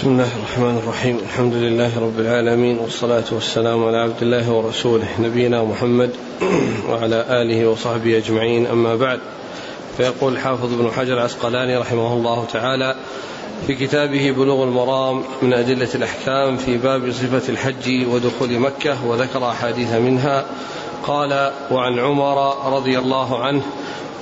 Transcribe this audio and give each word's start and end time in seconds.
بسم 0.00 0.10
الله 0.10 0.28
الرحمن 0.36 0.78
الرحيم 0.78 1.18
الحمد 1.18 1.54
لله 1.54 2.00
رب 2.00 2.20
العالمين 2.20 2.78
والصلاة 2.78 3.24
والسلام 3.32 3.84
على 3.84 3.96
عبد 3.96 4.22
الله 4.22 4.50
ورسوله 4.50 5.06
نبينا 5.18 5.64
محمد 5.64 6.10
وعلى 6.88 7.24
آله 7.28 7.68
وصحبه 7.68 8.16
أجمعين 8.16 8.66
أما 8.66 8.96
بعد 8.96 9.20
فيقول 9.96 10.32
الحافظ 10.32 10.72
ابن 10.80 10.90
حجر 10.90 11.14
العسقلاني 11.14 11.76
رحمه 11.76 12.12
الله 12.12 12.44
تعالى 12.52 12.94
في 13.66 13.74
كتابه 13.74 14.30
بلوغ 14.30 14.64
المرام 14.64 15.22
من 15.42 15.52
أدلة 15.52 15.88
الأحكام 15.94 16.56
في 16.56 16.78
باب 16.78 17.10
صفة 17.10 17.52
الحج 17.52 18.06
ودخول 18.08 18.58
مكة 18.58 19.06
وذكر 19.06 19.48
أحاديث 19.48 19.92
منها 19.92 20.44
قال 21.06 21.52
وعن 21.70 21.98
عمر 21.98 22.56
رضي 22.76 22.98
الله 22.98 23.38
عنه 23.38 23.62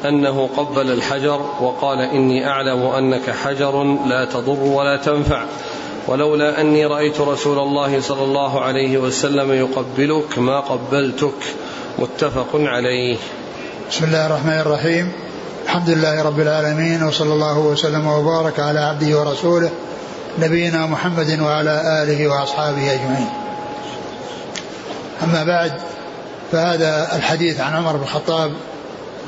أنه 0.04 0.48
قبل 0.56 0.90
الحجر 0.90 1.40
وقال 1.60 1.98
إني 1.98 2.46
أعلم 2.46 2.82
أنك 2.82 3.30
حجر 3.30 3.84
لا 4.06 4.24
تضر 4.24 4.62
ولا 4.62 4.96
تنفع 4.96 5.44
ولولا 6.08 6.60
أني 6.60 6.86
رأيت 6.86 7.20
رسول 7.20 7.58
الله 7.58 8.00
صلى 8.00 8.24
الله 8.24 8.60
عليه 8.60 8.98
وسلم 8.98 9.52
يقبلك 9.52 10.38
ما 10.38 10.60
قبلتك 10.60 11.42
متفق 11.98 12.48
عليه. 12.54 13.16
بسم 13.90 14.04
الله 14.04 14.26
الرحمن 14.26 14.58
الرحيم. 14.58 15.12
الحمد 15.64 15.90
لله 15.90 16.22
رب 16.22 16.40
العالمين 16.40 17.02
وصلى 17.02 17.32
الله 17.32 17.58
وسلم 17.58 18.06
وبارك 18.06 18.60
على 18.60 18.80
عبده 18.80 19.18
ورسوله 19.18 19.70
نبينا 20.38 20.86
محمد 20.86 21.40
وعلى 21.40 22.02
آله 22.02 22.28
وأصحابه 22.28 22.92
أجمعين. 22.92 23.30
أما 25.22 25.44
بعد 25.44 25.72
فهذا 26.52 27.16
الحديث 27.16 27.60
عن 27.60 27.72
عمر 27.74 27.96
بن 27.96 28.02
الخطاب 28.02 28.52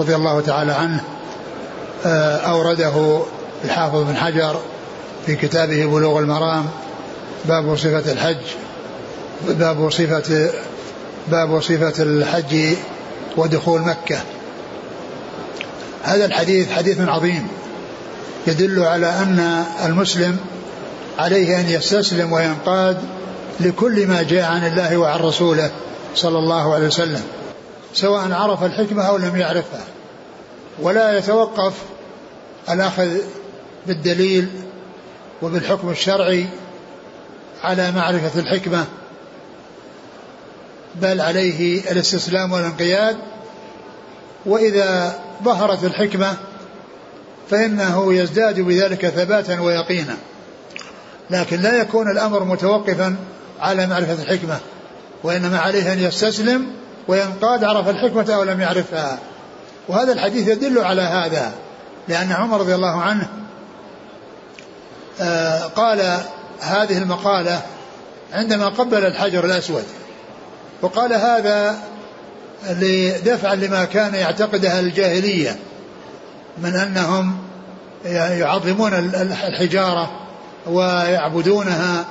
رضي 0.01 0.15
الله 0.15 0.41
تعالى 0.41 0.73
عنه 0.73 1.01
آه، 2.07 2.37
أورده 2.37 3.23
الحافظ 3.65 4.03
بن 4.03 4.17
حجر 4.17 4.61
في 5.27 5.37
كتابه 5.37 5.87
بلوغ 5.87 6.19
المرام 6.19 6.67
باب 7.45 7.77
صفة 7.77 8.13
الحج 8.13 8.45
باب 9.49 9.91
صفة 9.91 10.51
باب 11.29 11.61
صفة 11.61 12.03
الحج 12.03 12.77
ودخول 13.37 13.81
مكة. 13.81 14.19
هذا 16.03 16.25
الحديث 16.25 16.73
حديث 16.73 17.01
عظيم 17.01 17.49
يدل 18.47 18.83
على 18.83 19.07
أن 19.07 19.65
المسلم 19.85 20.37
عليه 21.19 21.61
أن 21.61 21.69
يستسلم 21.69 22.33
وينقاد 22.33 22.99
لكل 23.61 24.07
ما 24.07 24.23
جاء 24.23 24.45
عن 24.51 24.67
الله 24.67 24.97
وعن 24.97 25.21
رسوله 25.21 25.71
صلى 26.15 26.39
الله 26.39 26.75
عليه 26.75 26.87
وسلم 26.87 27.23
سواء 27.95 28.33
عرف 28.33 28.65
الحكمة 28.65 29.03
أو 29.03 29.17
لم 29.17 29.37
يعرفها. 29.37 29.85
ولا 30.83 31.19
يتوقف 31.19 31.73
الأخذ 32.71 33.09
بالدليل 33.87 34.49
وبالحكم 35.43 35.91
الشرعي 35.91 36.47
على 37.63 37.91
معرفة 37.93 38.41
الحكمة 38.41 38.85
بل 40.95 41.21
عليه 41.21 41.91
الاستسلام 41.91 42.53
والانقياد. 42.53 43.17
وإذا 44.47 45.19
ظهرت 45.45 45.85
الحكمة 45.85 46.37
فإنه 47.51 48.15
يزداد 48.15 48.61
بذلك 48.61 49.09
ثباتا 49.09 49.61
ويقينا. 49.61 50.17
لكن 51.31 51.61
لا 51.61 51.81
يكون 51.81 52.11
الأمر 52.11 52.45
متوقفا 52.45 53.17
على 53.61 53.87
معرفة 53.87 54.23
الحكمة 54.23 54.59
وإنما 55.23 55.59
عليه 55.59 55.93
أن 55.93 55.99
يستسلم 55.99 56.67
وينقاد 57.09 57.65
عرف 57.65 57.89
الحكمة 57.89 58.35
أو 58.35 58.43
لم 58.43 58.61
يعرفها. 58.61 59.19
وهذا 59.89 60.13
الحديث 60.13 60.49
يدل 60.49 60.79
على 60.79 61.03
هذا 61.03 61.53
لأن 62.09 62.33
عمر 62.33 62.61
رضي 62.61 62.75
الله 62.75 63.03
عنه 63.03 63.29
قال 65.77 66.21
هذه 66.61 66.99
المقالة 66.99 67.63
عندما 68.33 68.69
قبل 68.69 69.07
الحجر 69.07 69.45
الأسود 69.45 69.85
وقال 70.83 71.13
هذا 71.13 71.79
لدفع 72.71 73.55
لما 73.55 73.85
كان 73.85 74.15
يعتقده 74.15 74.81
الجاهلية 74.81 75.57
من 76.59 76.77
أنهم 76.77 77.39
يعظمون 78.05 78.95
الحجارة 78.95 80.11
ويعبدونها 80.67 82.05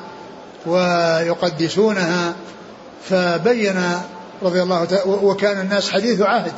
ويقدسونها 0.66 2.34
فبين 3.10 3.82
رضي 4.42 4.62
الله 4.64 4.86
تعالى 4.86 5.04
وكان 5.06 5.60
الناس 5.60 5.92
حديث 5.92 6.22
عهد 6.22 6.52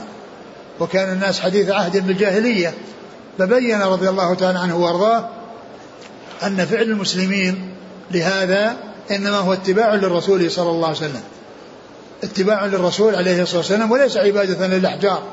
وكان 0.79 1.13
الناس 1.13 1.39
حديث 1.39 1.69
عهد 1.69 2.07
بالجاهلية 2.07 2.73
فبين 3.39 3.81
رضي 3.81 4.09
الله 4.09 4.35
تعالى 4.35 4.59
عنه 4.59 4.75
وأرضاه 4.77 5.29
أن 6.43 6.65
فعل 6.65 6.81
المسلمين 6.83 7.69
لهذا 8.11 8.75
إنما 9.11 9.37
هو 9.37 9.53
اتباع 9.53 9.95
للرسول 9.95 10.51
صلى 10.51 10.69
الله 10.69 10.87
عليه 10.87 10.97
وسلم. 10.97 11.21
اتباع 12.23 12.65
للرسول 12.65 13.15
عليه 13.15 13.41
الصلاة 13.41 13.57
والسلام 13.57 13.91
وليس 13.91 14.17
عبادة 14.17 14.67
للأحجار 14.67 15.23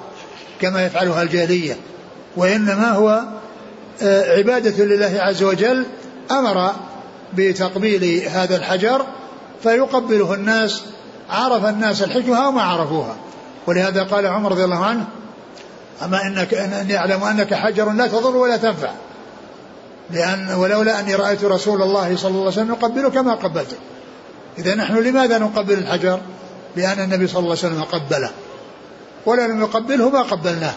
كما 0.61 0.87
يفعلها 0.87 1.23
الجاهلية 1.23 1.77
وإنما 2.37 2.91
هو 2.91 3.23
آه، 4.03 4.37
عبادة 4.37 4.85
لله 4.85 5.19
عز 5.21 5.43
وجل 5.43 5.87
أمر 6.31 6.73
بتقبيل 7.35 8.29
هذا 8.29 8.57
الحجر 8.57 9.07
فيقبله 9.63 10.35
الناس 10.35 10.83
عرف 11.31 11.65
الناس 11.65 12.03
الحكمة 12.03 12.47
أو 12.47 12.51
ما 12.51 12.63
عرفوها. 12.63 13.17
ولهذا 13.67 14.03
قال 14.03 14.27
عمر 14.27 14.53
رضي 14.53 14.65
الله 14.65 14.85
عنه 14.85 15.05
أما 16.03 16.23
إنك 16.23 16.55
أني 16.55 16.97
أعلم 16.97 17.25
أنك 17.25 17.55
حجر 17.55 17.93
لا 17.93 18.07
تضر 18.07 18.37
ولا 18.37 18.57
تنفع. 18.57 18.91
لأن 20.11 20.51
ولولا 20.51 21.01
أني 21.01 21.15
رأيت 21.15 21.45
رسول 21.45 21.83
الله 21.83 22.17
صلى 22.17 22.31
الله 22.31 22.41
عليه 22.41 22.51
وسلم 22.51 22.71
يقبلك 22.71 23.17
ما 23.17 23.35
قبلته. 23.35 23.77
إذا 24.59 24.75
نحن 24.75 24.97
لماذا 24.97 25.39
نقبل 25.39 25.79
الحجر؟ 25.79 26.21
لأن 26.77 27.01
النبي 27.01 27.27
صلى 27.27 27.39
الله 27.39 27.51
عليه 27.51 27.75
وسلم 27.75 27.83
قبله. 27.83 28.31
ولا 29.27 29.47
لم 29.47 29.61
يقبله 29.61 30.11
ما 30.11 30.23
قبلناه. 30.23 30.75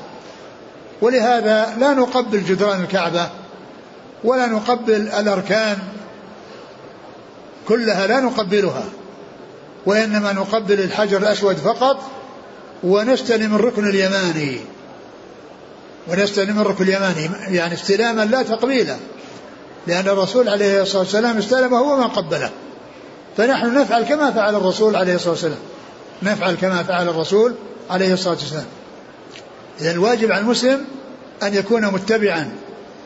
ولهذا 1.02 1.75
لا 1.80 1.94
نقبل 1.94 2.44
جدران 2.44 2.81
الكعبة 2.81 3.30
ولا 4.24 4.47
نقبل 4.47 4.94
الأركان 4.94 5.78
كلها 7.68 8.08
لا 8.08 8.20
نقبلها. 8.20 8.84
وإنما 9.86 10.34
نقبل 10.34 10.80
الحجر 10.80 11.18
الأسود 11.18 11.56
فقط 11.56 12.02
ونستلم 12.84 13.56
الركن 13.56 13.90
اليماني. 13.90 14.58
ونستلم 16.08 16.59
الركن 16.59 16.84
اليماني 16.84 17.30
يعني 17.47 17.74
استلاما 17.74 18.25
لا 18.25 18.44
تقبيلا. 18.44 18.97
لأن 19.88 20.08
الرسول 20.08 20.50
عليه 20.50 20.81
الصلاة 20.81 21.02
والسلام 21.02 21.38
استلمه 21.38 21.96
ما 21.96 22.06
قبله. 22.06 22.50
فنحن 23.38 23.78
نفعل 23.78 24.03
كما 24.03 24.31
فعل 24.31 24.56
الرسول 24.56 24.96
عليه 24.96 25.16
الصلاة 25.16 25.31
والسلام. 25.31 25.58
نفعل 26.24 26.56
كما 26.56 26.84
فعل 26.84 27.09
الرسول 27.09 27.53
عليه 27.90 28.14
الصلاة 28.14 28.36
والسلام. 28.36 28.66
إذا 29.81 29.91
الواجب 29.91 30.31
على 30.31 30.41
المسلم 30.41 30.86
أن 31.44 31.53
يكون 31.53 31.86
متبعا 31.86 32.52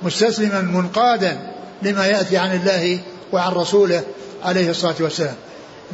مستسلما 0.03 0.62
منقادا 0.62 1.38
لما 1.81 2.06
يأتي 2.08 2.38
عن 2.38 2.56
الله 2.56 3.00
وعن 3.31 3.52
رسوله 3.52 4.03
عليه 4.44 4.69
الصلاة 4.69 4.96
والسلام. 5.00 5.35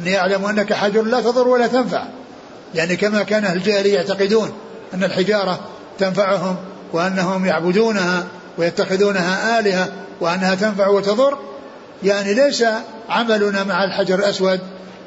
أن 0.00 0.06
يعلم 0.06 0.44
أنك 0.44 0.72
حجر 0.72 1.02
لا 1.02 1.20
تضر 1.20 1.48
ولا 1.48 1.66
تنفع. 1.66 2.04
يعني 2.74 2.96
كما 2.96 3.22
كان 3.22 3.44
أهل 3.44 3.56
الجاهلية 3.56 3.94
يعتقدون 3.94 4.52
أن 4.94 5.04
الحجارة 5.04 5.60
تنفعهم 5.98 6.56
وأنهم 6.92 7.46
يعبدونها 7.46 8.26
ويتخذونها 8.58 9.58
آلهة 9.58 9.92
وأنها 10.20 10.54
تنفع 10.54 10.88
وتضر؟ 10.88 11.38
يعني 12.02 12.34
ليس 12.34 12.64
عملنا 13.08 13.64
مع 13.64 13.84
الحجر 13.84 14.18
الأسود 14.18 14.60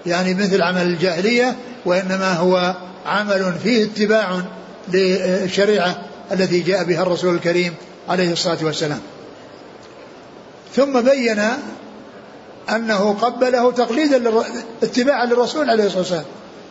يعني 0.06 0.34
مثل 0.34 0.62
عمل 0.62 0.82
الجاهلية 0.82 1.56
وإنما 1.86 2.34
هو 2.34 2.76
عمل 3.06 3.54
فيه 3.64 3.86
اتباع 3.86 4.42
للشريعة 4.94 6.02
التي 6.32 6.60
جاء 6.60 6.84
بها 6.84 7.02
الرسول 7.02 7.36
الكريم 7.36 7.74
عليه 8.10 8.32
الصلاة 8.32 8.58
والسلام. 8.62 9.00
ثم 10.76 11.02
بين 11.02 11.42
أنه 12.70 13.14
قبله 13.22 13.72
تقليدا 13.72 14.32
اتباعا 14.84 15.26
للرسول 15.26 15.70
عليه 15.70 15.84
الصلاة 15.84 16.00
والسلام. 16.00 16.26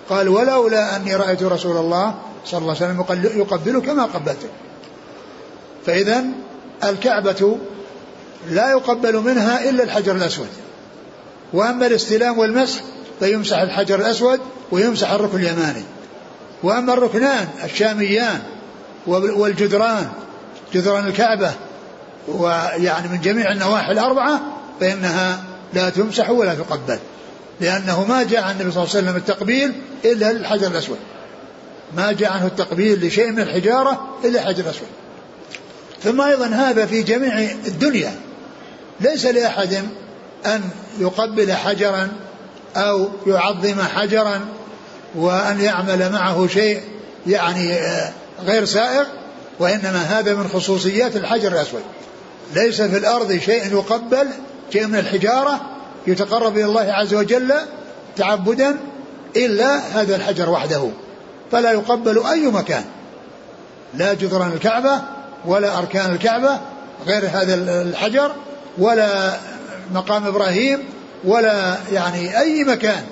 قال 0.08 0.28
ولولا 0.28 0.96
أني 0.96 1.16
رأيت 1.16 1.42
رسول 1.42 1.76
الله 1.76 2.14
صلى 2.44 2.58
الله 2.60 2.76
عليه 2.80 3.00
وسلم 3.00 3.40
يقبله 3.40 3.80
كما 3.80 4.04
قبلته 4.04 4.48
فإذا 5.86 6.24
الكعبة 6.90 7.58
لا 8.50 8.70
يقبل 8.70 9.16
منها 9.16 9.70
إلا 9.70 9.84
الحجر 9.84 10.16
الأسود. 10.16 10.48
وأما 11.52 11.86
الاستلام 11.86 12.38
والمسح 12.38 12.80
فيمسح 13.20 13.58
الحجر 13.58 14.00
الأسود 14.00 14.40
ويمسح 14.70 15.10
الركن 15.10 15.38
اليماني. 15.38 15.82
وأما 16.62 16.92
الركنان 16.92 17.48
الشاميان 17.64 18.42
والجدران 19.06 20.08
جدران 20.74 21.06
الكعبة 21.06 21.52
ويعني 22.28 23.08
من 23.08 23.20
جميع 23.20 23.52
النواحي 23.52 23.92
الأربعة 23.92 24.40
فإنها 24.80 25.44
لا 25.74 25.90
تمسح 25.90 26.30
ولا 26.30 26.54
تقبل. 26.54 26.98
لأنه 27.60 28.04
ما 28.04 28.22
جاء 28.22 28.42
عن 28.42 28.50
النبي 28.50 28.70
صلى 28.70 28.82
الله 28.82 28.96
عليه 28.96 29.04
وسلم 29.04 29.16
التقبيل 29.16 29.72
إلا 30.04 30.30
الحجر 30.30 30.66
الأسود. 30.66 30.98
ما 31.96 32.12
جاء 32.12 32.32
عنه 32.32 32.46
التقبيل 32.46 33.06
لشيء 33.06 33.30
من 33.30 33.40
الحجارة 33.40 34.08
إلا 34.24 34.40
الحجر 34.40 34.64
الأسود. 34.64 34.88
ثم 36.04 36.20
أيضا 36.20 36.46
هذا 36.46 36.86
في 36.86 37.02
جميع 37.02 37.38
الدنيا. 37.66 38.14
ليس 39.00 39.26
لأحد 39.26 39.84
أن 40.46 40.62
يقبل 40.98 41.52
حجرا 41.52 42.08
أو 42.76 43.08
يعظم 43.26 43.82
حجرا 43.82 44.40
وأن 45.14 45.60
يعمل 45.60 46.12
معه 46.12 46.46
شيء 46.46 46.80
يعني 47.26 47.74
آه، 47.74 48.12
غير 48.44 48.64
سائغ 48.64 49.04
وإنما 49.58 50.02
هذا 50.02 50.34
من 50.34 50.48
خصوصيات 50.48 51.16
الحجر 51.16 51.52
الأسود. 51.52 51.82
ليس 52.54 52.82
في 52.82 52.98
الأرض 52.98 53.38
شيء 53.38 53.72
يقبل 53.72 54.28
شيء 54.72 54.86
من 54.86 54.96
الحجارة 54.96 55.60
يتقرب 56.06 56.56
إلى 56.56 56.64
الله 56.64 56.92
عز 56.92 57.14
وجل 57.14 57.54
تعبدا 58.16 58.76
إلا 59.36 59.78
هذا 59.78 60.16
الحجر 60.16 60.50
وحده. 60.50 60.88
فلا 61.52 61.72
يقبل 61.72 62.26
أي 62.26 62.46
مكان. 62.46 62.84
لا 63.94 64.14
جدران 64.14 64.52
الكعبة 64.52 65.00
ولا 65.46 65.78
أركان 65.78 66.12
الكعبة 66.12 66.58
غير 67.06 67.24
هذا 67.32 67.54
الحجر 67.82 68.32
ولا 68.78 69.36
مقام 69.94 70.26
إبراهيم 70.26 70.84
ولا 71.24 71.76
يعني 71.92 72.40
أي 72.40 72.64
مكان 72.64 73.02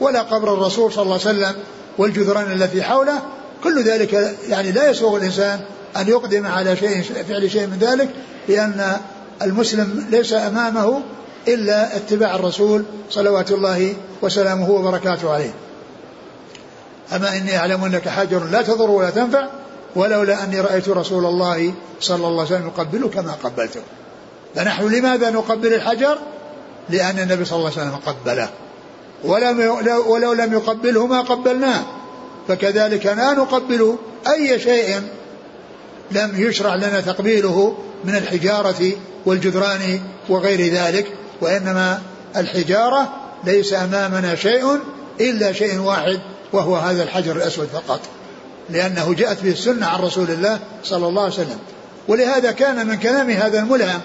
ولا 0.00 0.22
قبر 0.22 0.54
الرسول 0.54 0.92
صلى 0.92 1.02
الله 1.02 1.20
عليه 1.26 1.38
وسلم 1.38 1.54
والجدران 1.98 2.52
التي 2.52 2.82
حوله. 2.82 3.22
كل 3.64 3.82
ذلك 3.82 4.36
يعني 4.48 4.72
لا 4.72 4.90
يسوغ 4.90 5.16
الإنسان 5.16 5.60
أن 5.96 6.08
يقدم 6.08 6.46
على 6.46 6.76
شيء 6.76 7.02
فعل 7.28 7.50
شيء 7.50 7.66
من 7.66 7.78
ذلك 7.80 8.08
لأن 8.48 8.96
المسلم 9.42 10.06
ليس 10.10 10.32
أمامه 10.32 11.02
إلا 11.48 11.96
اتباع 11.96 12.34
الرسول 12.34 12.84
صلوات 13.10 13.50
الله 13.50 13.94
وسلامه 14.22 14.70
وبركاته 14.70 15.32
عليه. 15.32 15.54
أما 17.12 17.36
إني 17.36 17.58
أعلم 17.58 17.84
أنك 17.84 18.08
حاجر 18.08 18.44
لا 18.44 18.62
تضر 18.62 18.90
ولا 18.90 19.10
تنفع 19.10 19.46
ولولا 19.96 20.44
أني 20.44 20.60
رأيت 20.60 20.88
رسول 20.88 21.24
الله 21.24 21.74
صلى 22.00 22.16
الله 22.26 22.44
عليه 22.44 22.56
وسلم 22.56 22.66
يقبلك 22.66 23.18
ما 23.18 23.32
قبلته. 23.32 23.80
فنحن 24.54 24.88
لماذا 24.88 25.30
نقبل 25.30 25.74
الحجر؟ 25.74 26.18
لأن 26.88 27.18
النبي 27.18 27.44
صلى 27.44 27.58
الله 27.58 27.70
عليه 27.70 27.80
وسلم 27.80 27.96
قبله. 28.06 28.48
ولم 29.24 29.60
ولو 30.06 30.32
لم 30.32 30.52
يقبله 30.52 31.06
ما 31.06 31.20
قبلناه. 31.20 31.82
فكذلك 32.48 33.06
لا 33.06 33.32
نقبل 33.32 33.96
أي 34.28 34.60
شيء 34.60 35.00
لم 36.10 36.32
يشرع 36.36 36.74
لنا 36.74 37.00
تقبيله 37.00 37.76
من 38.04 38.16
الحجارة 38.16 38.92
والجدران 39.26 40.00
وغير 40.28 40.74
ذلك. 40.74 41.06
وإنما 41.40 42.02
الحجارة 42.36 43.12
ليس 43.44 43.72
أمامنا 43.72 44.34
شيء 44.34 44.78
إلا 45.20 45.52
شيء 45.52 45.78
واحد 45.78 46.20
وهو 46.52 46.76
هذا 46.76 47.02
الحجر 47.02 47.36
الأسود 47.36 47.66
فقط. 47.66 48.00
لأنه 48.70 49.14
جاءت 49.14 49.42
به 49.42 49.50
السنة 49.50 49.86
عن 49.86 50.00
رسول 50.00 50.30
الله 50.30 50.58
صلى 50.84 51.08
الله 51.08 51.22
عليه 51.22 51.32
وسلم. 51.32 51.58
ولهذا 52.08 52.52
كان 52.52 52.86
من 52.86 52.96
كلام 52.96 53.30
هذا 53.30 53.58
الملهم 53.58 54.00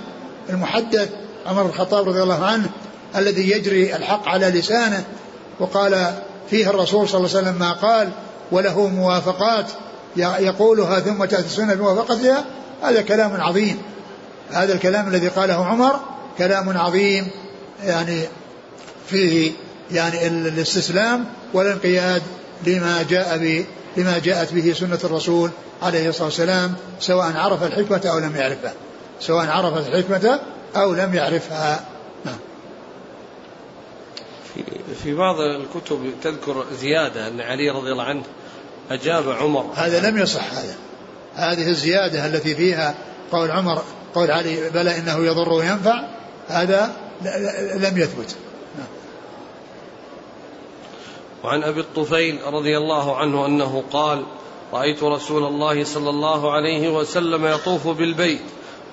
المحدث 0.50 1.10
عمر 1.46 1.64
بن 1.64 1.70
الخطاب 1.70 2.10
رضي 2.10 2.24
الله 2.24 2.46
عنه 2.46 2.70
الذي 3.16 3.52
يجري 3.52 3.96
الحق 3.96 4.28
على 4.28 4.46
لسانه 4.48 5.04
وقال 5.60 6.14
فيه 6.50 6.70
الرسول 6.70 7.10
صلى 7.10 7.18
الله 7.18 7.38
عليه 7.38 7.48
وسلم 7.48 7.60
ما 7.60 7.72
قال 7.72 8.10
وله 8.52 8.88
موافقات 8.88 9.66
يقولها 10.18 11.00
ثم 11.00 11.26
تأتي 11.26 11.46
السنة 11.46 11.74
بموافقتها. 11.74 12.46
هذا 12.84 13.02
كلام 13.02 13.42
عظيم. 13.42 13.78
هذا 14.52 14.74
الكلام 14.74 15.08
الذي 15.08 15.28
قاله 15.28 15.66
عمر 15.66 16.00
كلام 16.38 16.78
عظيم 16.78 17.28
يعني 17.84 18.22
فيه 19.08 19.52
يعني 19.92 20.28
الاستسلام 20.28 21.26
والانقياد 21.54 22.22
لما 22.68 23.06
جاء 23.10 23.38
به 23.38 23.66
لما 23.98 24.20
جاءت 24.20 24.54
به 24.54 24.74
سنة 24.74 25.00
الرسول 25.04 25.52
عليه 25.82 26.10
الصلاة 26.10 26.26
والسلام 26.26 26.76
سواء 27.00 27.38
عرف 27.38 27.64
الحكمة 27.64 28.02
أو 28.06 28.20
لم 28.20 28.36
يعرفها. 28.36 28.74
سواء 29.20 29.48
عرف 29.48 29.88
الحكمة 29.88 30.40
أو 30.76 30.94
لم 30.94 31.14
يعرفها. 31.14 31.86
نعم. 32.26 32.38
في, 34.54 34.64
في 35.04 35.14
بعض 35.14 35.36
الكتب 35.40 36.14
تذكر 36.24 36.66
زيادة 36.82 37.28
أن 37.28 37.42
علي 37.42 37.70
رضي 37.70 37.92
الله 37.92 38.04
عنه 38.04 38.24
أجاب 38.92 39.30
عمر. 39.30 39.66
هذا 39.76 40.10
لم 40.10 40.18
يصح 40.18 40.54
هذا. 40.54 40.76
هذه 41.36 41.70
الزيادة 41.70 42.26
التي 42.28 42.56
فيها 42.56 42.96
قول 43.32 43.52
عمر 43.52 43.84
قول 44.16 44.32
علي 44.32 44.70
بلى 44.70 44.98
إنه 44.98 45.26
يضر 45.26 45.54
وينفع. 45.54 46.04
هذا 46.48 46.92
لم 47.76 47.98
يثبت. 47.98 48.36
وعن 51.44 51.64
أبي 51.64 51.80
الطفيل 51.80 52.40
رضي 52.46 52.78
الله 52.78 53.18
عنه 53.18 53.46
أنه 53.46 53.84
قال 53.92 54.26
رأيت 54.74 55.04
رسول 55.04 55.44
الله 55.44 55.84
صلى 55.84 56.10
الله 56.10 56.52
عليه 56.52 56.90
وسلم 56.90 57.46
يطوف 57.46 57.88
بالبيت 57.88 58.42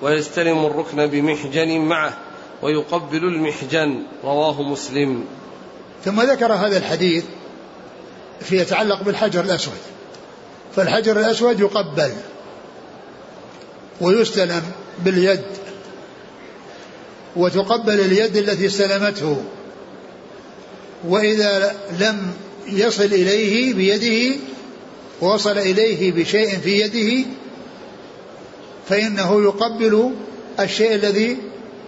ويستلم 0.01 0.65
الركن 0.65 1.07
بمحجن 1.07 1.79
معه 1.81 2.17
ويقبل 2.61 3.23
المحجن. 3.23 4.03
رواه 4.23 4.61
مسلم. 4.61 5.25
ثم 6.05 6.21
ذكر 6.21 6.53
هذا 6.53 6.77
الحديث 6.77 7.25
في 8.39 8.57
يتعلق 8.57 9.03
بالحجر 9.03 9.43
الأسود. 9.43 9.77
فالحجر 10.75 11.19
الأسود 11.19 11.59
يقبل 11.59 12.11
ويستلم 14.01 14.63
باليد 14.99 15.45
وتقبل 17.35 17.99
اليد 17.99 18.37
التي 18.37 18.65
استلمته. 18.65 19.43
وإذا 21.07 21.75
لم 21.99 22.33
يصل 22.67 23.03
إليه 23.03 23.73
بيده 23.73 24.37
ووصل 25.21 25.57
إليه 25.57 26.11
بشيء 26.11 26.59
في 26.59 26.81
يده 26.81 27.27
فإنه 28.89 29.43
يقبل 29.43 30.11
الشيء 30.59 30.95
الذي 30.95 31.37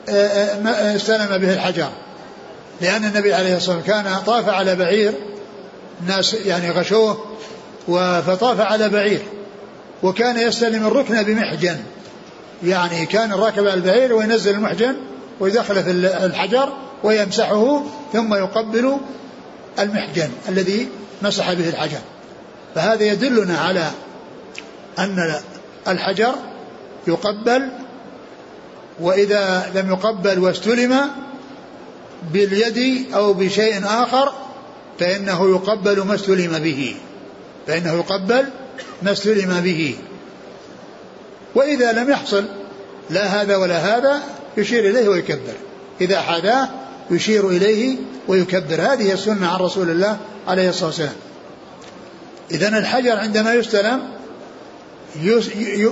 آه، 0.10 0.14
آه، 0.14 0.96
استلم 0.96 1.38
به 1.38 1.54
الحجر. 1.54 1.90
لأن 2.82 3.06
النبي 3.06 3.34
عليه 3.34 3.58
الصلاة 3.58 3.78
والسلام 3.78 4.04
كان 4.04 4.18
طاف 4.26 4.50
على 4.50 4.76
بعير 4.76 5.14
ناس 6.08 6.34
يعني 6.34 6.72
غشوه 6.72 7.26
فطاف 8.28 8.60
على 8.60 8.90
بعير 8.90 9.22
وكان 10.04 10.40
يستلم 10.48 10.88
الركن 10.88 11.24
بمحجن. 11.24 11.78
يعني 12.64 13.06
كان 13.06 13.34
راكب 13.34 13.68
على 13.68 13.74
البعير 13.74 14.14
وينزل 14.14 14.56
المحجن 14.56 14.96
ويدخل 15.40 15.84
في 15.84 15.92
الحجر 16.26 16.74
ويمسحه 17.04 17.84
ثم 18.14 18.34
يقبل 18.34 18.98
المحجن 19.80 20.30
الذي 20.50 20.88
مسح 21.22 21.54
به 21.54 21.70
الحجر. 21.70 22.00
فهذا 22.76 23.04
يدلنا 23.04 23.58
على 23.58 23.92
أن 25.00 25.36
الحجر 25.88 26.36
يقبل 27.08 27.70
وإذا 29.00 29.72
لم 29.76 29.90
يقبل 29.90 30.40
واستلم 30.40 31.00
باليد 32.34 33.06
أو 33.14 33.34
بشيء 33.34 33.86
آخر 33.86 34.34
فإنه 35.00 35.50
يقبل 35.50 36.02
ما 36.02 36.16
استلم 36.16 36.60
به 36.60 36.96
فإنه 37.68 37.94
يقبل 37.94 38.46
ما 39.02 39.12
استلم 39.12 39.62
به. 39.62 39.96
وإذا 41.56 41.92
لم 41.92 42.10
يحصل 42.10 42.46
لا 43.10 43.42
هذا 43.42 43.56
ولا 43.56 43.98
هذا 43.98 44.22
يشير 44.58 44.90
إليه 44.90 45.10
ويكبر. 45.10 45.54
إذا 46.02 46.22
حداه 46.22 46.70
يشير 47.12 47.50
إليه 47.50 47.98
ويكبر. 48.28 48.82
هذه 48.82 49.14
السنة 49.14 49.48
عن 49.48 49.60
رسول 49.60 49.90
الله 49.90 50.18
عليه 50.48 50.70
الصلاة 50.70 50.88
والسلام. 50.88 51.16
إذا 52.52 52.78
الحجر 52.78 53.18
عندما 53.18 53.54
يستلم 53.54 54.02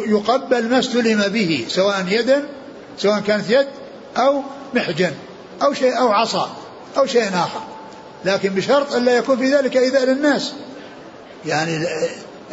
يقبل 0.08 0.70
ما 0.70 0.80
استلم 0.80 1.22
به 1.22 1.66
سواء 1.68 2.06
يدا 2.08 2.44
سواء 2.98 3.20
كانت 3.20 3.50
يد 3.50 3.68
أو 4.18 4.42
محجن 4.74 5.12
أو 5.62 5.74
شيء 5.74 6.00
أو 6.00 6.12
عصا 6.12 6.58
أو 6.98 7.06
شيء 7.06 7.30
آخر. 7.30 7.62
لكن 8.26 8.50
بشرط 8.50 8.96
ألا 8.96 9.18
يكون 9.18 9.38
في 9.38 9.56
ذلك 9.56 9.78
إيذاء 9.78 10.06
للناس. 10.06 10.54
يعني 11.46 11.88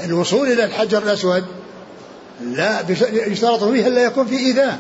الوصول 0.05 0.53
إلى 0.53 0.65
الحجر 0.65 1.03
الأسود 1.03 1.45
لا 2.41 2.85
يشترط 3.13 3.65
فيه 3.65 3.87
ألا 3.87 4.05
يكون 4.05 4.27
في 4.27 4.39
إيذاء 4.39 4.79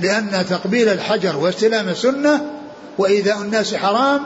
لأن 0.00 0.46
تقبيل 0.50 0.88
الحجر 0.88 1.36
واستلام 1.36 1.94
سنة 1.94 2.50
وإيذاء 2.98 3.40
الناس 3.40 3.74
حرام 3.74 4.20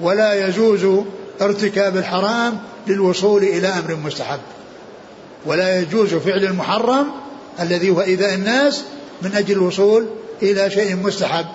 ولا 0.00 0.48
يجوز 0.48 1.04
ارتكاب 1.42 1.96
الحرام 1.96 2.58
للوصول 2.86 3.42
إلى 3.42 3.68
أمر 3.68 3.96
مستحب. 4.04 4.40
ولا 5.46 5.80
يجوز 5.80 6.14
فعل 6.14 6.44
المحرم 6.44 7.06
الذي 7.60 7.90
هو 7.90 8.00
إيذاء 8.00 8.34
الناس 8.34 8.82
من 9.22 9.34
أجل 9.34 9.52
الوصول 9.52 10.06
إلى 10.42 10.70
شيء 10.70 10.96
مستحب. 10.96 11.46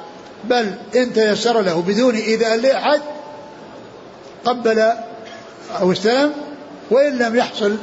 بل 0.43 0.73
إن 0.95 1.13
تيسر 1.13 1.61
له 1.61 1.81
بدون 1.81 2.15
إيذاء 2.15 2.55
لأحد 2.55 3.01
قبل 4.45 4.91
أو 5.79 5.91
استلم 5.91 6.31
وإن 6.91 7.17
لم 7.17 7.35
يحصل 7.35 7.75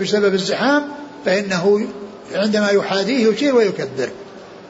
بسبب 0.00 0.34
الزحام 0.34 0.88
فإنه 1.24 1.88
عندما 2.34 2.70
يحاذيه 2.70 3.26
يشير 3.28 3.56
ويكبر 3.56 4.08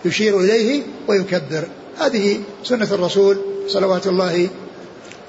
يشير 0.04 0.40
إليه 0.40 0.82
ويكبر. 1.08 1.68
هذه 2.00 2.40
سنة 2.64 2.88
الرسول 2.92 3.38
صلوات 3.68 4.06
الله 4.06 4.48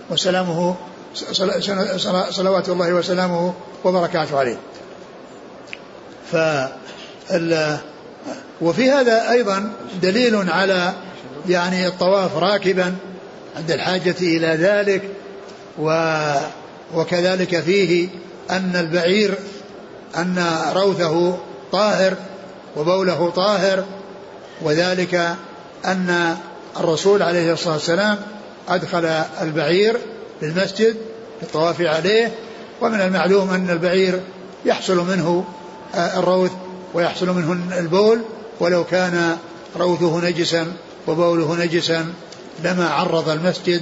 وسلامه 0.09 0.75
صلوات 2.29 2.69
الله 2.69 2.93
وسلامه 2.93 3.53
وبركاته 3.83 4.39
عليه. 4.39 4.57
ف 6.31 6.35
وفي 8.61 8.91
هذا 8.91 9.31
أيضا 9.31 9.73
دليل 10.01 10.49
على 10.49 10.93
يعني 11.49 11.88
الطواف 11.88 12.38
راكبا 12.38 12.95
عند 13.57 13.71
الحاجة 13.71 14.15
إلى 14.21 14.47
ذلك 14.47 15.01
و 15.77 16.13
وكذلك 16.95 17.59
فيه 17.59 18.09
أن 18.49 18.75
البعير 18.75 19.38
أن 20.17 20.45
روثه 20.73 21.38
طاهر 21.71 22.13
وبوله 22.77 23.29
طاهر 23.29 23.85
وذلك 24.61 25.35
أن 25.85 26.38
الرسول 26.79 27.21
عليه 27.24 27.53
الصلاة 27.53 27.74
والسلام 27.74 28.17
أدخل 28.69 29.05
البعير 29.41 29.98
للمسجد 30.41 30.95
للطواف 31.41 31.81
عليه 31.81 32.31
ومن 32.81 33.01
المعلوم 33.01 33.50
أن 33.50 33.69
البعير 33.69 34.21
يحصل 34.65 34.98
منه 34.98 35.45
آه، 35.95 36.19
الروث 36.19 36.51
ويحصل 36.93 37.29
منه 37.29 37.77
البول 37.77 38.21
ولو 38.59 38.83
كان 38.83 39.38
روثه 39.77 40.29
نجسا 40.29 40.67
وبوله 41.07 41.55
نجسا 41.55 42.05
لما 42.63 42.89
عرض 42.89 43.29
المسجد 43.29 43.81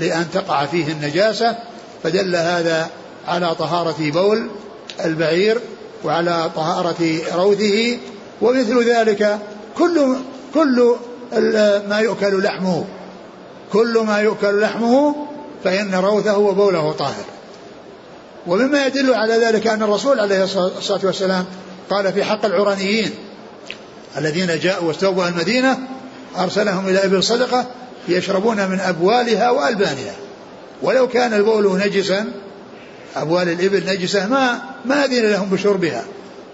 لأن 0.00 0.26
تقع 0.32 0.66
فيه 0.66 0.92
النجاسة 0.92 1.56
فدل 2.02 2.36
هذا 2.36 2.90
على 3.26 3.54
طهارة 3.54 4.10
بول 4.10 4.50
البعير 5.04 5.58
وعلى 6.04 6.50
طهارة 6.56 7.18
روثه 7.34 7.98
ومثل 8.42 8.90
ذلك 8.90 9.38
كل 9.78 10.16
كل 10.54 10.96
ما 11.88 11.98
يؤكل 11.98 12.42
لحمه. 12.42 12.84
كل 13.72 13.98
ما 14.06 14.18
يؤكل 14.18 14.60
لحمه 14.60 15.14
فإن 15.64 15.94
روثه 15.94 16.38
وبوله 16.38 16.92
طاهر. 16.92 17.24
ومما 18.46 18.86
يدل 18.86 19.14
على 19.14 19.34
ذلك 19.34 19.66
أن 19.66 19.82
الرسول 19.82 20.20
عليه 20.20 20.44
الصلاة 20.44 21.00
والسلام 21.04 21.44
قال 21.90 22.12
في 22.12 22.24
حق 22.24 22.44
العرانيين 22.44 23.10
الذين 24.16 24.58
جاءوا 24.58 24.88
واستوبوا 24.88 25.28
المدينة 25.28 25.78
أرسلهم 26.38 26.88
إلى 26.88 27.04
إبل 27.04 27.22
صدقة 27.22 27.66
يشربون 28.08 28.56
من 28.68 28.80
أبوالها 28.80 29.50
وألبانها. 29.50 30.14
ولو 30.82 31.08
كان 31.08 31.34
البول 31.34 31.78
نجسا 31.78 32.26
أبوال 33.16 33.48
الإبل 33.48 33.86
نجسة 33.86 34.26
ما 34.26 34.60
ما 34.84 35.04
أذن 35.04 35.30
لهم 35.30 35.48
بشربها 35.48 36.04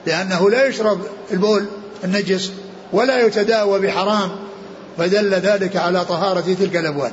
لأنه 0.07 0.51
لا 0.51 0.67
يشرب 0.67 1.01
البول 1.31 1.65
النجس 2.05 2.53
ولا 2.93 3.27
يتداوى 3.27 3.81
بحرام. 3.81 4.31
فدل 4.99 5.35
ذلك 5.35 5.77
على 5.77 6.05
طهارة 6.05 6.55
تلك 6.61 6.77
الأبوال 6.77 7.13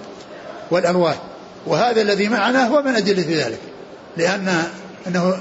والأرواح 0.71 1.21
وهذا 1.67 2.01
الذي 2.01 2.29
معنا 2.29 2.67
هو 2.67 2.81
من 2.81 2.95
أدلة 2.95 3.45
ذلك 3.45 3.59
لأن 4.17 4.63
أنه 5.07 5.37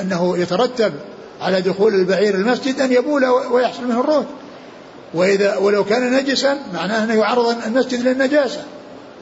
أنه 0.00 0.38
يترتب 0.38 0.92
على 1.40 1.60
دخول 1.60 1.94
البعير 1.94 2.34
المسجد 2.34 2.80
أن 2.80 2.92
يبول 2.92 3.24
ويحصل 3.24 3.84
منه 3.84 4.00
الروث 4.00 4.26
وإذا 5.14 5.56
ولو 5.56 5.84
كان 5.84 6.12
نجسا 6.12 6.58
معناه 6.74 7.04
أنه 7.04 7.14
يعرض 7.14 7.56
المسجد 7.66 8.00
للنجاسة. 8.00 8.62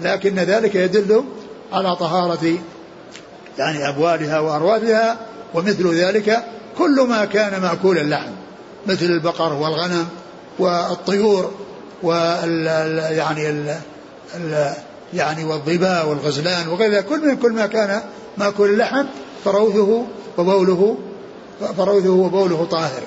لكن 0.00 0.34
ذلك 0.34 0.74
يدل 0.74 1.24
على 1.72 1.96
طهارة 1.96 2.58
يعني 3.58 3.88
أبوالها 3.88 4.38
وأرواثها 4.38 5.16
ومثل 5.54 5.94
ذلك 5.94 6.44
كل 6.78 7.06
ما 7.08 7.24
كان 7.24 7.60
مأكول 7.62 7.98
اللحم 7.98 8.30
مثل 8.86 9.04
البقر 9.04 9.52
والغنم 9.52 10.06
والطيور 10.58 11.52
وال 12.02 12.66
يعني 13.12 13.50
ال 13.50 13.76
يعني 15.14 15.44
والظباء 15.44 16.08
والغزلان 16.08 16.68
وكذا 16.68 17.00
كل 17.00 17.28
من 17.28 17.36
كل 17.36 17.52
ما 17.52 17.66
كان 17.66 18.02
مأكول 18.38 18.70
اللحم 18.70 19.04
فروثه 19.44 20.04
وبوله 20.38 20.96
فروثه 21.76 22.10
وبوله 22.10 22.66
طاهر. 22.70 23.02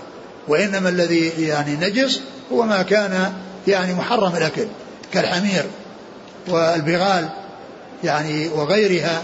وإنما 0.48 0.90
الذي 0.90 1.28
يعني 1.28 1.76
نجس 1.76 2.22
هو 2.54 2.64
ما 2.64 2.82
كان 2.82 3.34
يعني 3.68 3.94
محرم 3.94 4.36
الأكل 4.36 4.68
كالحمير 5.14 5.66
والبغال 6.48 7.30
يعني 8.04 8.48
وغيرها. 8.48 9.22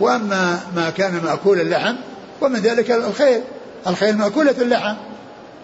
وأما 0.00 0.60
ما 0.76 0.90
كان 0.90 1.20
مأكول 1.24 1.60
اللحم 1.60 1.94
ومن 2.40 2.60
ذلك 2.60 2.90
الخيل. 2.90 3.40
الخيل 3.86 4.16
مأكولة 4.16 4.54
اللحم 4.60 4.94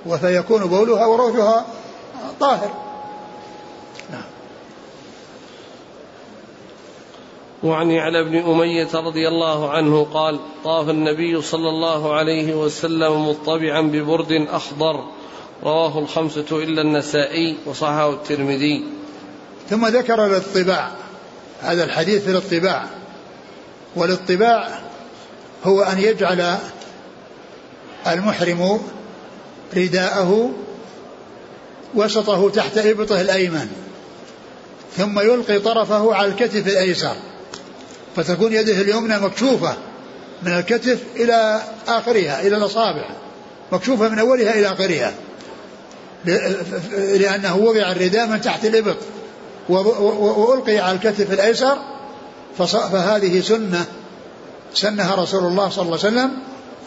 وفيكون 0.06 0.64
بولها 0.64 1.06
وروثها 1.06 1.66
طاهر. 2.40 2.70
نعم. 4.10 4.22
وعن 7.62 7.92
على 7.96 8.24
بن 8.24 8.36
أمية 8.36 8.88
رضي 8.94 9.28
الله 9.28 9.70
عنه 9.70 10.06
قال 10.14 10.40
طاف 10.64 10.88
النبي 10.90 11.42
صلى 11.42 11.68
الله 11.68 12.14
عليه 12.14 12.54
وسلم 12.54 13.28
مطبعا 13.28 13.80
ببرد 13.80 14.32
أخضر 14.32 15.04
رواه 15.64 15.98
الخمسة 15.98 16.46
إلا 16.52 16.82
النسائي 16.82 17.56
وصححه 17.66 18.10
الترمذي. 18.10 18.84
ثم 19.70 19.86
ذكر 19.86 20.26
الاطباع 20.26 20.90
هذا 21.60 21.84
الحديث 21.84 22.24
في 22.24 22.30
الاطباع 22.30 22.86
والاطباع 23.96 24.80
هو 25.64 25.82
أن 25.82 25.98
يجعل 25.98 26.58
المحرم 28.06 28.80
رداءه 29.76 30.50
وسطه 31.94 32.50
تحت 32.50 32.78
إبطه 32.78 33.20
الأيمن 33.20 33.68
ثم 34.96 35.20
يلقي 35.20 35.58
طرفه 35.58 36.14
على 36.14 36.28
الكتف 36.28 36.66
الأيسر 36.66 37.16
فتكون 38.16 38.52
يده 38.52 38.80
اليمنى 38.80 39.18
مكشوفة 39.18 39.76
من 40.42 40.52
الكتف 40.52 40.98
إلى 41.16 41.62
آخرها 41.88 42.40
إلى 42.40 42.56
الأصابع 42.56 43.08
مكشوفة 43.72 44.08
من 44.08 44.18
أولها 44.18 44.54
إلى 44.54 44.72
آخرها 44.72 45.14
لأنه 46.96 47.56
وضع 47.56 47.92
الرداء 47.92 48.26
من 48.26 48.40
تحت 48.40 48.64
الإبط 48.64 48.96
وألقي 49.68 50.78
على 50.78 50.96
الكتف 50.96 51.32
الأيسر 51.32 51.78
فهذه 52.58 53.40
سنة 53.40 53.84
سنها 54.74 55.14
رسول 55.14 55.44
الله 55.44 55.68
صلى 55.68 55.82
الله 55.82 55.98
عليه 56.04 56.08
وسلم 56.08 56.30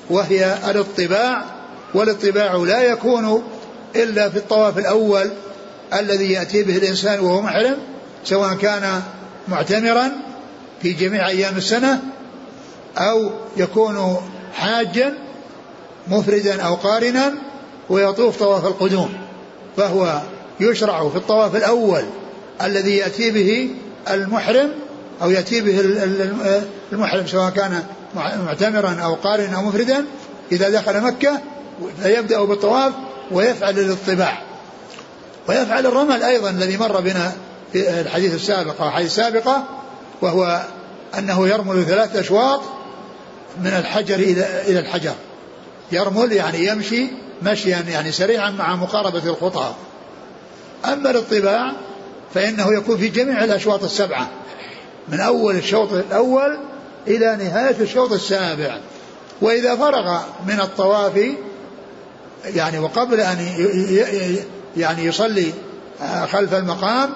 وهي 0.10 0.58
الاطباع 0.70 1.46
والاطباع 1.94 2.56
لا 2.56 2.82
يكون 2.82 3.44
إلا 3.96 4.30
في 4.30 4.38
الطواف 4.38 4.78
الأول 4.78 5.32
الذي 5.94 6.32
يأتي 6.32 6.64
به 6.64 6.78
الإنسان 6.78 7.20
وهو 7.20 7.42
محرم 7.42 7.78
سواء 8.26 8.54
كان 8.54 9.02
معتمرا 9.48 10.12
في 10.82 10.94
جميع 10.94 11.28
أيام 11.28 11.58
السنة 11.58 12.02
أو 12.98 13.32
يكون 13.58 14.18
حاجا 14.54 15.14
مفردا 16.08 16.62
أو 16.62 16.76
قارنا 16.76 17.34
ويطوف 17.90 18.40
طواف 18.40 18.66
القدوم. 18.66 19.10
فهو 19.78 20.22
يشرع 20.60 21.10
في 21.10 21.16
الطواف 21.16 21.56
الأول 21.56 22.04
الذي 22.62 22.98
يأتي 22.98 23.32
به 23.32 23.70
المحرم 24.10 24.72
أو 25.22 25.32
يأتي 25.32 25.62
به 25.62 25.80
المحرم 26.92 27.28
سواء 27.28 27.50
كان 27.50 27.84
معتمرا 28.16 28.98
أو 29.04 29.14
قارنا 29.14 29.58
أو 29.58 29.62
مفردا 29.62 30.06
إذا 30.52 30.70
دخل 30.70 31.02
مكة 31.02 31.42
فيبدأ 32.04 32.44
بالطواف 32.44 32.94
ويفعل 33.32 33.80
الاطباع 33.80 34.42
ويفعل 35.50 35.86
الرمل 35.86 36.24
أيضا 36.24 36.50
الذي 36.50 36.78
مر 36.78 37.02
بنا 37.02 37.32
في 37.74 38.02
الحديث 38.02 38.36
السابق 38.36 38.82
أو 38.82 38.88
الحديث 38.88 39.08
السابقة 39.08 39.64
وهو 40.22 40.66
أنه 41.18 41.48
يرمل 41.48 41.86
ثلاث 41.86 42.16
أشواط 42.16 42.62
من 43.62 43.68
الحجر 43.68 44.16
إلى 44.16 44.62
إلى 44.68 44.80
الحجر. 44.80 45.14
يرمل 45.92 46.32
يعني 46.32 46.68
يمشي 46.68 47.08
مشيا 47.42 47.84
يعني 47.90 48.12
سريعا 48.12 48.50
مع 48.50 48.76
مقاربة 48.76 49.30
الخطى. 49.30 49.74
أما 50.86 51.12
الاطباع 51.12 51.74
فإنه 52.34 52.74
يكون 52.74 52.98
في 52.98 53.08
جميع 53.08 53.44
الأشواط 53.44 53.84
السبعة 53.84 54.30
من 55.08 55.20
أول 55.20 55.56
الشوط 55.56 55.94
الأول 55.94 56.60
إلى 57.08 57.36
نهاية 57.36 57.76
الشوط 57.80 58.12
السابع. 58.12 58.78
وإذا 59.42 59.76
فرغ 59.76 60.20
من 60.48 60.60
الطواف 60.60 61.20
يعني 62.46 62.80
وقبل 62.80 63.20
أن 63.20 63.38
يعني 64.78 65.06
يصلي 65.06 65.54
خلف 66.32 66.54
المقام 66.54 67.10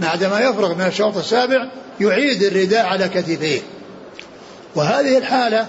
بعدما 0.00 0.40
يفرغ 0.40 0.74
من 0.74 0.86
الشوط 0.86 1.16
السابع 1.16 1.66
يعيد 2.00 2.42
الرداء 2.42 2.86
على 2.86 3.08
كتفيه. 3.08 3.60
وهذه 4.74 5.18
الحالة 5.18 5.68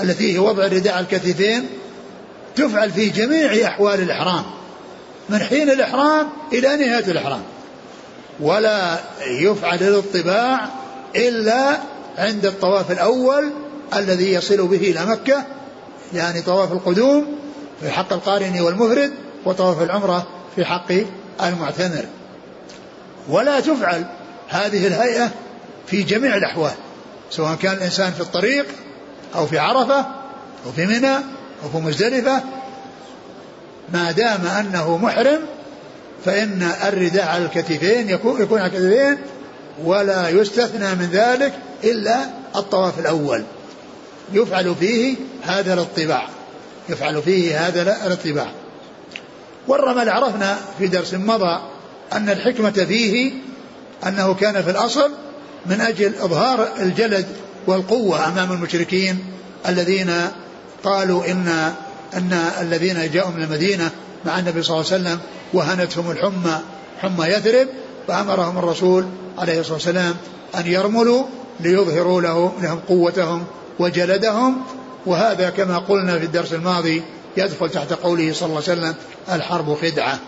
التي 0.00 0.34
هي 0.34 0.38
وضع 0.38 0.64
الرداء 0.64 0.94
على 0.94 1.06
الكتفين 1.10 1.66
تفعل 2.56 2.90
في 2.90 3.08
جميع 3.08 3.68
أحوال 3.68 4.00
الإحرام 4.00 4.44
من 5.28 5.38
حين 5.38 5.70
الإحرام 5.70 6.28
إلى 6.52 6.76
نهاية 6.76 7.10
الإحرام. 7.10 7.42
ولا 8.40 9.00
يفعل 9.26 9.78
الاطباع 9.78 10.68
إلا 11.16 11.78
عند 12.18 12.46
الطواف 12.46 12.90
الأول 12.90 13.50
الذي 13.96 14.32
يصل 14.32 14.66
به 14.66 14.76
إلى 14.76 15.06
مكة 15.06 15.44
يعني 16.14 16.42
طواف 16.42 16.72
القدوم 16.72 17.39
في 17.80 17.90
حق 17.90 18.12
القارن 18.12 18.60
والمفرد 18.60 19.12
وطواف 19.44 19.82
العمرة 19.82 20.26
في 20.56 20.64
حق 20.64 20.92
المعتمر. 21.42 22.04
ولا 23.28 23.60
تفعل 23.60 24.04
هذه 24.48 24.86
الهيئة 24.86 25.30
في 25.86 26.02
جميع 26.02 26.36
الأحوال 26.36 26.72
سواء 27.30 27.54
كان 27.54 27.72
الإنسان 27.72 28.12
في 28.12 28.20
الطريق 28.20 28.66
أو 29.34 29.46
في 29.46 29.58
عرفة 29.58 30.06
أو 30.66 30.72
في 30.76 30.86
منى 30.86 31.14
أو 31.64 31.68
في 31.72 31.76
مزدلفة. 31.76 32.42
ما 33.92 34.10
دام 34.12 34.46
أنه 34.46 34.96
محرم 34.96 35.40
فإن 36.24 36.72
الرداء 36.88 37.26
على 37.26 37.44
الكتفين 37.44 38.10
يكون, 38.10 38.42
يكون 38.42 38.58
على 38.58 38.66
الكتفين 38.66 39.18
ولا 39.84 40.28
يستثنى 40.28 40.94
من 40.94 41.08
ذلك 41.12 41.52
إلا 41.84 42.16
الطواف 42.56 42.98
الأول. 42.98 43.44
يفعل 44.32 44.74
فيه 44.80 45.16
هذا 45.42 45.74
الاطباع 45.74 46.28
يفعل 46.88 47.22
فيه 47.22 47.68
هذا 47.68 48.06
الاطباع 48.06 48.52
والرمل 49.68 50.08
عرفنا 50.08 50.58
في 50.78 50.86
درس 50.86 51.14
مضى 51.14 51.60
أن 52.12 52.28
الحكمة 52.28 52.70
فيه 52.70 53.32
أنه 54.06 54.34
كان 54.34 54.62
في 54.62 54.70
الأصل 54.70 55.10
من 55.66 55.80
أجل 55.80 56.14
إظهار 56.14 56.68
الجلد 56.80 57.26
والقوة 57.66 58.28
أمام 58.28 58.52
المشركين 58.52 59.24
الذين 59.68 60.12
قالوا 60.84 61.30
إن 61.30 61.72
أن 62.14 62.32
الذين 62.60 63.10
جاءوا 63.10 63.30
من 63.30 63.42
المدينة 63.42 63.90
مع 64.24 64.38
النبي 64.38 64.62
صلى 64.62 64.76
الله 64.80 64.92
عليه 64.92 65.02
وسلم 65.02 65.18
وهنتهم 65.52 66.10
الحمى 66.10 66.60
حمى 67.00 67.26
يثرب 67.26 67.68
فأمرهم 68.08 68.58
الرسول 68.58 69.06
عليه 69.38 69.60
الصلاة 69.60 69.74
والسلام 69.74 70.14
أن 70.54 70.66
يرملوا 70.66 71.24
ليظهروا 71.60 72.20
له 72.20 72.52
لهم 72.62 72.80
قوتهم 72.88 73.44
وجلدهم 73.78 74.62
وهذا 75.06 75.50
كما 75.50 75.78
قلنا 75.78 76.18
في 76.18 76.24
الدرس 76.24 76.52
الماضي 76.52 77.02
يدخل 77.36 77.70
تحت 77.70 77.92
قوله 77.92 78.32
صلى 78.32 78.46
الله 78.46 78.62
عليه 78.68 78.80
وسلم 78.80 78.94
الحرب 79.32 79.74
خدعة. 79.74 80.18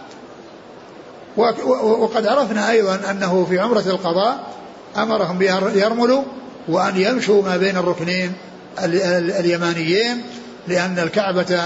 وقد 1.83 2.27
عرفنا 2.27 2.71
أيضا 2.71 3.01
أنه 3.11 3.47
في 3.51 3.59
عمرة 3.59 3.85
القضاء 3.87 4.53
أمرهم 4.97 5.39
بأن 5.39 5.79
يرملوا 5.79 6.23
وأن 6.69 6.97
يمشوا 6.97 7.43
ما 7.43 7.57
بين 7.57 7.77
الركنين 7.77 8.33
اليمانيين 8.79 10.23
لأن 10.69 10.99
الكعبة 10.99 11.61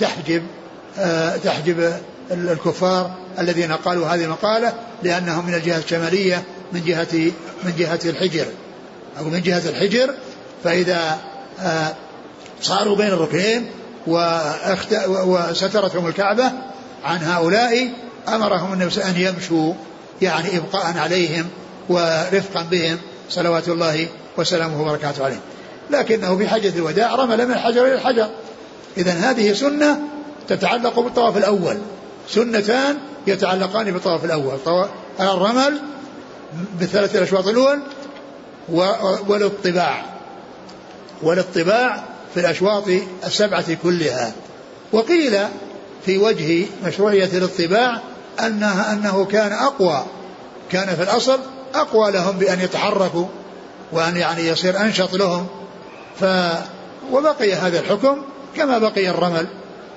تحجب 0.00 0.42
آه، 0.98 1.36
تحجب 1.36 1.92
الكفار 2.30 3.10
الذين 3.38 3.72
قالوا 3.72 4.06
هذه 4.06 4.24
المقالة 4.24 4.72
لأنهم 5.02 5.46
من 5.46 5.54
الجهة 5.54 5.78
الشمالية 5.78 6.42
من 6.72 6.84
جهة 6.84 7.32
من 7.64 7.72
جهة 7.78 8.00
الحجر. 8.04 8.46
أو 9.18 9.24
من 9.24 9.42
جهة 9.42 9.68
الحجر 9.68 10.14
فإذا 10.64 11.18
آه، 11.60 11.94
صاروا 12.62 12.96
بين 12.96 13.06
الركنين 13.06 13.70
وسترتهم 15.16 16.06
الكعبة 16.06 16.52
عن 17.04 17.18
هؤلاء. 17.22 17.88
أمرهم 18.28 18.72
النبي 18.72 19.04
أن 19.04 19.14
يمشوا 19.16 19.74
يعني 20.22 20.56
إبقاء 20.56 20.98
عليهم 20.98 21.48
ورفقا 21.88 22.62
بهم 22.70 22.98
صلوات 23.30 23.68
الله 23.68 24.08
وسلامه 24.36 24.82
وبركاته 24.82 25.24
عليهم. 25.24 25.40
لكنه 25.90 26.36
في 26.36 26.48
حجة 26.48 26.76
الوداع 26.76 27.14
رمل 27.14 27.46
من 27.46 27.52
الحجر 27.52 27.86
إلى 27.86 27.94
الحجر. 27.94 28.28
إذا 28.96 29.12
هذه 29.12 29.52
سنة 29.52 30.00
تتعلق 30.48 31.00
بالطواف 31.00 31.36
الأول. 31.36 31.78
سنتان 32.28 32.98
يتعلقان 33.26 33.90
بالطواف 33.90 34.24
الأول. 34.24 34.58
الرمل 35.20 35.80
بالثلاث 36.78 37.16
الأشواط 37.16 37.46
الأول 37.46 37.78
والاطباع. 39.28 40.04
والاطباع 41.22 42.04
في 42.34 42.40
الأشواط 42.40 42.84
السبعة 43.26 43.74
كلها. 43.74 44.32
وقيل 44.92 45.38
في 46.06 46.18
وجه 46.18 46.66
مشروعية 46.84 47.30
الاطباع 47.38 48.00
أنها 48.46 48.92
أنه 48.92 49.24
كان 49.24 49.52
أقوى 49.52 50.04
كان 50.70 50.96
في 50.96 51.02
الأصل 51.02 51.40
أقوى 51.74 52.10
لهم 52.10 52.38
بأن 52.38 52.60
يتحركوا 52.60 53.26
وأن 53.92 54.16
يعني 54.16 54.46
يصير 54.46 54.80
أنشط 54.80 55.14
لهم. 55.14 55.46
ف 56.20 56.24
وبقي 57.12 57.54
هذا 57.54 57.80
الحكم 57.80 58.22
كما 58.56 58.78
بقي 58.78 59.10
الرمل 59.10 59.46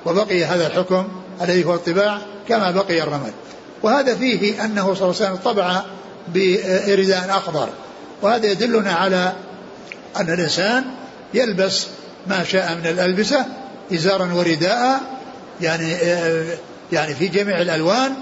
وبقي 0.06 0.46
هذا 0.46 0.68
الحكم 0.68 1.08
الذي 1.42 1.66
هو 1.66 1.74
الطباع 1.74 2.18
كما 2.50 2.72
بقي 2.72 3.04
الرمل. 3.04 3.32
وهذا 3.84 4.16
فيه 4.16 4.66
أنه 4.66 4.94
صلى 4.94 5.10
الله 5.10 5.16
عليه 5.22 5.32
وسلم 5.32 5.36
طبع 5.36 5.82
برداء 6.28 7.26
أخضر. 7.30 7.70
وهذا 8.22 8.52
يدلنا 8.52 8.92
على 8.94 9.34
أن 10.18 10.34
الإنسان 10.34 10.84
يلبس 11.34 11.88
ما 12.28 12.44
شاء 12.44 12.76
من 12.76 12.88
الألبسة 12.88 13.46
إزارا 13.94 14.34
ورداء 14.34 15.02
يعني 15.62 15.92
يعني 16.92 17.14
في 17.14 17.28
جميع 17.28 17.62
الألوان 17.62 18.14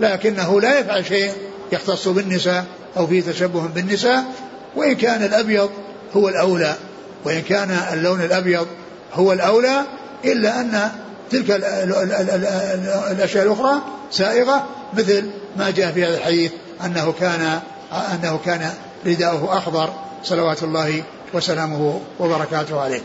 لكنه 0.00 0.60
لا 0.60 0.78
يفعل 0.78 1.06
شيء 1.06 1.32
يختص 1.72 2.08
بالنساء 2.08 2.64
أو 2.96 3.06
فيه 3.06 3.22
تشبه 3.22 3.66
بالنساء 3.66 4.24
وإن 4.76 4.94
كان 4.94 5.22
الأبيض 5.22 5.70
هو 6.16 6.28
الأولى 6.28 6.74
وإن 7.24 7.42
كان 7.42 7.70
اللون 7.92 8.20
الأبيض 8.20 8.66
هو 9.14 9.32
الأولى 9.32 9.82
إلا 10.24 10.60
أن 10.60 10.90
تلك 11.30 11.50
الأشياء 13.10 13.44
الأخرى 13.44 13.82
سائغة 14.10 14.66
مثل 14.94 15.30
ما 15.56 15.70
جاء 15.70 15.92
في 15.92 16.04
هذا 16.04 16.16
الحديث 16.16 16.52
أنه 16.84 17.12
كان 17.20 17.60
أنه 17.92 18.40
كان 18.44 18.70
رداؤه 19.06 19.58
أخضر 19.58 19.92
صلوات 20.24 20.62
الله 20.62 21.02
وسلامه 21.34 22.00
وبركاته 22.20 22.80
عليه. 22.80 23.00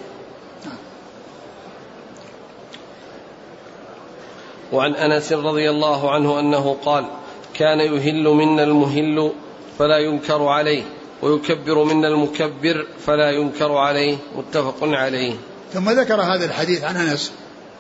وعن 4.74 4.96
أنس 4.96 5.34
رضي 5.34 5.70
الله 5.70 6.12
عنه 6.12 6.40
أنه 6.40 6.78
قال 6.86 7.06
كان 7.54 7.80
يهل 7.80 8.28
منا 8.28 8.64
المهل 8.64 9.32
فلا 9.80 9.98
ينكر 9.98 10.44
عليه 10.44 10.84
ويكبر 11.22 11.84
منا 11.84 12.08
المكبر 12.08 12.88
فلا 13.06 13.32
ينكر 13.32 13.72
عليه. 13.72 14.18
متفق 14.36 14.78
عليه. 14.82 15.34
ثم 15.74 15.90
ذكر 15.90 16.22
هذا 16.22 16.46
الحديث 16.46 16.84
عن 16.84 16.96
أنس 16.96 17.32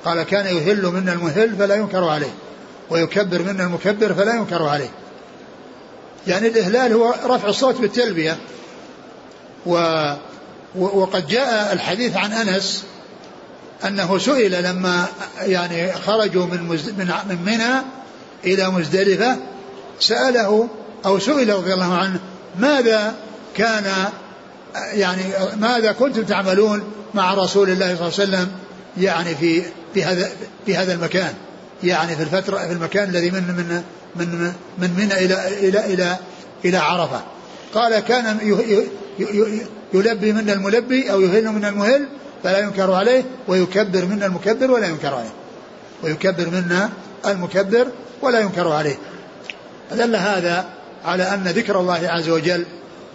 قال 0.06 0.23
كان 0.23 0.45
يهل 0.45 0.86
منا 0.86 1.13
المهل 1.13 1.56
فلا 1.56 1.76
ينكر 1.76 2.04
عليه 2.04 2.34
ويكبر 2.89 3.41
منا 3.41 3.63
المكبر 3.63 4.13
فلا 4.13 4.36
ينكر 4.36 4.63
عليه. 4.63 4.89
يعني 6.28 6.47
الإهلال 6.47 6.93
هو 6.93 7.13
رفع 7.26 7.47
الصوت 7.47 7.82
بالتلبية 7.82 8.38
و 9.65 10.04
وقد 10.76 11.28
جاء 11.28 11.73
الحديث 11.73 12.17
عن 12.17 12.32
أنس 12.32 12.86
أنه 13.86 14.18
سئل 14.18 14.63
لما 14.63 15.06
يعني 15.40 15.94
خرجوا 15.94 16.46
من 16.46 16.63
من 16.98 17.12
من 17.30 17.38
منى 17.46 17.82
إلى 18.46 18.70
مزدلفة 18.70 19.38
سأله 20.00 20.68
أو 21.06 21.20
سئل 21.20 21.56
رضي 21.56 21.74
الله 21.74 21.94
عنه 21.94 22.20
ماذا 22.60 23.16
كان 23.56 23.84
يعني 24.76 25.24
ماذا 25.58 25.92
كنتم 25.92 26.24
تعملون 26.24 26.84
مع 27.13 27.34
رسول 27.34 27.70
الله 27.70 27.96
صلى 27.96 28.08
الله 28.08 28.20
عليه 28.20 28.48
وسلم 28.48 28.52
يعني 28.98 29.36
في 29.36 29.63
في 29.94 30.04
هذا 30.04 30.30
في 30.66 30.76
هذا 30.76 30.94
المكان؟ 30.94 31.34
يعني 31.84 32.16
في 32.16 32.24
الفترة 32.24 32.58
في 32.58 32.72
المكان 32.72 33.10
الذي 33.10 33.32
من 33.32 33.44
من 33.44 33.84
من 34.16 34.54
من 34.78 34.94
منى 34.98 35.13
إلى 35.13 35.48
إلى 35.70 35.94
إلى 35.94 36.18
إلى 36.66 36.78
عرفة. 36.78 37.22
قال 37.74 38.00
كان 38.00 38.38
يلبي 39.94 40.34
منا 40.34 40.54
الملبي 40.54 41.12
أو 41.12 41.22
يهل 41.22 41.50
منا 41.52 41.70
المهل 41.70 42.08
فلا 42.43 42.60
ينكر 42.60 42.91
عليه 42.91 43.23
ويكبر 43.47 44.06
منا 44.06 44.26
المكبر 44.26 44.71
ولا 44.71 44.88
ينكر 44.88 45.13
عليه. 45.13 45.34
ويكبر 46.04 46.50
منا 46.50 46.89
المكبر 47.26 47.88
ولا 48.21 48.39
ينكر 48.39 48.71
عليه. 48.71 48.95
دل 49.91 50.15
هذا 50.15 50.65
على 51.06 51.23
أن 51.23 51.43
ذكر 51.43 51.80
الله 51.80 52.08
عز 52.08 52.30
وجل 52.30 52.65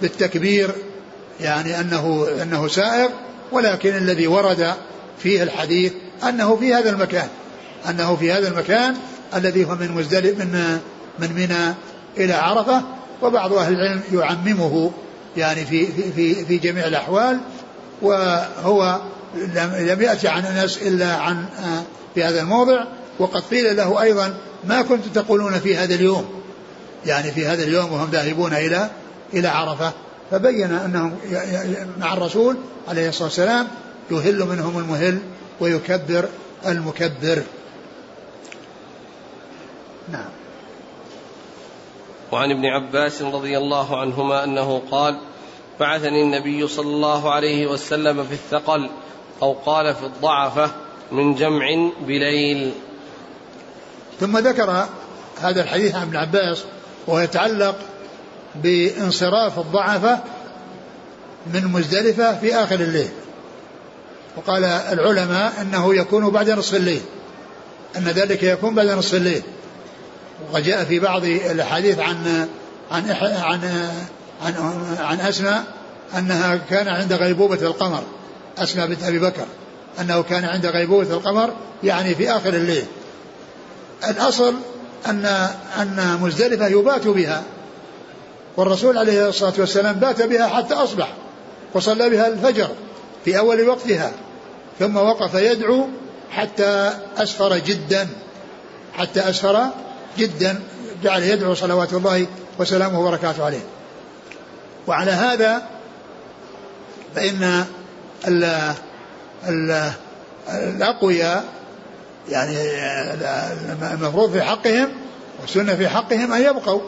بالتكبير 0.03 0.71
يعني 1.41 1.81
أنه 1.81 2.27
أنه 2.43 2.69
سائر 2.69 3.11
ولكن 3.53 3.97
الذي 3.97 4.27
ورد 4.27 4.75
فيه 5.19 5.43
الحديث 5.43 5.93
أنه 6.29 6.57
في 6.57 6.75
هذا 6.75 6.91
المكان 6.91 7.29
أنه 7.89 8.17
في 8.17 8.33
هذا 8.33 8.49
المكان 8.49 8.95
الذي 9.35 9.65
هو 9.65 9.75
من 9.75 9.93
مزدلف 9.93 10.39
من 10.39 10.79
من 11.19 11.33
منى 11.33 11.75
إلى 12.25 12.33
عرفة 12.33 12.83
وبعض 13.23 13.53
أهل 13.53 13.73
العلم 13.73 14.03
يعممه 14.13 14.93
يعني 15.37 15.65
في 15.65 15.87
في 15.87 16.13
في, 16.13 16.45
في 16.45 16.59
جميع 16.59 16.87
الأحوال 16.87 17.41
وهو 18.03 19.01
لم 19.79 20.03
يأتي 20.03 20.29
عن 20.29 20.45
أنس 20.45 20.83
إلا 20.83 21.17
عن 21.17 21.37
آه، 21.37 21.83
في 22.15 22.25
هذا 22.25 22.41
الموضع. 22.41 22.85
وقد 23.19 23.43
قيل 23.43 23.77
له 23.77 24.03
أيضا 24.03 24.35
ما 24.65 24.83
كنتم 24.83 25.11
تقولون 25.11 25.53
في 25.53 25.77
هذا 25.77 25.95
اليوم. 25.95 26.43
يعني 27.07 27.31
في 27.31 27.47
هذا 27.47 27.63
اليوم 27.63 27.93
وهم 27.93 28.11
ذاهبون 28.11 28.53
إلى 28.53 28.91
إلى 29.35 29.49
عرفة. 29.49 29.93
فبين 30.31 30.73
أنهم 30.73 31.17
مع 31.99 32.13
الرسول 32.13 32.57
عليه 32.89 33.09
الصلاة 33.09 33.25
والسلام 33.25 33.69
يهل 34.11 34.39
منهم 34.39 34.79
المهل 34.79 35.19
ويكبر 35.61 36.29
المكبر. 36.67 37.43
نعم. 40.13 40.29
وعن 42.33 42.51
ابن 42.51 42.67
عباس 42.67 43.23
رضي 43.23 43.59
الله 43.59 44.01
عنهما 44.01 44.45
أنه 44.45 44.83
قال 44.91 45.19
بعثني 45.81 46.23
النبي 46.23 46.69
صلى 46.69 46.87
الله 46.87 47.31
عليه 47.33 47.67
وسلم 47.67 48.25
في 48.25 48.33
الثقل 48.33 48.91
أو 49.43 49.53
قال 49.53 49.95
في 49.95 50.07
الضعفة 50.07 50.71
من 51.13 51.35
جمع 51.35 51.91
بليل. 52.07 52.73
ثم 54.21 54.39
ذكر 54.39 54.87
هذا 55.41 55.63
الحديث 55.63 55.95
عن 55.95 56.03
ابن 56.03 56.17
عباس 56.17 56.65
وهو 57.07 57.19
يتعلق 57.19 57.77
بانصراف 58.55 59.59
الضعفة 59.59 60.19
من 61.55 61.65
مزدلفة 61.65 62.39
في 62.39 62.55
آخر 62.55 62.75
الليل. 62.75 63.09
وقال 64.37 64.65
العلماء 64.65 65.53
أنه 65.61 65.95
يكون 65.95 66.31
بعد 66.31 66.51
نصف 66.51 66.75
الليل 66.75 67.01
أن 67.97 68.05
ذلك 68.05 68.43
يكون 68.43 68.75
بعد 68.75 68.87
نصف 68.87 69.15
الليل. 69.15 69.43
وقد 70.51 70.63
جاء 70.63 70.85
في 70.85 70.99
بعض 70.99 71.25
الأحاديث 71.25 71.99
عن 71.99 72.49
عن 72.91 73.11
عن 73.21 73.91
عن, 74.43 74.55
عن 74.99 75.21
أسماء 75.21 75.65
أنها 76.19 76.57
كان 76.71 76.89
عند 76.89 77.13
غيبوبة 77.13 77.67
القمر 77.67 78.03
أسماء 78.59 78.87
بنت 78.87 79.03
أبي 79.03 79.19
بكر 79.19 79.47
أنه 80.01 80.23
كان 80.23 80.45
عند 80.45 80.67
غيبوبة 80.67 81.11
القمر 81.11 81.51
يعني 81.85 82.15
في 82.15 82.31
آخر 82.31 82.55
الليل. 82.55 82.85
الأصل 84.09 84.55
أن 85.07 85.49
أن 85.81 86.19
مزدلفة 86.21 86.67
يبات 86.67 87.07
بها 87.07 87.43
والرسول 88.57 88.99
عليه 88.99 89.29
الصلاة 89.29 89.53
والسلام 89.59 89.95
بات 89.95 90.23
بها 90.23 90.47
حتى 90.47 90.75
أصبح 90.75 91.09
وصلى 91.75 92.11
بها 92.11 92.29
الفجر 92.29 92.69
في 93.25 93.39
أول 93.39 93.69
وقتها 93.69 94.13
ثم 94.79 94.97
وقف 94.97 95.35
يدعو 95.35 95.87
حتى 96.31 96.93
أسفر 97.17 97.59
جدا 97.59 98.09
حتى 98.95 99.21
أسفر 99.21 99.67
جدا 100.19 100.61
جعل 101.03 101.23
يدعو 101.23 101.55
صلوات 101.55 101.93
الله 101.93 102.27
وسلامه 102.59 103.01
وبركاته 103.01 103.45
عليه. 103.45 103.63
وعلى 104.87 105.11
هذا 105.11 105.63
فإن 107.15 107.65
ال 108.29 108.73
ال 109.49 109.91
الأقوياء 110.49 111.45
يعني 112.29 112.57
المفروض 113.93 114.33
في 114.33 114.43
حقهم 114.43 114.89
والسنة 115.41 115.75
في 115.75 115.89
حقهم 115.89 116.33
أن 116.33 116.43
يبقوا 116.43 116.81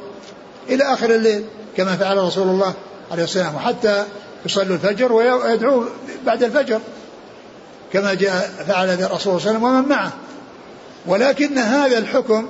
إلى 0.69 0.85
آخر 0.85 1.11
الليل 1.11 1.45
كما 1.77 1.97
فعل 1.97 2.17
رسول 2.17 2.49
الله 2.49 2.75
عليه 3.13 3.25
السلام 3.25 3.55
وحتى 3.55 4.05
يصلوا 4.47 4.77
الفجر 4.77 5.13
ويدعوا 5.13 5.85
بعد 6.27 6.43
الفجر 6.43 6.81
كما 7.93 8.15
جاء 8.15 8.65
فعل 8.69 8.91
الرسول 8.91 9.19
صلى 9.21 9.27
الله 9.33 9.49
عليه 9.49 9.51
وسلم 9.51 9.65
ومن 9.65 9.89
معه. 9.89 10.13
ولكن 11.07 11.59
هذا 11.59 11.99
الحكم 11.99 12.49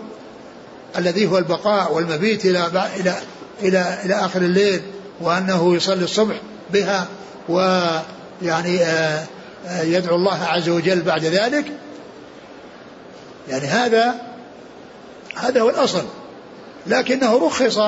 الذي 0.99 1.27
هو 1.27 1.39
البقاء 1.39 1.93
والمبيت 1.93 2.45
إلى 2.45 2.67
إلى 3.01 3.15
إلى 3.63 3.99
إلى 4.05 4.15
آخر 4.15 4.43
الليل 4.43 4.83
وأنه 5.21 5.77
يصلي 5.77 6.05
الصبح 6.05 6.35
بها 6.71 7.07
ويعني 7.49 8.83
آه، 8.83 9.25
آه، 9.67 9.83
يدعو 9.83 10.17
الله 10.17 10.45
عز 10.45 10.69
وجل 10.69 11.03
بعد 11.03 11.25
ذلك. 11.25 11.65
يعني 13.49 13.67
هذا 13.67 14.15
هذا 15.37 15.61
هو 15.61 15.71
الأصل. 15.71 16.05
لكنه 16.87 17.47
رخص 17.47 17.79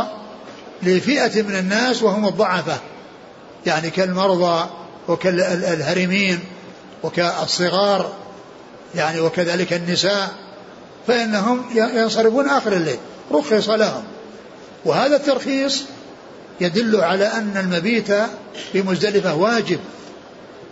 لفئة 0.83 1.43
من 1.43 1.57
الناس 1.57 2.03
وهم 2.03 2.27
الضعفة. 2.27 2.79
يعني 3.67 3.91
كالمرضى 3.91 4.69
وكالهرمين 5.09 6.41
وكالصغار 7.03 8.13
يعني 8.95 9.21
وكذلك 9.21 9.73
النساء 9.73 10.35
فإنهم 11.07 11.65
ينصرفون 11.75 12.49
آخر 12.49 12.73
الليل. 12.73 12.99
رخص 13.33 13.69
لهم. 13.69 14.03
وهذا 14.85 15.17
الترخيص 15.17 15.83
يدل 16.61 17.01
على 17.01 17.27
أن 17.27 17.57
المبيت 17.57 18.13
في 18.73 18.83
مزدلفة 18.83 19.35
واجب 19.35 19.81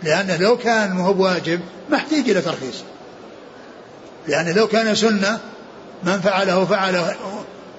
لأنه 0.03 0.37
لو 0.37 0.57
كان 0.57 0.91
ما 0.91 1.05
هو 1.05 1.23
واجب 1.23 1.59
ما 1.89 1.97
احتاج 1.97 2.29
إلى 2.29 2.41
ترخيص. 2.41 2.83
لأنه 4.27 4.51
لو 4.51 4.67
كان 4.67 4.95
سنة 4.95 5.39
من 6.03 6.21
فعله 6.21 6.65
فعله 6.65 7.15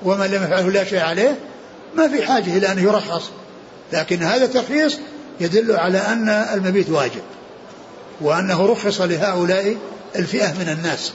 ومن 0.04 0.26
لم 0.26 0.44
يفعله 0.44 0.70
لا 0.70 0.84
شيء 0.84 1.00
عليه 1.00 1.38
ما 1.96 2.08
في 2.08 2.22
حاجة 2.22 2.56
إلى 2.56 2.72
أن 2.72 2.78
يرخص. 2.78 3.30
لكن 3.92 4.22
هذا 4.22 4.44
الترخيص 4.44 4.98
يدل 5.40 5.76
على 5.76 5.98
أن 5.98 6.28
المبيت 6.28 6.90
واجب 6.90 7.22
وأنه 8.20 8.66
رخص 8.66 9.00
لهؤلاء 9.00 9.76
الفئة 10.16 10.52
من 10.52 10.68
الناس. 10.68 11.12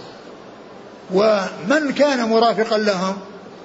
ومن 1.14 1.94
كان 1.94 2.30
مرافقا 2.30 2.78
لهم 2.78 3.18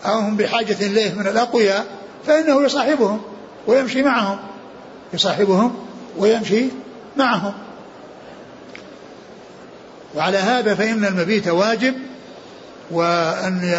أو 0.04 0.18
هم 0.18 0.36
بحاجة 0.36 0.76
إليه 0.80 1.14
من 1.14 1.26
الأقوياء 1.26 1.86
فإنه 2.26 2.62
يصاحبهم 2.64 3.20
ويمشي 3.66 4.02
معهم 4.02 4.38
يصاحبهم 5.14 5.74
ويمشي 6.18 6.64
معهم. 7.16 7.52
وعلى 10.14 10.38
هذا 10.38 10.74
فإن 10.74 11.04
المبيت 11.04 11.48
واجب 11.48 11.94
وأن 12.90 13.78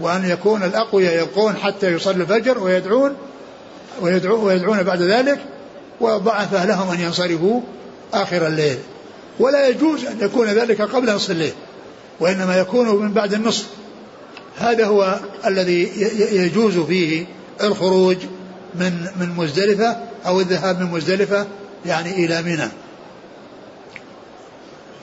وأن 0.00 0.24
يكون 0.30 0.62
الأقوياء 0.62 1.22
يبقون 1.22 1.56
حتى 1.56 1.92
يصلوا 1.92 2.22
الفجر 2.22 2.58
ويدعون 2.58 3.16
ويدعون, 4.00 4.44
ويدعون 4.44 4.82
بعد 4.82 5.02
ذلك 5.02 5.38
والضعفاء 6.00 6.66
لهم 6.66 6.90
أن 6.90 7.00
ينصرفوا 7.00 7.60
آخر 8.12 8.46
الليل. 8.46 8.78
ولا 9.38 9.68
يجوز 9.68 10.04
أن 10.04 10.16
يكون 10.20 10.46
ذلك 10.46 10.82
قبل 10.82 11.14
نصف 11.14 11.30
الليل 11.30 11.52
وإنما 12.20 12.58
يكون 12.58 12.88
من 12.88 13.12
بعد 13.12 13.34
النصف. 13.34 13.66
هذا 14.58 14.86
هو 14.86 15.18
الذي 15.46 15.90
يجوز 16.32 16.78
فيه 16.78 17.26
الخروج 17.62 18.16
من 18.74 19.06
من 19.20 19.34
مزدلفة 19.36 19.96
أو 20.26 20.40
الذهاب 20.40 20.80
من 20.80 20.86
مزدلفة 20.86 21.46
يعني 21.86 22.24
إلى 22.24 22.42
منى. 22.42 22.68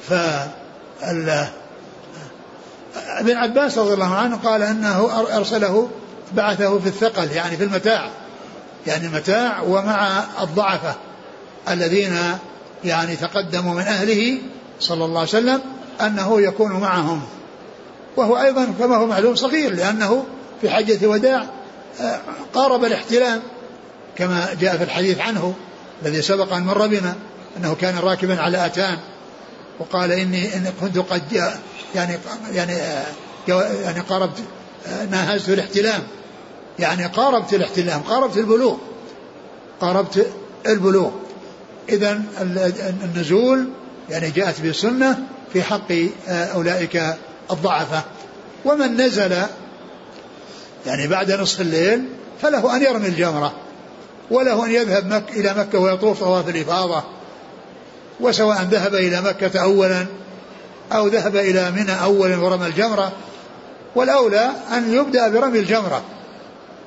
ف 0.10 0.14
ابن 3.20 3.38
عباس 3.38 3.78
رضي 3.78 3.94
الله 3.94 4.16
عنه 4.16 4.36
قال 4.36 4.62
إنه 4.62 5.10
أرسله 5.38 5.90
بعثه 6.34 6.80
في 6.80 6.88
الثقل 6.88 7.32
يعني 7.32 7.58
في 7.58 7.64
المتاع. 7.64 8.10
يعني 8.88 9.08
المتاع 9.08 9.62
ومع 9.62 10.24
الضعفة 10.42 10.96
الذين 11.70 12.18
يعني 12.84 13.16
تقدموا 13.16 13.74
من 13.74 13.82
أهله 13.82 14.38
صلى 14.80 15.06
الله 15.06 15.20
عليه 15.20 15.30
وسلم 15.30 15.62
أنه 16.02 16.42
يكون 16.42 16.72
معهم. 16.72 17.22
وهو 18.18 18.38
أيضا 18.42 18.74
كما 18.80 18.96
هو 18.96 19.06
معلوم 19.06 19.36
صغير 19.36 19.76
لأنه 19.76 20.26
في 20.62 20.70
حجة 20.70 21.08
وداع 21.08 21.46
قارب 22.54 22.86
الاحتلام 22.86 23.42
كما 24.16 24.48
جاء 24.62 24.78
في 24.78 24.84
الحديث 24.84 25.20
عنه 25.20 25.54
الذي 26.06 26.22
سبق 26.22 26.54
أن 26.54 26.64
مر 26.64 26.88
بنا 26.88 27.16
أنه 27.58 27.76
كان 27.76 27.98
راكبا 27.98 28.42
على 28.42 28.66
آتان 28.66 28.98
وقال 29.80 30.12
إني 30.12 30.56
إن 30.56 30.74
كنت 30.82 30.98
قد 30.98 31.52
يعني 31.96 32.18
يعني 32.54 32.78
يعني 33.84 34.00
قاربت 34.00 34.40
ناهزت 35.12 35.50
الاحتلام. 35.50 36.04
يعني 36.80 37.06
قاربت 37.06 37.54
الاحتلام 37.54 38.02
قاربت 38.02 38.38
البلوغ 38.38 38.78
قاربت 39.82 40.28
البلوغ. 40.66 41.12
اذا 41.90 42.22
النزول 43.04 43.70
يعني 44.10 44.30
جاءت 44.30 44.62
بالسنة 44.62 45.20
في 45.54 45.64
حق 45.64 45.92
أولئك 46.28 47.16
الضعفاء 47.52 48.04
ومن 48.66 48.98
نزل 49.02 49.36
يعني 50.88 51.08
بعد 51.08 51.32
نصف 51.32 51.62
الليل 51.62 52.06
فله 52.42 52.76
أن 52.76 52.82
يرمي 52.82 53.08
الجمرة 53.08 53.54
وله 54.32 54.66
أن 54.66 54.72
يذهب 54.72 55.06
مك 55.06 55.24
إلى 55.30 55.54
مكة 55.54 55.80
ويطوف 55.80 56.20
طواف 56.20 56.50
الإفاضة 56.50 57.04
وسواء 58.20 58.62
ذهب 58.62 58.96
إلى 58.96 59.22
مكة 59.22 59.60
أولا 59.62 60.06
أو 60.92 61.08
ذهب 61.08 61.36
إلى 61.36 61.72
منى 61.72 62.04
أولا 62.04 62.38
ورمى 62.38 62.68
الجمرة 62.68 63.12
والأولى 63.96 64.52
أن 64.72 64.94
يبدأ 64.94 65.30
برمي 65.30 65.60
الجمرة. 65.60 66.02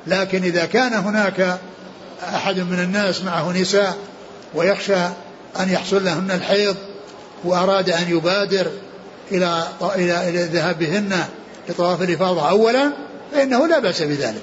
لكن 0.07 0.43
إذا 0.43 0.65
كان 0.65 0.93
هناك 0.93 1.59
أحد 2.35 2.59
من 2.59 2.79
الناس 2.79 3.23
معه 3.23 3.53
نساء 3.53 3.97
ويخشى 4.55 5.07
أن 5.61 5.71
يحصل 5.71 6.05
لهن 6.05 6.31
الحيض 6.31 6.77
وأراد 7.45 7.91
أن 7.91 8.05
يبادر 8.09 8.67
إلى 9.33 9.63
إلى 9.83 10.29
إلى 10.29 10.43
الذهاب 10.43 10.79
بهن 10.79 11.25
لطواف 11.69 12.03
الإفاضة 12.03 12.51
أولا 12.51 12.93
فإنه 13.33 13.67
لا 13.67 13.79
بأس 13.79 14.03
بذلك. 14.03 14.43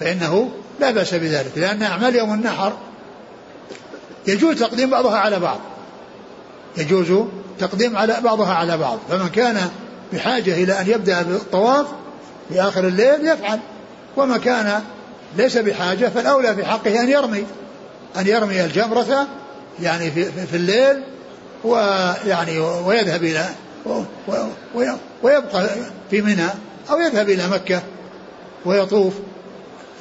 فإنه 0.00 0.50
لا 0.80 0.90
بأس 0.90 1.14
بذلك. 1.14 1.52
لأن 1.56 1.82
أعمال 1.82 2.16
يوم 2.16 2.34
النحر 2.34 2.72
يجوز 4.26 4.58
تقديم 4.58 4.90
بعضها 4.90 5.18
على 5.18 5.40
بعض. 5.40 5.58
يجوز 6.76 7.24
تقديم 7.58 7.96
على 7.96 8.16
بعضها 8.24 8.54
على 8.54 8.78
بعض. 8.78 8.98
فمن 9.10 9.28
كان 9.28 9.70
بحاجة 10.12 10.54
إلى 10.54 10.80
أن 10.80 10.88
يبدأ 10.88 11.22
بالطواف 11.22 11.86
في 12.48 12.60
آخر 12.60 12.86
الليل 12.86 13.26
يفعل. 13.26 13.60
وما 14.16 14.38
كان 14.38 14.82
ليس 15.36 15.56
بحاجة 15.58 16.06
فالأولى 16.06 16.54
في 16.54 16.64
حقه 16.64 17.02
أن 17.02 17.08
يرمي. 17.08 17.44
أن 18.16 18.26
يرمي 18.26 18.64
الجمرة 18.64 19.26
يعني 19.82 20.10
في, 20.10 20.24
في 20.46 20.56
الليل 20.56 21.02
ويعني 21.64 22.58
ويذهب 22.58 23.24
إلى 23.24 23.44
ويبقى 25.22 25.68
في 26.10 26.22
منى 26.22 26.46
أو 26.90 27.00
يذهب 27.00 27.28
إلى 27.30 27.48
مكة. 27.48 27.82
ويطوف. 28.64 29.14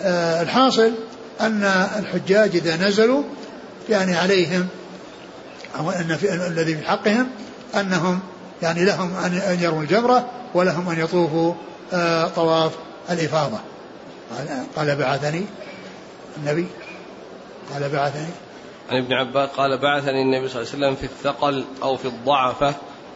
آه، 0.02 0.42
الحاصل 0.42 0.92
أن 1.42 1.64
الحجاج 2.00 2.56
إذا 2.56 2.76
نزلوا 2.76 3.24
يعني 3.90 4.16
عليهم 4.16 4.68
أو 5.80 5.92
أن 5.92 6.18
في 6.18 6.34
الذي 6.48 6.76
في 6.76 6.88
حقهم 6.88 7.30
أنهم 7.76 8.20
يعني 8.62 8.86
لهم 8.86 9.16
أن 9.16 9.58
يرموا 9.62 9.82
الجمرة 9.82 10.30
ولهم 10.54 10.90
أن 10.90 11.00
يطوفوا 11.00 11.54
آه، 11.94 12.28
طواف 12.28 12.72
الإفاضة. 13.10 13.58
قال 14.76 14.96
بعثني 14.96 15.46
النبي. 16.38 16.68
قال 17.74 17.90
بعثني. 17.90 18.28
عن 18.90 18.98
ابن 18.98 19.14
عباس 19.14 19.50
قال 19.50 19.78
بعثني 19.78 20.22
النبي 20.22 20.50
صلى 20.50 20.62
الله 20.62 20.74
عليه 20.74 20.86
وسلم 20.86 20.96
في 20.96 21.04
الثقل 21.04 21.66
أو 21.84 21.98
في 21.98 22.06
الضعفة 22.06 22.74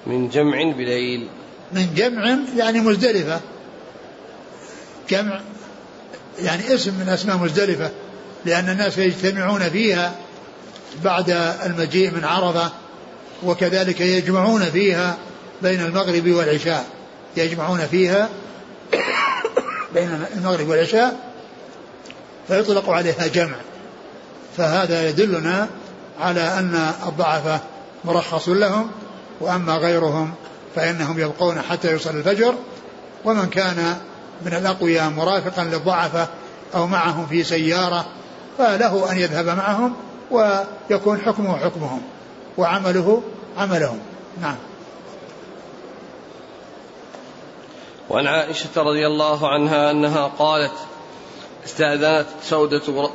من 0.08 0.30
جمع 0.30 0.58
بليل. 0.78 1.30
من 1.72 1.94
جمع 1.96 2.38
يعني 2.58 2.80
مزدلفة. 2.80 3.40
جمع 5.10 5.40
يعني 6.40 6.76
اسم 6.76 6.94
من 6.94 7.10
أسماء 7.10 7.38
مزدلفة 7.38 7.92
لأن 8.46 8.70
الناس 8.70 8.98
يجتمعون 8.98 9.70
فيها 9.70 10.16
بعد 11.04 11.30
المجيء 11.66 12.12
من 12.12 12.24
عرفة 12.24 12.72
وكذلك 13.44 14.02
يجمعون 14.02 14.62
فيها 14.62 15.18
بين 15.62 15.82
المغرب 15.82 16.28
والعشاء. 16.28 16.86
يجمعون 17.38 17.80
فيها 17.80 18.30
بين 19.94 20.26
المغرب 20.38 20.68
والعشاء 20.70 21.16
فيطلق 22.48 22.90
عليها 22.90 23.28
جمع. 23.28 23.56
فهذا 24.58 25.10
يدلنا 25.10 25.68
على 26.20 26.42
أن 26.42 26.94
الضعفة 27.08 27.60
مرخص 28.06 28.50
لهم 28.50 28.92
وأما 29.40 29.78
غيرهم 29.78 30.34
فإنهم 30.76 31.20
يبقون 31.20 31.62
حتى 31.62 31.92
يوصل 31.92 32.18
الفجر. 32.18 32.56
ومن 33.26 33.50
كان 33.50 33.98
من 34.46 34.54
الأقوياء 34.54 35.10
مرافقا 35.10 35.64
للضعفة 35.64 36.28
أو 36.76 36.88
معهم 36.88 37.26
في 37.26 37.44
سيارة 37.44 38.06
فله 38.58 39.12
أن 39.12 39.18
يذهب 39.18 39.46
معهم 39.46 39.96
ويكون 40.32 41.22
حكمه 41.22 41.58
حكمهم 41.58 42.02
وعمله 42.58 43.22
عملهم. 43.58 44.00
نعم. 44.42 44.56
وعن 48.10 48.28
عائشة 48.28 48.70
رضي 48.78 49.08
الله 49.08 49.50
عنها 49.50 49.92
أنها 49.92 50.32
قالت 50.40 50.74
استأذنت 51.66 52.26
سودة 52.44 53.10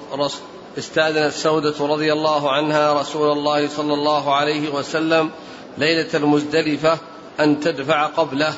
استأذنت 0.78 1.32
سودة 1.32 1.74
رضي 1.80 2.12
الله 2.12 2.52
عنها 2.52 3.00
رسول 3.00 3.32
الله 3.32 3.68
صلى 3.68 3.94
الله 3.94 4.34
عليه 4.34 4.74
وسلم 4.74 5.30
ليلة 5.78 6.08
المزدلفة 6.14 6.98
أن 7.40 7.60
تدفع 7.60 8.06
قبله 8.06 8.54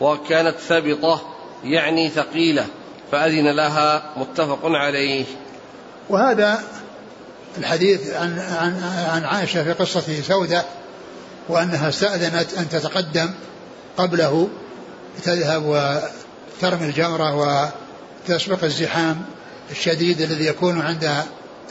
وكانت 0.00 0.56
ثبطة 0.56 1.20
يعني 1.64 2.08
ثقيلة 2.08 2.66
فأذن 3.12 3.48
لها 3.56 4.12
متفق 4.16 4.60
عليه. 4.64 5.24
وهذا 6.08 6.62
الحديث 7.58 8.14
عن 8.14 8.38
عن 8.38 8.82
عن 9.10 9.24
عائشة 9.24 9.64
في 9.64 9.72
قصة 9.72 10.20
سودة 10.22 10.64
وأنها 11.48 11.88
استأذنت 11.88 12.54
أن 12.54 12.68
تتقدم 12.68 13.30
قبله 13.96 14.48
تذهب 15.22 15.62
وترمي 15.64 16.86
الجمرة 16.86 17.34
وتسبق 18.28 18.64
الزحام 18.64 19.22
الشديد 19.70 20.20
الذي 20.20 20.46
يكون 20.46 20.80
عند 20.80 21.10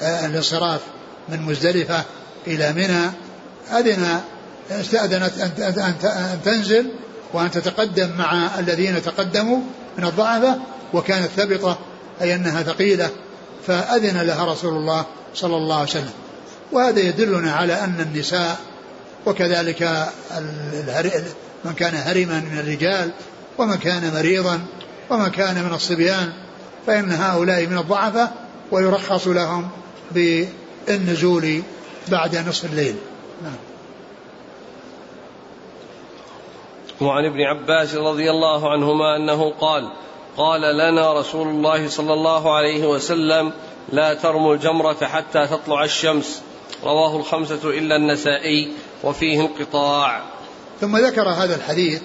الانصراف 0.02 0.82
من 1.30 1.42
مزدلفة 1.42 2.04
إلى 2.48 2.74
منى. 2.74 3.12
أذن 3.80 4.22
استأذنت 4.72 5.60
أن 5.60 5.96
تنزل 6.46 6.86
وأن 7.34 7.52
تتقدم 7.52 8.10
مع 8.18 8.60
الذين 8.60 9.02
تقدموا 9.02 9.60
من 9.98 10.06
الضعفة 10.06 10.58
وكانت 10.94 11.30
ثبطة 11.38 11.78
أي 12.22 12.36
أنها 12.36 12.64
ثقيلة 12.64 13.10
فأذن 13.68 14.22
لها 14.22 14.52
رسول 14.52 14.74
الله 14.74 15.06
صلى 15.36 15.58
الله 15.58 15.76
عليه 15.76 15.90
وسلم. 15.90 16.14
وهذا 16.72 17.00
يدلنا 17.00 17.52
على 17.54 17.74
أن 17.74 18.00
النساء 18.00 18.60
وكذلك 19.26 20.08
من 21.66 21.74
كان 21.74 21.96
هرما 21.96 22.40
من 22.40 22.60
الرجال 22.60 23.12
ومن 23.58 23.76
كان 23.76 24.14
مريضا 24.14 24.60
ومن 25.10 25.28
كان 25.28 25.64
من 25.64 25.74
الصبيان 25.74 26.34
فإن 26.88 27.12
هؤلاء 27.12 27.66
من 27.66 27.78
الضعفة 27.78 28.30
ويرخص 28.72 29.28
لهم 29.28 29.70
بالنزول 30.12 31.62
بعد 32.08 32.36
نصف 32.36 32.66
الليل. 32.66 32.96
نعم. 33.44 33.73
وعن 37.04 37.26
ابن 37.26 37.42
عباس 37.42 37.96
رضي 37.96 38.32
الله 38.32 38.72
عنهما 38.72 39.18
أنه 39.18 39.54
قال 39.62 39.90
قال 40.38 40.62
لنا 40.62 41.14
رسول 41.14 41.48
الله 41.48 41.88
صلى 41.88 42.14
الله 42.14 42.56
عليه 42.56 42.88
وسلم 42.88 43.52
لا 43.92 44.14
ترموا 44.14 44.56
الجمرة 44.56 45.06
حتى 45.06 45.48
تطلع 45.48 45.84
الشمس. 45.84 46.42
رواه 46.84 47.18
الخمسة 47.18 47.70
إلا 47.70 47.96
النسائي 47.96 48.72
وفيه 49.04 49.42
انقطاع. 49.42 50.22
ثم 50.82 50.98
ذكر 50.98 51.30
هذا 51.30 51.56
الحديث 51.56 52.02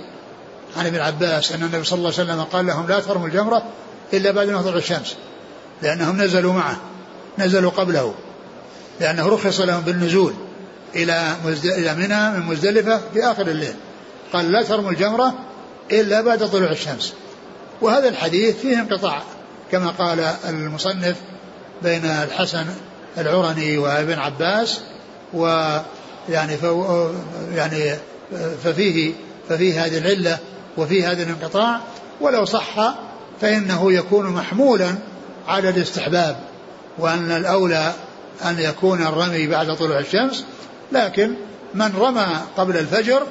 عن 0.77 0.87
ابن 0.87 1.01
عباس 1.01 1.53
أن 1.53 1.63
النبي 1.63 1.85
صلى 1.85 1.97
الله 1.99 2.13
عليه 2.19 2.23
وسلم 2.33 2.43
قال 2.43 2.67
لهم 2.67 2.89
لا 2.89 3.01
ترموا 3.01 3.27
الجمرة 3.27 3.63
إلا 4.13 4.31
بعد 4.31 4.49
ما 4.49 4.63
تطلع 4.63 4.77
الشمس 4.77 5.17
لأنهم 5.83 6.23
نزلوا 6.23 6.53
معه 6.53 6.81
نزلوا 7.39 7.71
قبله 7.71 8.15
لأنه 9.01 9.29
رخص 9.29 9.61
لهم 9.61 9.81
بالنزول 9.81 10.35
إلى 10.95 11.37
إلى 11.65 11.95
منى 11.95 12.31
من 12.31 12.47
مزدلفة 12.47 13.01
في 13.15 13.25
آخر 13.25 13.47
الليل. 13.47 13.75
قال 14.33 14.53
لا 14.53 14.63
ترموا 14.63 14.91
الجمرة 14.91 15.35
إلا 15.93 16.21
بعد 16.21 16.51
طلوع 16.51 16.71
الشمس. 16.71 17.15
وهذا 17.81 18.09
الحديث 18.09 18.57
فيه 18.57 18.81
انقطاع 18.81 19.23
كما 19.73 19.91
قال 19.91 20.21
المصنف 20.49 21.17
بين 21.83 22.05
الحسن 22.05 22.67
العرني 23.19 23.79
وابن 23.79 24.19
عباس 24.19 24.81
ويعني 25.33 26.57
ف 26.63 26.67
يعني 27.55 27.95
ففيه 28.65 29.13
ففيه 29.49 29.85
هذه 29.85 29.99
العلة 29.99 30.39
وفيه 30.77 31.13
هذا 31.13 31.23
الانقطاع. 31.23 31.81
ولو 32.21 32.45
صح 32.45 32.95
فإنه 33.41 33.93
يكون 33.93 34.27
محمولا 34.27 34.95
على 35.49 35.69
الاستحباب 35.69 36.37
وأن 36.99 37.31
الأولى 37.31 37.93
أن 38.45 38.59
يكون 38.59 39.03
الرمي 39.03 39.47
بعد 39.47 39.77
طلوع 39.77 39.99
الشمس. 39.99 40.45
لكن 40.93 41.35
من 41.75 41.93
رمى 41.99 42.27
قبل 42.57 42.77
الفجر 42.77 43.23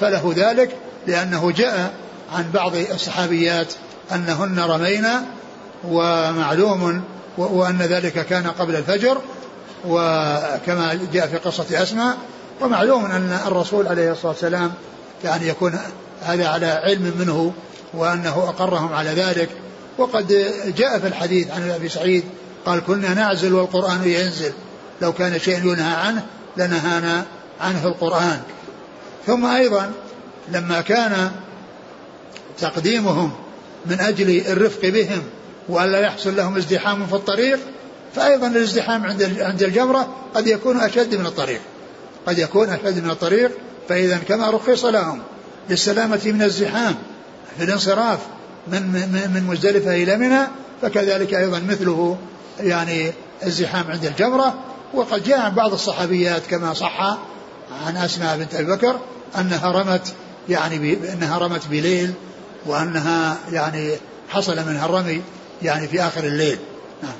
فله 0.00 0.32
ذلك 0.36 0.76
لأنه 1.06 1.50
جاء 1.50 1.92
عن 2.32 2.50
بعض 2.54 2.72
الصحابيات 2.76 3.74
أنهن 4.12 4.60
رمينا 4.60 5.22
ومعلوم 5.84 7.02
وأن 7.38 7.78
ذلك 7.78 8.26
كان 8.26 8.46
قبل 8.46 8.76
الفجر 8.76 9.18
وكما 9.88 10.98
جاء 11.12 11.26
في 11.26 11.36
قصة 11.36 11.82
أسماء 11.82 12.16
ومعلوم 12.60 13.04
أن 13.04 13.38
الرسول 13.46 13.88
عليه 13.88 14.12
الصلاة 14.12 14.32
والسلام 14.32 14.72
يعني 15.24 15.48
يكون 15.48 15.78
هذا 16.22 16.48
على 16.48 16.66
علم 16.66 17.14
منه 17.18 17.52
وأنه 17.94 18.44
أقرهم 18.48 18.92
على 18.92 19.10
ذلك. 19.10 19.48
وقد 19.98 20.26
جاء 20.76 20.98
في 20.98 21.06
الحديث 21.06 21.50
عن 21.50 21.70
أبي 21.70 21.88
سعيد 21.88 22.24
قال 22.66 22.80
كنا 22.86 23.14
نعزل 23.14 23.52
والقرآن 23.52 24.04
ينزل. 24.04 24.52
لو 25.02 25.12
كان 25.12 25.40
شيء 25.40 25.58
ينهى 25.58 25.94
عنه 25.94 26.22
لنهانا 26.56 27.24
عنه 27.60 27.86
القرآن. 27.86 28.40
ثم 29.26 29.46
أيضا 29.46 29.92
لما 30.48 30.80
كان 30.80 31.30
تقديمهم 32.58 33.30
من 33.86 34.00
أجل 34.00 34.46
الرفق 34.46 34.88
بهم 34.88 35.22
وألا 35.68 36.00
يحصل 36.00 36.36
لهم 36.36 36.56
ازدحام 36.56 37.06
في 37.06 37.14
الطريق 37.14 37.58
فأيضا 38.14 38.46
الازدحام 38.46 39.06
عند 39.06 39.36
عند 39.40 39.62
الجمرة 39.62 40.08
قد 40.34 40.46
يكون 40.46 40.80
أشد 40.80 41.14
من 41.14 41.26
الطريق. 41.26 41.60
قد 42.26 42.38
يكون 42.38 42.68
أشد 42.68 43.04
من 43.04 43.10
الطريق 43.10 43.50
فإذا 43.88 44.18
كما 44.28 44.50
رخص 44.50 44.84
لهم 44.84 45.22
للسلامة 45.70 46.20
من 46.24 46.42
الزحام 46.42 46.94
في 47.58 47.64
الانصراف 47.64 48.18
من 48.68 48.82
من 48.82 49.30
من 49.34 49.44
مزدلفة 49.46 49.94
إلى 49.94 50.16
منى 50.16 50.40
فكذلك 50.82 51.34
أيضا 51.34 51.58
مثله 51.58 52.18
يعني 52.60 53.12
الزحام 53.46 53.90
عند 53.90 54.04
الجمرة. 54.04 54.54
وقد 54.94 55.24
جاء 55.24 55.50
بعض 55.50 55.72
الصحابيات 55.72 56.42
كما 56.46 56.74
صح 56.74 57.18
عن 57.86 57.96
أسماء 57.96 58.36
بنت 58.36 58.54
أبي 58.54 58.72
بكر 58.72 59.00
أنها 59.38 59.72
رمت 59.72 60.14
يعني 60.48 60.94
أنها 61.12 61.38
رمت 61.38 61.66
بليل 61.66 62.12
وأنها 62.66 63.38
يعني 63.52 63.96
حصل 64.28 64.56
منها 64.56 64.86
الرمي 64.86 65.22
يعني 65.62 65.88
في 65.88 66.02
آخر 66.02 66.24
الليل. 66.24 66.58
نعم. 67.02 67.12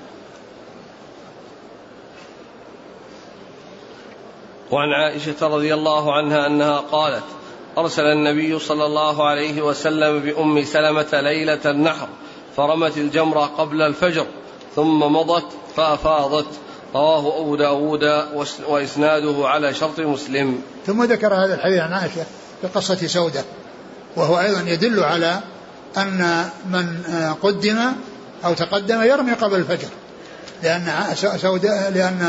وعن 4.70 4.88
عائشة 4.88 5.36
رضي 5.42 5.74
الله 5.74 6.14
عنها 6.14 6.46
أنها 6.46 6.78
قالت 6.78 7.24
أرسل 7.78 8.04
النبي 8.04 8.58
صلى 8.58 8.86
الله 8.86 9.28
عليه 9.28 9.62
وسلم 9.62 10.20
بأم 10.20 10.64
سلمة 10.64 11.20
ليلة 11.20 11.70
النحر 11.70 12.08
فرمت 12.56 12.96
الجمرة 12.96 13.40
قبل 13.40 13.82
الفجر 13.82 14.26
ثم 14.76 14.98
مضت 14.98 15.46
فأفاضت. 15.76 16.46
رواه 16.96 17.40
أبو 17.40 17.56
داود 17.56 18.04
وإسناده 18.68 19.48
على 19.48 19.74
شرط 19.74 20.00
مسلم. 20.00 20.60
ثم 20.86 21.04
ذكر 21.04 21.34
هذا 21.34 21.54
الحديث 21.54 21.80
عن 21.80 21.92
عائشة 21.92 22.24
في 22.60 22.66
قصة 22.74 23.06
سودة 23.06 23.44
وهو 24.16 24.40
أيضا 24.40 24.60
يدل 24.60 25.04
على 25.04 25.40
أن 25.96 26.48
من 26.70 27.02
قدم 27.42 27.78
أو 28.44 28.54
تقدم 28.54 29.02
يرمي 29.02 29.32
قبل 29.32 29.56
الفجر 29.56 29.88
لأن 30.62 30.92
سوداء 31.36 31.90
لأن 31.90 32.22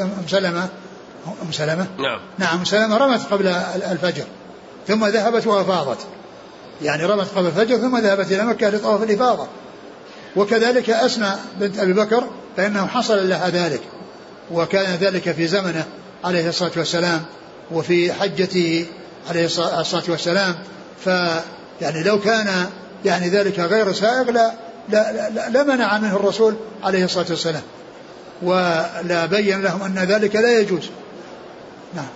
أم 0.00 0.26
سلمة 0.28 0.68
أم 1.42 1.52
سلمة؟ 1.52 1.86
نعم. 1.98 2.20
نعم 2.38 2.58
أم 2.58 2.64
سلمة 2.64 2.96
رمت 2.96 3.32
قبل 3.32 3.46
الفجر 3.90 4.24
ثم 4.88 5.06
ذهبت 5.06 5.46
وأفاضت 5.46 5.98
يعني 6.82 7.04
رمت 7.04 7.26
قبل 7.36 7.46
الفجر 7.46 7.76
ثم 7.76 7.98
ذهبت 7.98 8.32
إلى 8.32 8.44
مكة 8.44 8.68
لطواف 8.68 9.02
الإفاضة. 9.02 9.46
وكذلك 10.36 10.90
أسماء 10.90 11.40
بنت 11.60 11.78
أبي 11.78 11.92
بكر 11.92 12.24
فإنه 12.56 12.86
حصل 12.86 13.28
لها 13.28 13.48
ذلك. 13.48 13.80
وكان 14.52 14.96
ذلك 14.96 15.32
في 15.32 15.46
زمنه 15.46 15.84
عليه 16.24 16.48
الصلاة 16.48 16.72
والسلام 16.76 17.22
وفي 17.70 18.12
حجته 18.12 18.86
عليه 19.28 19.44
الصلاة 19.44 20.04
والسلام. 20.08 20.54
ف 21.04 21.06
يعني 21.80 22.02
لو 22.04 22.20
كان 22.20 22.66
يعني 23.04 23.28
ذلك 23.28 23.58
غير 23.58 23.92
سائغ 23.92 24.30
لا 24.30 24.52
لا, 24.88 25.30
لا, 25.30 25.48
لا 25.48 25.62
منع 25.62 25.98
منه 25.98 26.16
الرسول 26.16 26.54
عليه 26.82 27.04
الصلاة 27.04 27.26
والسلام. 27.30 27.62
ولا 28.42 29.26
بين 29.26 29.62
لهم 29.62 29.82
أن 29.82 29.98
ذلك 29.98 30.36
لا 30.36 30.58
يجوز. 30.58 30.90
نعم. 31.94 32.08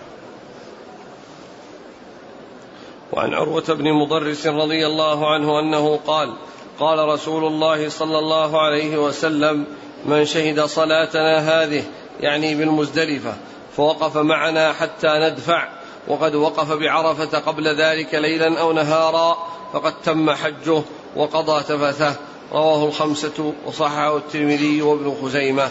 وعن 3.12 3.34
عروة 3.34 3.74
بن 3.74 3.92
مضرس 3.92 4.46
رضي 4.46 4.86
الله 4.86 5.34
عنه 5.34 5.60
أنه 5.60 5.96
قال 5.96 6.34
قال 6.78 6.98
رسول 7.08 7.44
الله 7.44 7.88
صلى 7.88 8.18
الله 8.18 8.62
عليه 8.62 8.96
وسلم 8.96 9.64
من 10.06 10.24
شهد 10.24 10.60
صلاتنا 10.60 11.38
هذه 11.38 11.84
يعني 12.20 12.54
بالمزدلفة 12.54 13.34
فوقف 13.76 14.16
معنا 14.16 14.72
حتى 14.72 15.08
ندفع 15.08 15.68
وقد 16.08 16.34
وقف 16.34 16.72
بعرفة 16.72 17.38
قبل 17.38 17.80
ذلك 17.80 18.14
ليلا 18.14 18.60
أو 18.60 18.72
نهارا 18.72 19.36
فقد 19.72 19.92
تم 20.04 20.30
حجه 20.30 20.82
وقضى 21.16 21.62
تفثه 21.62 22.16
رواه 22.52 22.84
الخمسة 22.88 23.52
وصححه 23.66 24.16
الترمذي 24.16 24.82
وابن 24.82 25.16
خزيمة. 25.22 25.70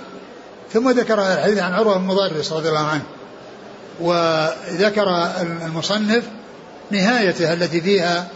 ثم 0.73 0.89
ذكر 0.89 1.33
الحديث 1.33 1.59
عن 1.59 1.73
عروة 1.73 1.97
بن 1.97 2.05
مضرس 2.05 2.53
رضي 2.53 2.69
الله 2.69 2.87
عنه 2.87 3.03
وذكر 3.99 5.31
المصنف 5.65 6.23
نهايته 6.91 7.53
التي 7.53 7.81
فيها 7.81 8.27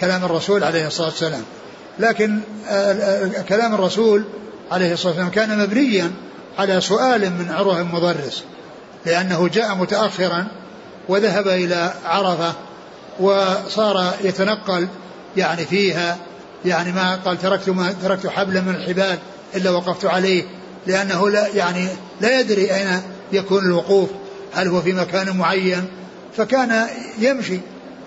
كلام 0.00 0.24
الرسول 0.24 0.64
عليه 0.64 0.86
الصلاة 0.86 1.08
والسلام. 1.08 1.44
لكن 1.98 2.40
كلام 3.48 3.74
الرسول 3.74 4.24
عليه 4.70 4.92
الصلاة 4.92 5.12
والسلام 5.12 5.30
كان 5.30 5.58
مبنيا 5.58 6.10
على 6.58 6.80
سؤال 6.80 7.30
من 7.30 7.50
عروة 7.50 7.82
بن 7.82 7.88
مضرس 7.94 8.44
لأنه 9.06 9.48
جاء 9.48 9.74
متأخرا 9.74 10.46
وذهب 11.08 11.48
إلى 11.48 11.92
عرفة 12.04 12.52
وصار 13.20 14.14
يتنقل 14.24 14.88
يعني 15.36 15.64
فيها 15.64 16.16
يعني 16.64 16.92
ما 16.92 17.16
قال 17.16 17.38
تركت 17.38 17.68
ما 17.68 17.94
تركت 18.02 18.26
حبلا 18.26 18.60
من 18.60 18.74
الحبال 18.74 19.18
إلا 19.54 19.70
وقفت 19.70 20.04
عليه 20.04 20.44
لأنه 20.86 21.30
لا 21.30 21.48
يعني 21.48 21.88
لا 22.20 22.40
يدري 22.40 22.74
أين 22.74 23.02
يكون 23.32 23.64
الوقوف 23.64 24.08
هل 24.52 24.68
هو 24.68 24.80
في 24.80 24.92
مكان 24.92 25.36
معين؟ 25.36 25.84
فكان 26.36 26.86
يمشي 27.18 27.60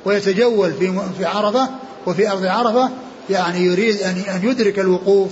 ويتجول 0.05 0.73
في 0.73 0.99
في 1.17 1.25
عرفة 1.25 1.69
وفي 2.05 2.31
أرض 2.31 2.45
عرفة 2.45 2.89
يعني 3.29 3.59
يريد 3.59 4.01
أن 4.01 4.15
أن 4.35 4.49
يدرك 4.49 4.79
الوقوف 4.79 5.31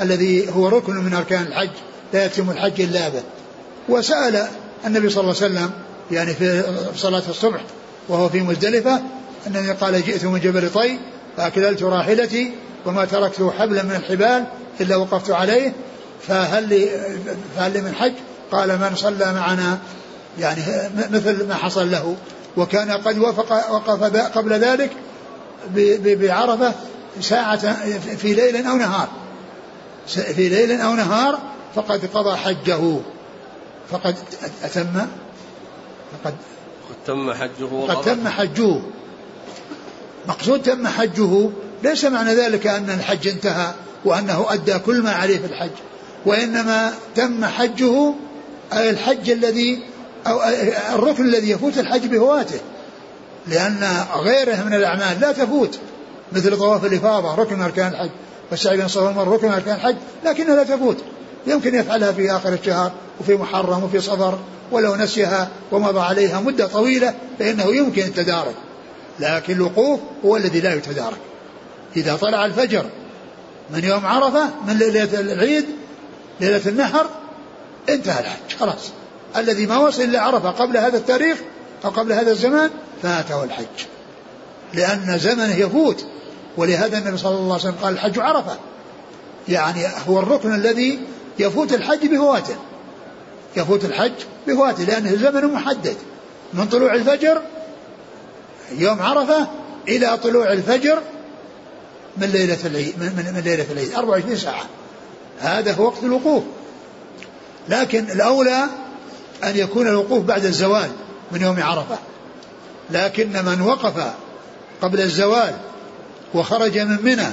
الذي 0.00 0.50
هو 0.50 0.68
ركن 0.68 0.94
من 0.94 1.14
أركان 1.14 1.42
الحج. 1.42 1.70
لا 2.16 2.24
يتم 2.24 2.50
الحج 2.50 2.80
إلا 2.80 3.08
به 3.08 3.22
وسأل 3.88 4.46
النبي 4.86 5.10
صلى 5.10 5.20
الله 5.20 5.34
عليه 5.42 5.46
وسلم 5.46 5.70
يعني 6.10 6.34
في 6.34 6.64
صلاة 6.96 7.22
الصبح 7.28 7.60
وهو 8.08 8.28
في 8.28 8.40
مزدلفة 8.40 9.00
أنني 9.46 9.72
قال 9.72 10.02
جئت 10.02 10.24
من 10.24 10.40
جبل 10.40 10.70
طي 10.70 10.98
فأكللت 11.36 11.82
راحلتي 11.82 12.52
وما 12.86 13.04
تركت 13.04 13.52
حبلا 13.58 13.82
من 13.82 13.96
الحبال 13.96 14.44
إلا 14.80 14.96
وقفت 14.96 15.30
عليه 15.30 15.72
فهل 16.28 16.68
لي 16.68 16.88
فهل 17.56 17.72
لي 17.72 17.80
من 17.80 17.94
حج؟ 17.94 18.12
قال 18.52 18.68
من 18.68 18.96
صلى 18.96 19.32
معنا. 19.32 19.78
يعني 20.38 20.62
مثل 21.10 21.48
ما 21.48 21.54
حصل 21.54 21.90
له. 21.90 22.16
وكان 22.56 22.90
قد 22.90 23.18
وفق 23.18 23.72
وقف 23.72 24.16
قبل 24.16 24.52
ذلك 24.52 24.90
بعرفة 26.04 26.72
ساعة 27.20 27.76
في 28.16 28.34
ليل 28.34 28.66
أو 28.66 28.76
نهار. 28.76 29.08
في 30.06 30.48
ليل 30.48 30.80
أو 30.80 30.94
نهار 30.94 31.38
فقد 31.76 32.06
قضى 32.14 32.36
حجه. 32.36 32.98
فقد 33.90 34.16
أتم؟ 34.64 35.06
فقد 36.12 36.34
قد 36.88 36.96
تم 37.06 37.32
حجه 37.32 37.86
قد 37.88 38.02
تم 38.02 38.28
حجه. 38.28 38.80
مقصود 40.28 40.62
تم 40.62 40.86
حجه 40.86 41.50
ليس 41.82 42.04
معنى 42.04 42.34
ذلك 42.34 42.66
أن 42.66 42.90
الحج 42.90 43.28
انتهى 43.28 43.72
وأنه 44.04 44.46
أدى 44.48 44.78
كل 44.78 45.02
ما 45.02 45.10
عليه 45.10 45.38
في 45.38 45.46
الحج 45.46 45.70
وإنما 46.26 46.94
تم 47.14 47.44
حجه 47.44 48.14
الحج 48.72 49.30
الذي 49.30 49.82
أو 50.26 50.40
الركن 50.94 51.24
الذي 51.24 51.50
يفوت 51.50 51.78
الحج 51.78 52.06
بهواته 52.06 52.60
لأن 53.46 54.04
غيره 54.16 54.64
من 54.64 54.74
الأعمال 54.74 55.20
لا 55.20 55.32
تفوت 55.32 55.78
مثل 56.32 56.58
طواف 56.58 56.84
الإفاضة 56.84 57.34
ركن 57.34 57.62
أركان 57.62 57.92
الحج 57.92 58.10
والسعي 58.50 58.76
بين 58.76 58.86
الصفا 58.86 59.04
والمروة 59.04 59.34
ركن 59.34 59.52
أركان 59.52 59.74
الحج 59.74 59.96
لكنها 60.24 60.56
لا 60.56 60.64
تفوت. 60.64 60.96
يمكن 61.46 61.74
يفعلها 61.74 62.12
في 62.12 62.36
آخر 62.36 62.52
الشهر 62.52 62.92
وفي 63.20 63.34
محرم 63.36 63.84
وفي 63.84 64.00
صفر 64.00 64.38
ولو 64.72 64.96
نسيها 64.96 65.48
ومضى 65.72 66.00
عليها 66.00 66.40
مدة 66.40 66.66
طويلة 66.66 67.14
فإنه 67.38 67.74
يمكن 67.74 68.02
التدارك. 68.02 68.54
لكن 69.20 69.52
الوقوف 69.52 70.00
هو 70.24 70.36
الذي 70.36 70.60
لا 70.60 70.74
يتدارك. 70.74 71.18
إذا 71.96 72.16
طلع 72.16 72.44
الفجر 72.44 72.86
من 73.70 73.84
يوم 73.84 74.06
عرفة 74.06 74.44
من 74.66 74.78
ليلة 74.78 75.20
العيد 75.20 75.64
ليلة 76.40 76.62
النحر 76.66 77.06
انتهى 77.88 78.20
الحج 78.20 78.56
خلاص. 78.60 78.90
الذي 79.36 79.66
ما 79.66 79.78
وصل 79.78 80.02
إلى 80.02 80.18
عرفة 80.18 80.50
قبل 80.50 80.76
هذا 80.76 80.96
التاريخ 80.96 81.38
أو 81.84 81.90
قبل 81.90 82.12
هذا 82.12 82.30
الزمان 82.30 82.70
فاته 83.02 83.44
الحج. 83.44 83.86
لأن 84.74 85.18
زمنه 85.18 85.54
يفوت. 85.54 86.06
ولهذا 86.56 86.98
النبي 86.98 87.16
صلى 87.16 87.34
الله 87.34 87.52
عليه 87.52 87.62
وسلم 87.62 87.76
قال 87.82 87.94
الحج 87.94 88.18
عرفة. 88.18 88.56
يعني 89.48 89.86
هو 90.08 90.18
الركن 90.18 90.54
الذي 90.54 90.98
يفوت 91.38 91.72
الحج 91.72 92.06
بفواته. 92.06 92.56
يفوت 93.56 93.84
الحج 93.84 94.12
بفواته 94.46 94.84
لأنه 94.84 95.16
زمن 95.16 95.52
محدد. 95.52 95.96
من 96.54 96.68
طلوع 96.68 96.94
الفجر 96.94 97.42
يوم 98.72 99.02
عرفة 99.02 99.48
إلى 99.88 100.16
طلوع 100.16 100.52
الفجر 100.52 101.02
من 102.16 102.26
ليلة 102.26 102.58
العيد 102.64 102.94
من, 102.98 103.32
من, 103.34 103.42
ليلة 103.44 103.66
العيد 103.72 103.94
24 103.94 104.36
ساعة. 104.36 104.64
هذا 105.40 105.72
هو 105.72 105.84
وقت 105.84 106.02
الوقوف. 106.02 106.42
لكن 107.68 108.10
الأولى 108.10 108.64
أن 109.44 109.56
يكون 109.56 109.88
الوقوف 109.88 110.24
بعد 110.24 110.44
الزوال 110.44 110.90
من 111.32 111.42
يوم 111.42 111.62
عرفة. 111.62 111.98
لكن 112.90 113.44
من 113.44 113.60
وقف 113.60 114.12
قبل 114.82 115.00
الزوال 115.00 115.54
وخرج 116.34 116.78
من 116.78 116.98
منى 117.02 117.28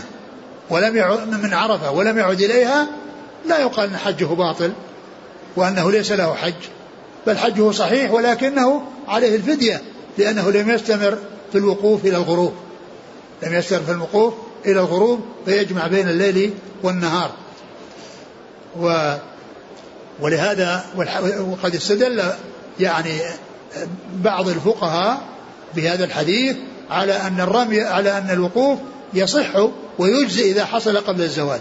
ولم 0.69 0.95
يعد 0.95 1.29
من 1.43 1.53
عرفة 1.53 1.91
ولم 1.91 2.17
يعد 2.17 2.41
إليها 2.41 2.87
لا 3.45 3.59
يقال 3.59 3.89
أن 3.89 3.97
حجه 3.97 4.25
باطل 4.25 4.73
وأنه 5.55 5.91
ليس 5.91 6.11
له 6.11 6.35
حج 6.35 6.53
بل 7.27 7.37
حجه 7.37 7.71
صحيح 7.71 8.11
ولكنه 8.11 8.81
عليه 9.07 9.35
الفدية 9.35 9.81
لأنه 10.17 10.51
لم 10.51 10.69
يستمر 10.69 11.17
في 11.51 11.57
الوقوف 11.57 12.05
إلى 12.05 12.17
الغروب. 12.17 12.53
لم 13.43 13.53
يستمر 13.53 13.81
في 13.81 13.91
الوقوف 13.91 14.33
إلى 14.65 14.79
الغروب 14.79 15.19
فيجمع 15.45 15.87
بين 15.87 16.09
الليل 16.09 16.53
والنهار. 16.83 17.31
و 18.79 19.15
ولهذا 20.19 20.85
وقد 21.51 21.75
استدل 21.75 22.23
يعني 22.79 23.19
بعض 24.15 24.49
الفقهاء 24.49 25.21
بهذا 25.75 26.05
الحديث 26.05 26.55
على 26.89 27.13
أن 27.13 27.39
الرمي 27.39 27.81
على 27.81 28.17
أن 28.17 28.29
الوقوف 28.29 28.79
يصح 29.13 29.67
ويجزي 29.99 30.51
إذا 30.51 30.65
حصل 30.65 30.97
قبل 30.97 31.21
الزوال. 31.21 31.59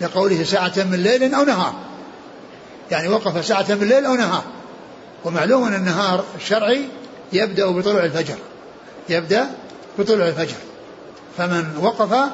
لقوله 0.00 0.44
ساعة 0.44 0.72
من 0.76 1.02
ليل 1.02 1.34
أو 1.34 1.44
نهار. 1.44 1.74
يعني 2.90 3.08
وقف 3.08 3.46
ساعة 3.46 3.66
من 3.68 3.82
الليل 3.82 4.06
أو 4.06 4.14
نهار. 4.14 4.44
ومعلوم 5.24 5.64
أن 5.64 5.74
النهار 5.74 6.24
الشرعي 6.36 6.84
يبدأ 7.32 7.66
بطلوع 7.66 8.04
الفجر. 8.04 8.36
يبدأ 9.08 9.46
بطلوع 9.98 10.28
الفجر. 10.28 10.56
فمن 11.38 11.76
وقف 11.80 12.30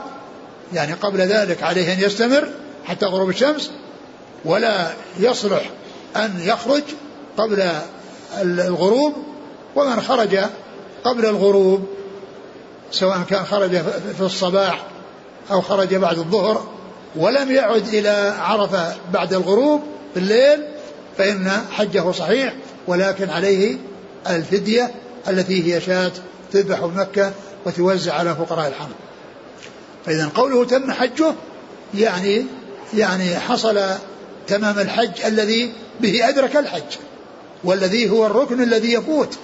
يعني 0.73 0.93
قبل 0.93 1.21
ذلك 1.21 1.63
عليه 1.63 1.93
أن 1.93 2.01
يستمر 2.01 2.49
حتى 2.85 3.07
غروب 3.07 3.29
الشمس 3.29 3.71
ولا 4.45 4.93
يصلح 5.19 5.71
أن 6.17 6.41
يخرج 6.41 6.83
قبل 7.37 7.69
الغروب 8.43 9.15
ومن 9.77 10.01
خرج 10.01 10.39
قبل 11.05 11.27
الغروب 11.27 11.87
سواء 12.91 13.23
كان 13.31 13.45
خرج 13.45 13.71
في 14.17 14.21
الصباح 14.21 14.83
أو 15.51 15.61
خرج 15.61 15.95
بعد 15.95 16.19
الظهر 16.19 16.76
ولم 17.17 17.51
يعد 17.51 17.89
إلى 17.89 18.35
عرفة 18.39 18.95
بعد 19.13 19.35
الغروب 19.35 19.83
في 20.15 20.21
الليل 20.21 20.65
فإن 21.19 21.51
حجه 21.71 22.11
صحيح 22.13 22.55
ولكن 22.87 23.31
عليه 23.31 23.77
الفدية 24.29 24.91
التي 25.29 25.75
هي 25.75 25.81
شاة 25.81 26.13
تذبح 26.53 26.81
بمكة 26.81 27.33
وتوزع 27.67 28.15
على 28.15 28.35
فقراء 28.35 28.69
الحرم 28.69 28.95
فإذا 30.07 30.31
قوله 30.35 30.65
تم 30.65 30.93
حجه 30.93 31.35
يعني 31.95 32.45
يعني 32.95 33.39
حصل 33.39 33.81
تمام 34.49 34.79
الحج 34.79 35.23
الذي 35.25 35.73
به 36.01 36.29
أدرك 36.29 36.57
الحج 36.57 36.97
والذي 37.65 38.11
هو 38.11 38.27
الركن 38.27 38.63
الذي 38.63 38.93
يفوت 38.93 39.39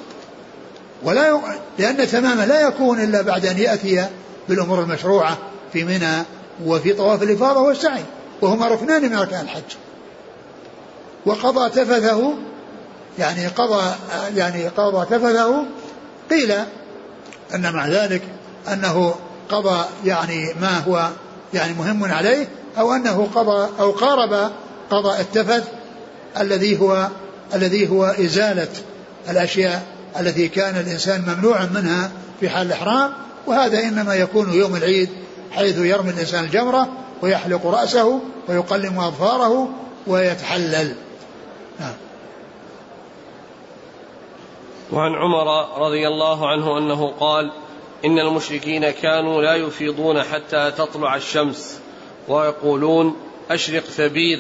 ولا. 1.02 1.40
لأن 1.78 2.08
تمامه 2.08 2.44
لا 2.44 2.60
يكون 2.60 3.00
إلا 3.00 3.22
بعد 3.22 3.46
أن 3.46 3.58
يأتي 3.58 4.06
بالأمور 4.48 4.82
المشروعة 4.82 5.38
في 5.72 5.84
منى 5.84 6.24
وفي 6.64 6.92
طواف 6.92 7.22
الإفاضة 7.22 7.61
والسعي 7.61 8.05
وهما 8.40 8.68
ركنان 8.68 9.03
من 9.03 9.14
أركان 9.14 9.40
الحج. 9.40 9.76
وقضى 11.26 11.70
تفثه 11.70 12.34
يعني 13.18 13.46
قضى 13.46 13.94
يعني 14.36 14.68
قضى 14.68 15.07
تفثه 15.07 15.64
قيل 16.30 16.53
أن 17.55 17.72
مع 17.72 17.88
ذلك 17.88 18.22
أنه 18.72 19.14
قضى 19.48 19.84
يعني 20.05 20.55
ما 20.61 20.78
هو 20.78 21.09
يعني 21.55 21.74
مهم 21.74 22.05
عليه 22.05 22.48
أو 22.78 22.92
أنه 22.92 23.28
قضى 23.34 23.68
أو 23.80 23.90
قارب 23.90 24.50
قضاء 24.90 25.20
التفث 25.20 25.68
الذي 26.40 26.80
هو 26.80 27.09
الذي 27.55 27.90
هو 27.90 28.05
إزالة 28.05 28.68
الأشياء 29.30 29.82
التي 30.20 30.48
كان 30.48 30.76
الإنسان 30.76 31.22
ممنوعا 31.26 31.70
منها 31.74 32.11
في 32.40 32.48
حال 32.48 32.66
الإحرام 32.66 33.12
وهذا 33.46 33.82
إنما 33.82 34.14
يكون 34.14 34.53
يوم 34.53 34.76
العيد 34.76 35.09
حيث 35.53 35.78
يرمي 35.78 36.11
الإنسان 36.11 36.44
الجمرة 36.44 36.88
ويحلق 37.22 37.66
رأسه 37.66 38.20
ويقلم 38.48 38.98
أظفاره 39.00 39.68
ويتحلل. 40.07 40.96
نعم 41.80 41.94
وعن 44.92 45.12
عمر 45.14 45.78
رضي 45.86 46.09
الله 46.09 46.48
عنه 46.48 46.78
أنه 46.78 47.12
قال 47.20 47.53
إن 48.05 48.18
المشركين 48.18 48.90
كانوا 48.90 49.42
لا 49.42 49.55
يفيضون 49.55 50.22
حتى 50.22 50.70
تطلع 50.70 51.16
الشمس 51.16 51.80
ويقولون 52.28 53.16
أشرق 53.50 53.82
ثبير 53.82 54.38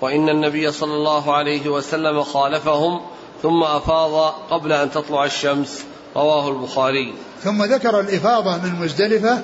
وإن 0.00 0.28
النبي 0.28 0.72
صلى 0.72 0.94
الله 0.94 1.34
عليه 1.34 1.68
وسلم 1.68 2.22
خالفهم 2.22 3.00
ثم 3.42 3.62
أفاض 3.62 4.34
قبل 4.50 4.72
أن 4.72 4.90
تطلع 4.90 5.24
الشمس. 5.24 5.84
رواه 6.16 6.48
البخاري. 6.48 7.14
ثم 7.42 7.64
ذكر 7.64 8.00
الإفاضة 8.00 8.56
من 8.56 8.80
مزدلفة 8.80 9.42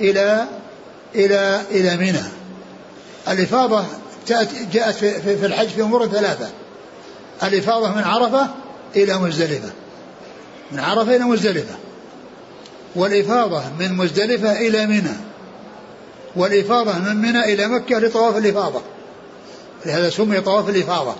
إلى 0.00 0.46
إلى 1.14 1.62
إلى 1.70 1.96
منى. 1.96 2.24
الإفاضة 3.28 3.84
جاءت 4.72 4.94
في, 4.94 5.46
الحج 5.46 5.68
في 5.68 5.82
أمور 5.82 6.06
ثلاثة. 6.06 6.48
الإفاضة 7.42 7.88
من 7.94 8.02
عرفة 8.02 8.48
إلى 8.96 9.18
مزدلفة. 9.18 9.70
من 10.72 10.80
عرفة 10.80 11.16
إلى 11.16 11.24
مزدلفة. 11.24 11.74
والإفاضة 12.94 13.62
من 13.78 13.92
مزدلفة 13.94 14.52
إلى 14.52 14.86
منى. 14.86 15.16
والإفاضة 16.36 16.98
من 16.98 17.16
منى 17.16 17.44
إلى 17.44 17.68
مكة 17.68 17.98
لطواف 17.98 18.36
الإفاضة. 18.36 18.82
لهذا 19.86 20.10
سمي 20.10 20.40
طواف 20.40 20.68
الإفاضة. 20.68 21.14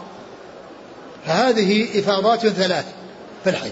فهذه 1.27 1.99
إفاضات 1.99 2.47
ثلاث 2.49 2.85
في 3.45 3.51
الحج. 3.51 3.71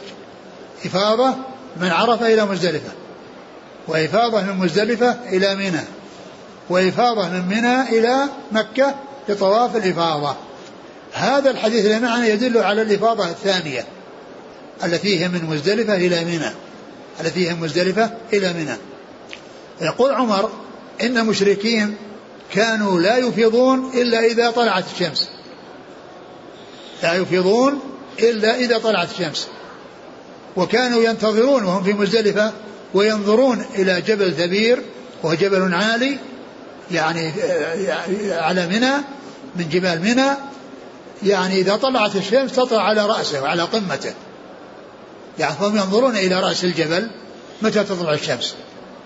إفاضة 0.86 1.34
من 1.76 1.88
عرفة 1.88 2.34
إلى 2.34 2.44
مزدلفة. 2.44 3.01
وإفاضة 3.88 4.42
من 4.42 4.56
مزدلفة 4.56 5.16
إلى 5.28 5.54
منى. 5.54 5.84
وإفاضة 6.70 7.28
من 7.28 7.46
منى 7.48 7.98
إلى 7.98 8.24
مكة 8.52 8.94
لطواف 9.28 9.76
الإفاضة. 9.76 10.36
هذا 11.12 11.50
الحديث 11.50 11.84
اللي 11.84 12.00
معنا 12.00 12.26
يدل 12.26 12.58
على 12.58 12.82
الإفاضة 12.82 13.30
الثانية 13.30 13.86
التي 14.84 15.20
هي 15.20 15.28
من 15.28 15.44
مزدلفة 15.44 15.96
إلى 15.96 16.24
منى. 16.24 16.50
التي 17.20 17.48
هي 17.48 17.54
مزدلفة 17.54 18.10
إلى 18.32 18.52
منى. 18.52 18.76
يقول 19.80 20.12
عمر 20.12 20.50
إن 21.02 21.18
المشركين 21.18 21.96
كانوا 22.52 23.00
لا 23.00 23.16
يفيضون 23.16 23.90
إلا 23.94 24.20
إذا 24.26 24.50
طلعت 24.50 24.84
الشمس. 24.94 25.28
لا 27.02 27.14
يفيضون 27.14 27.80
إلا 28.18 28.56
إذا 28.56 28.78
طلعت 28.78 29.08
الشمس. 29.10 29.48
وكانوا 30.56 31.02
ينتظرون 31.02 31.64
وهم 31.64 31.84
في 31.84 31.92
مزدلفة 31.92 32.52
وينظرون 32.94 33.64
إلى 33.74 34.00
جبل 34.00 34.32
ثبير 34.32 34.82
وهو 35.22 35.34
جبل 35.34 35.74
عالي 35.74 36.18
يعني 36.90 37.28
آه، 37.28 38.40
على 38.40 38.66
منى 38.66 38.92
من 39.56 39.68
جبال 39.68 40.02
منى 40.02 40.30
يعني 41.22 41.60
إذا 41.60 41.76
طلعت 41.76 42.16
الشمس 42.16 42.52
تطلع 42.52 42.82
على 42.82 43.06
رأسه 43.06 43.42
وعلى 43.42 43.62
قمته. 43.62 44.14
يعني 45.38 45.54
فهم 45.54 45.76
ينظرون 45.76 46.16
إلى 46.16 46.40
رأس 46.40 46.64
الجبل 46.64 47.10
متى 47.62 47.84
تطلع 47.84 48.12
الشمس؟ 48.12 48.54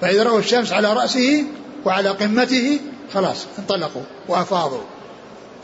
فإذا 0.00 0.22
رأوا 0.22 0.38
الشمس 0.38 0.72
على 0.72 0.92
رأسه 0.92 1.44
وعلى 1.84 2.08
قمته 2.08 2.80
خلاص 3.14 3.36
انطلقوا 3.58 4.02
وأفاضوا. 4.28 4.82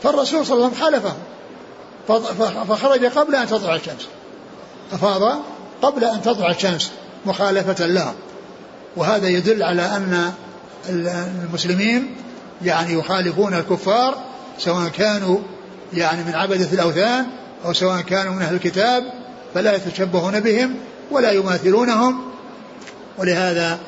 فالرسول 0.03 0.45
صلى 0.45 0.55
الله 0.55 0.71
عليه 0.81 0.97
وسلم 0.97 1.13
خالفهم 2.07 2.65
فخرج 2.67 3.05
قبل 3.05 3.35
أن 3.35 3.47
تطلع 3.47 3.75
الشمس. 3.75 4.07
أفاض 4.93 5.41
قبل 5.81 6.03
أن 6.03 6.21
تطلع 6.21 6.51
الشمس. 6.51 6.91
مخالفة 7.25 7.85
لهم 7.85 8.13
وهذا 8.95 9.27
يدل 9.27 9.63
على 9.63 9.81
أن 9.81 10.33
المسلمين 10.89 12.15
يعني 12.61 12.93
يخالفون 12.93 13.53
الكفار 13.53 14.17
سواء 14.59 14.89
كانوا 14.89 15.39
يعني 15.93 16.23
من 16.23 16.35
عبدة 16.35 16.67
الأوثان 16.73 17.25
أو 17.65 17.73
سواء 17.73 18.01
كانوا 18.01 18.33
من 18.33 18.41
أهل 18.41 18.55
الكتاب 18.55 19.03
فلا 19.53 19.75
يتشبهون 19.75 20.39
بهم 20.39 20.75
ولا 21.11 21.31
يماثلونهم. 21.31 22.21
ولهذا 23.17 23.79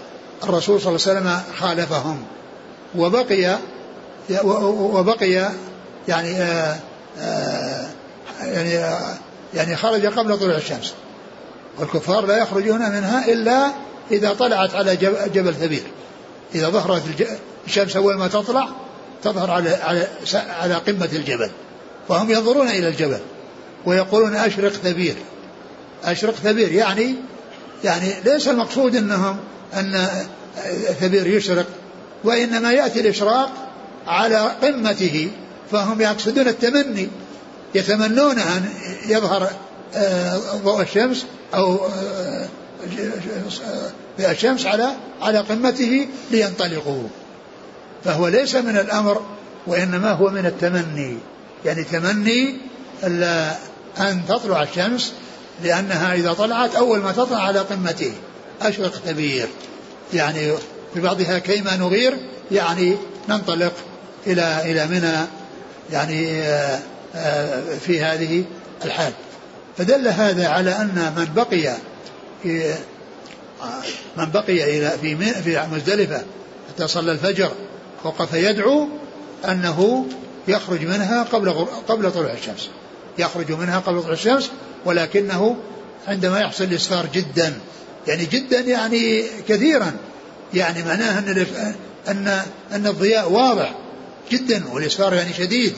الرسول 0.44 0.82
صلى 0.82 0.96
الله 0.96 1.08
عليه 1.08 1.20
وسلم 1.20 1.42
خالفهم. 1.60 2.24
وبقي 2.96 3.58
وبقي 4.78 5.52
يعني 6.08 6.42
آآ 6.42 6.80
آآ 7.20 7.88
يعني 8.42 8.78
آآ 8.78 9.18
يعني 9.54 9.76
خرج 9.76 10.06
قبل 10.06 10.40
طلوع 10.40 10.56
الشمس. 10.58 10.94
والكفار 11.80 12.26
لا 12.26 12.38
يخرجون 12.38 12.80
منها 12.80 13.26
إلا 13.32 13.72
إذا 14.12 14.34
طلعت 14.34 14.76
على 14.76 14.96
جبل 15.34 15.54
ثبير 15.54 15.84
إذا 16.56 16.70
ظهرت 16.70 17.04
الشمس 17.68 17.96
أول 17.96 18.16
ما 18.16 18.28
تطلع 18.28 18.68
تظهر 19.24 19.52
على 19.52 19.70
على 19.70 20.08
على 20.34 20.74
قمة 20.74 21.10
الجبل. 21.14 21.50
فهم 22.10 22.32
ينظرون 22.32 22.68
إلى 22.68 22.88
الجبل 22.88 23.20
ويقولون 23.86 24.36
أشرق 24.36 24.72
ثبير 24.72 25.16
أشرق 26.04 26.34
ثبير 26.34 26.72
يعني 26.72 27.16
يعني 27.84 28.14
ليس 28.26 28.48
المقصود 28.48 28.96
أنهم 28.96 29.38
أن 29.74 30.08
ثبير 31.00 31.28
يشرق 31.28 31.66
وإنما 32.24 32.72
يأتي 32.72 33.00
الإشراق 33.00 33.50
على 34.08 34.52
قمته 34.62 35.30
فهم 35.72 36.02
يقصدون 36.02 36.48
التمني 36.48 37.10
يتمنون 37.76 38.40
أن 38.40 38.70
يظهر 39.08 39.50
ضوء 40.64 40.82
الشمس 40.82 41.26
أو 41.54 41.86
آه، 41.86 42.48
الشمس 44.20 44.66
على 44.66 44.92
على 45.22 45.40
قمته 45.40 46.08
لينطلقوا. 46.32 47.04
فهو 48.04 48.28
ليس 48.28 48.56
من 48.56 48.78
الأمر 48.78 49.22
وإنما 49.68 50.12
هو 50.12 50.30
من 50.30 50.46
التمني. 50.46 51.18
يعني 51.66 51.84
تمني 51.84 52.56
أن 54.00 54.22
تطلع 54.28 54.64
الشمس 54.64 55.14
لأنها 55.64 56.14
إذا 56.14 56.34
طلعت 56.34 56.76
أول 56.76 57.00
ما 57.00 57.12
تطلع 57.12 57.38
على 57.38 57.60
قمته. 57.60 58.14
أشرق 58.62 59.02
كبير. 59.08 59.48
يعني 60.14 60.52
في 60.94 61.02
بعضها 61.02 61.40
كيما 61.40 61.76
نغير 61.76 62.18
يعني 62.52 62.98
ننطلق 63.30 63.74
إلى 64.28 64.62
إلى 64.72 64.88
منى. 64.88 65.28
يعني 65.92 66.42
آه، 66.42 66.80
آه، 67.16 67.78
في 67.78 68.04
هذه 68.04 68.44
الحال. 68.86 69.14
فدل 69.78 70.08
هذا 70.08 70.48
على 70.48 70.72
أن 70.72 71.14
من 71.18 71.34
بقي 71.36 71.76
في 72.44 72.76
من 74.18 74.32
بقي 74.32 74.78
إلى 74.78 74.90
في 75.02 75.34
في 75.34 75.68
مزدلفة 75.74 76.24
حتى 76.70 76.88
صلى 76.88 77.12
الفجر 77.12 77.52
وقف 78.04 78.34
يدعو 78.34 78.88
أنه 79.46 80.06
يخرج 80.48 80.86
منها 80.86 81.24
قبل 81.24 81.52
قبل 81.88 82.12
طلوع 82.12 82.34
الشمس. 82.34 82.70
يخرج 83.18 83.52
منها 83.52 83.80
قبل 83.80 84.02
طلوع 84.02 84.14
الشمس 84.14 84.52
ولكنه 84.86 85.58
عندما 86.08 86.40
يحصل 86.40 86.64
الإسفار 86.64 87.06
جدا. 87.14 87.54
يعني 88.08 88.26
جدا 88.26 88.60
يعني 88.60 89.24
كثيرا. 89.48 89.92
يعني 90.54 90.84
معناه 90.84 91.20
أن 91.20 91.46
أن 92.08 92.42
أن 92.72 92.88
الضياء 92.88 93.32
واضح 93.32 93.76
جدا 94.32 94.64
والإسفار 94.72 95.14
يعني 95.14 95.34
شديد. 95.34 95.74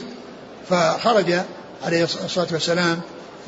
فخرج 0.70 1.34
عليه 1.84 2.04
الصلاة 2.04 2.48
والسلام 2.52 3.02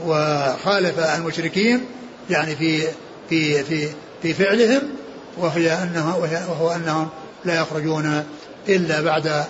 وخالف 0.05 0.99
المشركين 0.99 1.85
يعني 2.29 2.55
في 2.55 2.87
في 3.29 3.63
في 3.63 3.89
في 4.21 4.33
فعلهم 4.33 4.81
وهي 5.37 5.73
انه 5.73 6.17
وهو 6.49 6.71
أنهم 6.71 7.09
لا 7.45 7.61
يخرجون 7.61 8.23
إلا 8.69 9.01
بعد 9.01 9.45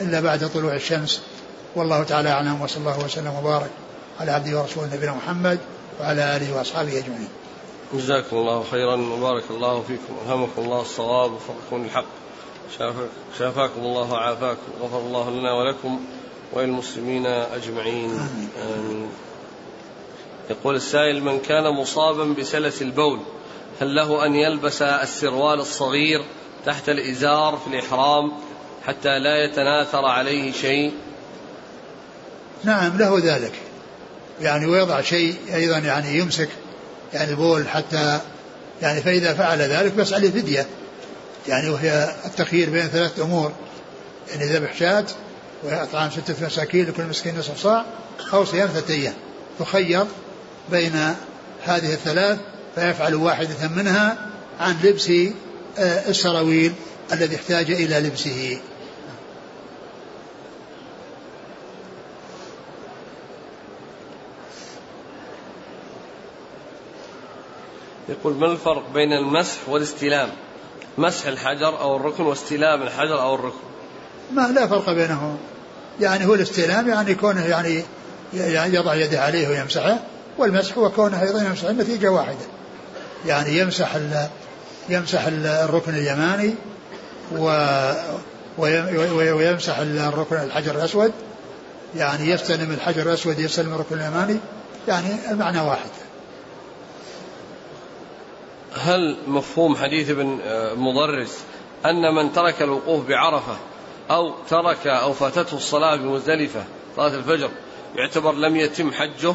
إلا 0.00 0.20
بعد 0.20 0.48
طلوع 0.48 0.74
الشمس 0.74 1.22
والله 1.76 2.02
تعالى 2.02 2.30
أعلم 2.30 2.60
وصلى 2.62 2.78
الله 2.78 3.04
وسلم 3.04 3.34
وبارك 3.40 3.70
على 4.20 4.30
عبده 4.30 4.60
ورسوله 4.60 4.86
نبينا 4.94 5.14
محمد 5.14 5.58
وعلى 6.00 6.36
آله 6.36 6.56
وأصحابه 6.56 6.98
أجمعين. 6.98 7.28
جزاكم 7.94 8.36
الله 8.36 8.64
خيرا 8.70 8.96
وبارك 8.96 9.44
الله 9.50 9.82
فيكم 9.82 10.16
والهمكم 10.18 10.62
الله 10.62 10.80
الصواب 10.80 11.32
وفقكم 11.32 11.84
الحق 11.84 12.04
شافاكم 13.38 13.80
الله 13.80 14.12
وعافاكم 14.12 14.72
غفر 14.82 14.98
الله 14.98 15.30
لنا 15.30 15.52
ولكم 15.52 16.00
وللمسلمين 16.52 17.26
أجمعين 17.26 18.10
آمين, 18.10 18.48
آمين. 18.62 19.08
يقول 20.50 20.76
السائل 20.76 21.22
من 21.22 21.38
كان 21.38 21.64
مصابا 21.74 22.24
بسلس 22.24 22.82
البول 22.82 23.20
هل 23.80 23.94
له 23.94 24.26
أن 24.26 24.34
يلبس 24.34 24.82
السروال 24.82 25.60
الصغير 25.60 26.24
تحت 26.66 26.88
الإزار 26.88 27.56
في 27.56 27.74
الإحرام 27.74 28.32
حتى 28.86 29.18
لا 29.18 29.44
يتناثر 29.44 30.04
عليه 30.04 30.52
شيء؟ 30.52 30.92
نعم 32.64 32.98
له 32.98 33.18
ذلك. 33.18 33.52
يعني 34.40 34.66
ويضع 34.66 35.00
شيء 35.00 35.36
أيضا 35.54 35.78
يعني 35.78 36.18
يمسك 36.18 36.48
يعني 37.12 37.30
البول 37.30 37.68
حتى 37.68 38.20
يعني 38.82 39.00
فإذا 39.00 39.34
فعل 39.34 39.58
ذلك 39.58 39.92
بس 39.92 40.12
عليه 40.12 40.30
فدية. 40.30 40.66
يعني 41.48 41.68
وهي 41.68 42.14
التخيير 42.24 42.70
بين 42.70 42.86
ثلاث 42.86 43.20
أمور. 43.20 43.52
يعني 44.30 44.44
ذبح 44.44 44.74
شاة 44.74 45.04
وإطعام 45.62 46.10
ستة 46.10 46.46
مساكين 46.46 46.88
لكل 46.88 47.02
مسكين 47.02 47.38
نصف 47.38 47.62
صاع 47.62 47.84
أو 48.32 48.44
صيام 48.44 48.68
ثلاثة 48.68 48.94
أيام. 48.94 49.14
تخير 49.58 50.04
بين 50.70 51.14
هذه 51.64 51.92
الثلاث 51.92 52.38
فيفعل 52.74 53.14
واحدة 53.14 53.68
منها 53.76 54.26
عن 54.60 54.76
لبس 54.84 55.10
آه، 55.78 56.08
السراويل 56.08 56.72
الذي 57.12 57.36
احتاج 57.36 57.70
إلى 57.70 58.00
لبسه. 58.00 58.60
يقول 68.08 68.34
ما 68.34 68.46
الفرق 68.52 68.92
بين 68.94 69.12
المسح 69.12 69.68
والاستلام؟ 69.68 70.28
مسح 70.98 71.26
الحجر 71.26 71.80
أو 71.80 71.96
الركن 71.96 72.22
واستلام 72.22 72.82
الحجر 72.82 73.22
أو 73.22 73.34
الركن؟ 73.34 73.56
ما 74.32 74.48
لا 74.54 74.66
فرق 74.66 74.90
بينهما 74.90 75.36
يعني 76.00 76.26
هو 76.26 76.34
الاستلام 76.34 76.88
يعني 76.88 77.14
كونه 77.14 77.46
يعني 77.46 77.84
يضع 78.74 78.94
يده 78.94 79.20
عليه 79.22 79.48
ويمسحه 79.48 79.98
والمسح 80.38 80.78
هو 80.78 80.90
كونه 80.90 81.22
أيضا 81.22 81.42
يمسح 81.42 81.68
النتيجة 81.68 82.08
واحدة. 82.08 82.46
يعني 83.26 83.58
يمسح 83.58 83.94
ال 83.94 84.28
يمسح 84.88 85.26
الركن 85.26 85.94
اليماني 85.94 86.54
و 87.38 87.44
ويمسح 89.32 89.78
الركن 89.78 90.36
الحجر 90.36 90.74
الأسود. 90.74 91.12
يعني 91.96 92.30
يستلم 92.30 92.70
الحجر 92.70 93.02
الأسود 93.02 93.38
يستلم 93.38 93.74
الركن 93.74 94.00
اليماني. 94.00 94.36
يعني 94.88 95.30
المعنى 95.30 95.60
واحد. 95.60 95.90
هل 98.74 99.16
مفهوم 99.26 99.76
حديث 99.76 100.10
ابن 100.10 100.38
آه، 100.44 100.74
مضرس 100.74 101.38
أن 101.86 102.14
من 102.14 102.32
ترك 102.32 102.62
الوقوف 102.62 103.06
بعرفة 103.08 103.56
أو 104.10 104.34
ترك 104.50 104.86
أو 104.86 105.12
فاتته 105.12 105.56
الصلاة 105.56 105.96
بمزدلفة 105.96 106.64
صلاة 106.96 107.14
الفجر 107.14 107.50
يعتبر 107.96 108.32
لم 108.32 108.56
يتم 108.56 108.92
حجه؟ 108.92 109.34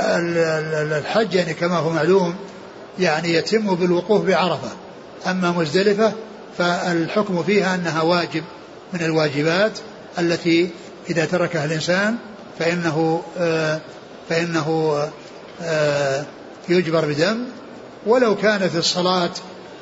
الحج 0.00 1.34
يعني 1.34 1.54
كما 1.54 1.76
هو 1.76 1.90
معلوم 1.90 2.34
يعني 2.98 3.34
يتم 3.34 3.74
بالوقوف 3.74 4.24
بعرفة. 4.24 4.70
أما 5.26 5.50
مزدلفة 5.50 6.12
فالحكم 6.58 7.42
فيها 7.42 7.74
أنها 7.74 8.02
واجب 8.02 8.44
من 8.92 9.02
الواجبات 9.02 9.78
التي 10.18 10.70
إذا 11.10 11.24
تركها 11.24 11.64
الإنسان 11.64 12.16
فإنه 12.58 13.22
آه، 13.38 13.80
فإنه 14.28 14.98
آه، 15.62 16.24
يجبر 16.68 17.04
بدم 17.04 17.44
ولو 18.06 18.36
كانت 18.36 18.76
الصلاة 18.76 19.30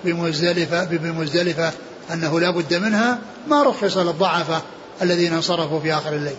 بمزدلفة 0.04 0.84
بمزدلفة 0.84 1.72
أنه 2.12 2.40
لا 2.40 2.50
بد 2.50 2.74
منها 2.74 3.18
ما 3.48 3.62
رخص 3.62 3.96
للضعفة 3.96 4.62
الذين 5.02 5.32
انصرفوا 5.32 5.80
في 5.80 5.94
آخر 5.94 6.12
الليل. 6.12 6.36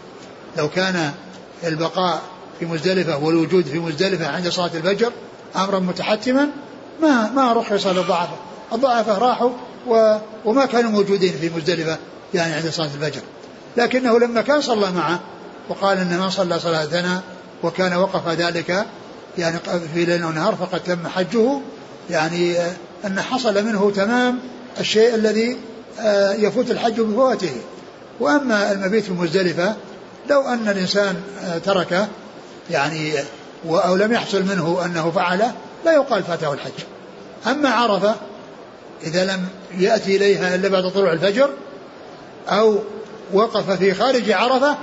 لو 0.57 0.69
كان 0.69 1.11
البقاء 1.63 2.21
في 2.61 2.67
مزدلفة 2.67 3.17
والوجود 3.17 3.65
في 3.65 3.79
مزدلفة 3.79 4.27
عند 4.27 4.49
صلاة 4.49 4.71
الفجر 4.75 5.11
أمرا 5.55 5.79
متحتما 5.79 6.47
ما 7.01 7.31
ما 7.31 7.53
رخص 7.53 7.87
للضعفة 7.87 8.35
الضعفة 8.73 9.17
راحوا 9.17 9.49
و 9.87 10.17
وما 10.45 10.65
كانوا 10.65 10.91
موجودين 10.91 11.33
في 11.41 11.49
مزدلفة 11.49 11.97
يعني 12.33 12.53
عند 12.53 12.69
صلاة 12.69 12.89
الفجر. 12.95 13.21
لكنه 13.77 14.19
لما 14.19 14.41
كان 14.41 14.61
صلى 14.61 14.91
معه 14.91 15.19
وقال 15.69 15.97
ان 15.97 16.19
من 16.19 16.29
صلى 16.29 16.59
صلاتنا 16.59 17.21
وكان 17.63 17.93
وقف 17.93 18.27
ذلك 18.27 18.85
يعني 19.37 19.59
في 19.93 20.05
ليل 20.05 20.25
ونهار 20.25 20.55
فقد 20.55 20.79
تم 20.83 21.07
حجه 21.07 21.59
يعني 22.09 22.55
أن 23.05 23.21
حصل 23.21 23.65
منه 23.65 23.91
تمام 23.95 24.39
الشيء 24.79 25.15
الذي 25.15 25.57
آه، 25.99 26.33
يفوت 26.33 26.71
الحج 26.71 27.01
بفوته 27.01 27.55
وأما 28.19 28.71
المبيت 28.71 29.03
في 29.03 29.13
مزدلفة 29.13 29.75
لو 30.29 30.41
أن 30.41 30.69
الإنسان 30.69 31.15
آه، 31.43 31.57
تركه 31.57 32.07
يعني 32.69 33.13
أو 33.65 33.95
لم 33.95 34.11
يحصل 34.11 34.43
منه 34.43 34.85
أنه 34.85 35.11
فعله 35.11 35.53
لا 35.85 35.93
يقال 35.93 36.23
فاته 36.23 36.53
الحج. 36.53 36.71
أما 37.47 37.69
عرفة 37.69 38.15
إذا 39.03 39.25
لم 39.25 39.47
يأتي 39.77 40.15
إليها 40.15 40.55
إلا 40.55 40.67
بعد 40.67 40.91
طلوع 40.91 41.13
الفجر 41.13 41.49
أو 42.49 42.79
وقف 43.33 43.71
في 43.71 43.93
خارج 43.93 44.31
عرفة 44.31 44.77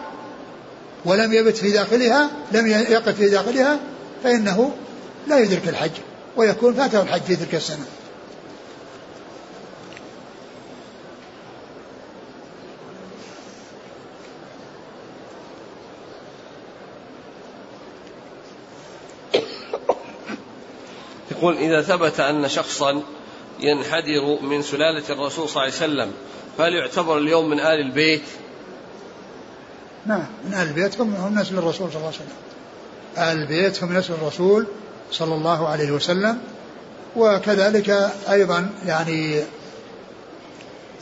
ولم 1.05 1.33
يبت 1.33 1.57
في 1.57 1.71
داخلها 1.71 2.31
لم 2.53 2.67
يقف 2.67 3.17
في 3.17 3.29
داخلها 3.29 3.79
فإنه 4.25 4.73
لا 5.29 5.39
يدرك 5.39 5.69
الحج 5.69 5.91
ويكون 6.37 6.75
فاته 6.75 7.03
الحج 7.03 7.21
في 7.21 7.37
تلك 7.37 7.55
السنة. 7.55 7.85
يقول 21.39 21.57
إذا 21.57 21.83
ثبت 21.83 22.21
أن 22.21 22.49
شخصا 22.49 23.03
ينحدر 23.61 24.39
من 24.43 24.63
سلالة 24.63 25.05
الرسول 25.11 25.49
صلى 25.49 25.63
الله 25.63 25.63
عليه 25.63 25.73
وسلم 25.73 26.13
فهل 26.59 26.75
يعتبر 26.75 27.19
اليوم 27.19 27.51
من 27.51 27.61
آل 27.61 27.81
البيت؟ 27.81 28.23
نعم 30.07 30.27
من 30.45 30.55
آل 30.55 30.69
البيت 30.69 31.01
هم 31.01 31.15
هم 31.15 31.39
نسل 31.39 31.59
الرسول 31.59 31.89
صلى 31.93 31.97
الله 31.97 32.07
عليه 32.07 32.17
وسلم. 32.17 32.29
آل 33.19 33.43
البيت 33.43 33.83
هم 33.85 33.97
نسل 33.97 34.13
الرسول 34.13 34.67
صلى 35.13 35.35
الله 35.35 35.69
عليه 35.69 35.91
وسلم. 35.91 36.39
وكذلك 37.17 38.13
أيضا 38.31 38.71
يعني 38.87 39.43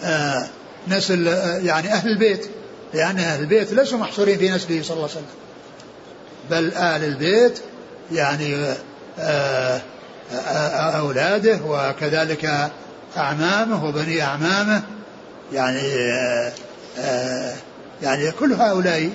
آه 0.03 0.49
نسل 0.89 1.29
آه 1.29 1.59
يعني 1.59 1.89
أهل 1.93 2.09
البيت 2.09 2.51
لأن 2.95 3.19
أهل 3.19 3.41
البيت 3.41 3.73
ليسوا 3.73 3.99
محصورين 3.99 4.39
في 4.39 4.51
نسله 4.51 4.83
صلى 4.83 4.97
الله 4.97 5.09
عليه 5.11 5.21
وسلم. 5.21 5.27
بل 6.51 6.67
آل 6.67 7.05
البيت 7.05 7.61
يعني 8.13 8.75
آه 9.19 9.81
أولاده 10.33 11.61
وكذلك 11.67 12.71
أعمامه 13.17 13.85
وبني 13.85 14.23
أعمامه. 14.23 14.83
يعني 15.53 15.81
يعني 18.03 18.31
كل 18.31 18.53
هؤلاء 18.53 19.11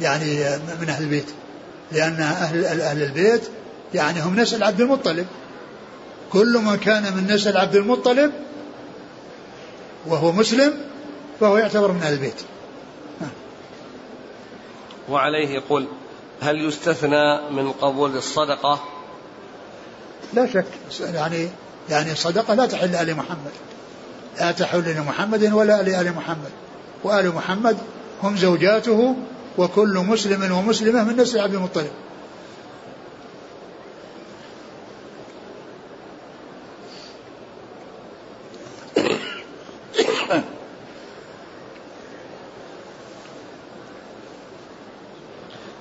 يعني 0.00 0.34
من 0.80 0.88
أهل 0.88 1.02
البيت 1.02 1.26
لأن 1.92 2.20
أهل 2.20 2.64
أهل 2.64 3.02
البيت 3.02 3.42
يعني 3.94 4.20
هم 4.20 4.40
نسل 4.40 4.62
عبد 4.62 4.80
المطلب. 4.80 5.26
كل 6.32 6.58
من 6.58 6.76
كان 6.76 7.02
من 7.16 7.26
نسل 7.34 7.56
عبد 7.56 7.74
المطلب 7.74 8.32
وهو 10.06 10.32
مسلم 10.32 10.72
فهو 11.40 11.56
يعتبر 11.56 11.92
من 11.92 12.02
أهل 12.02 12.12
البيت. 12.12 12.42
وعليه 15.08 15.48
يقول 15.48 15.86
هل 16.40 16.64
يستثنى 16.64 17.50
من 17.50 17.72
قبول 17.72 18.16
الصدقة 18.16 18.80
لا 20.34 20.46
شك. 20.46 20.64
يعني 21.00 21.48
يعني 21.90 22.12
الصدقة 22.12 22.54
لا 22.54 22.66
تحل 22.66 22.92
لآل 22.92 23.14
محمد. 23.14 23.52
لا 24.40 24.52
تحل 24.52 24.94
لمحمد 24.94 25.52
ولا 25.52 25.82
لآل 25.82 26.12
محمد. 26.12 26.50
وآل 27.04 27.34
محمد 27.34 27.76
هم 28.22 28.36
زوجاته 28.36 29.16
وكل 29.58 29.98
مسلم 29.98 30.52
ومسلمة 30.52 31.04
من 31.04 31.16
نسل 31.16 31.40
عبد 31.40 31.54
المطلب 31.54 31.90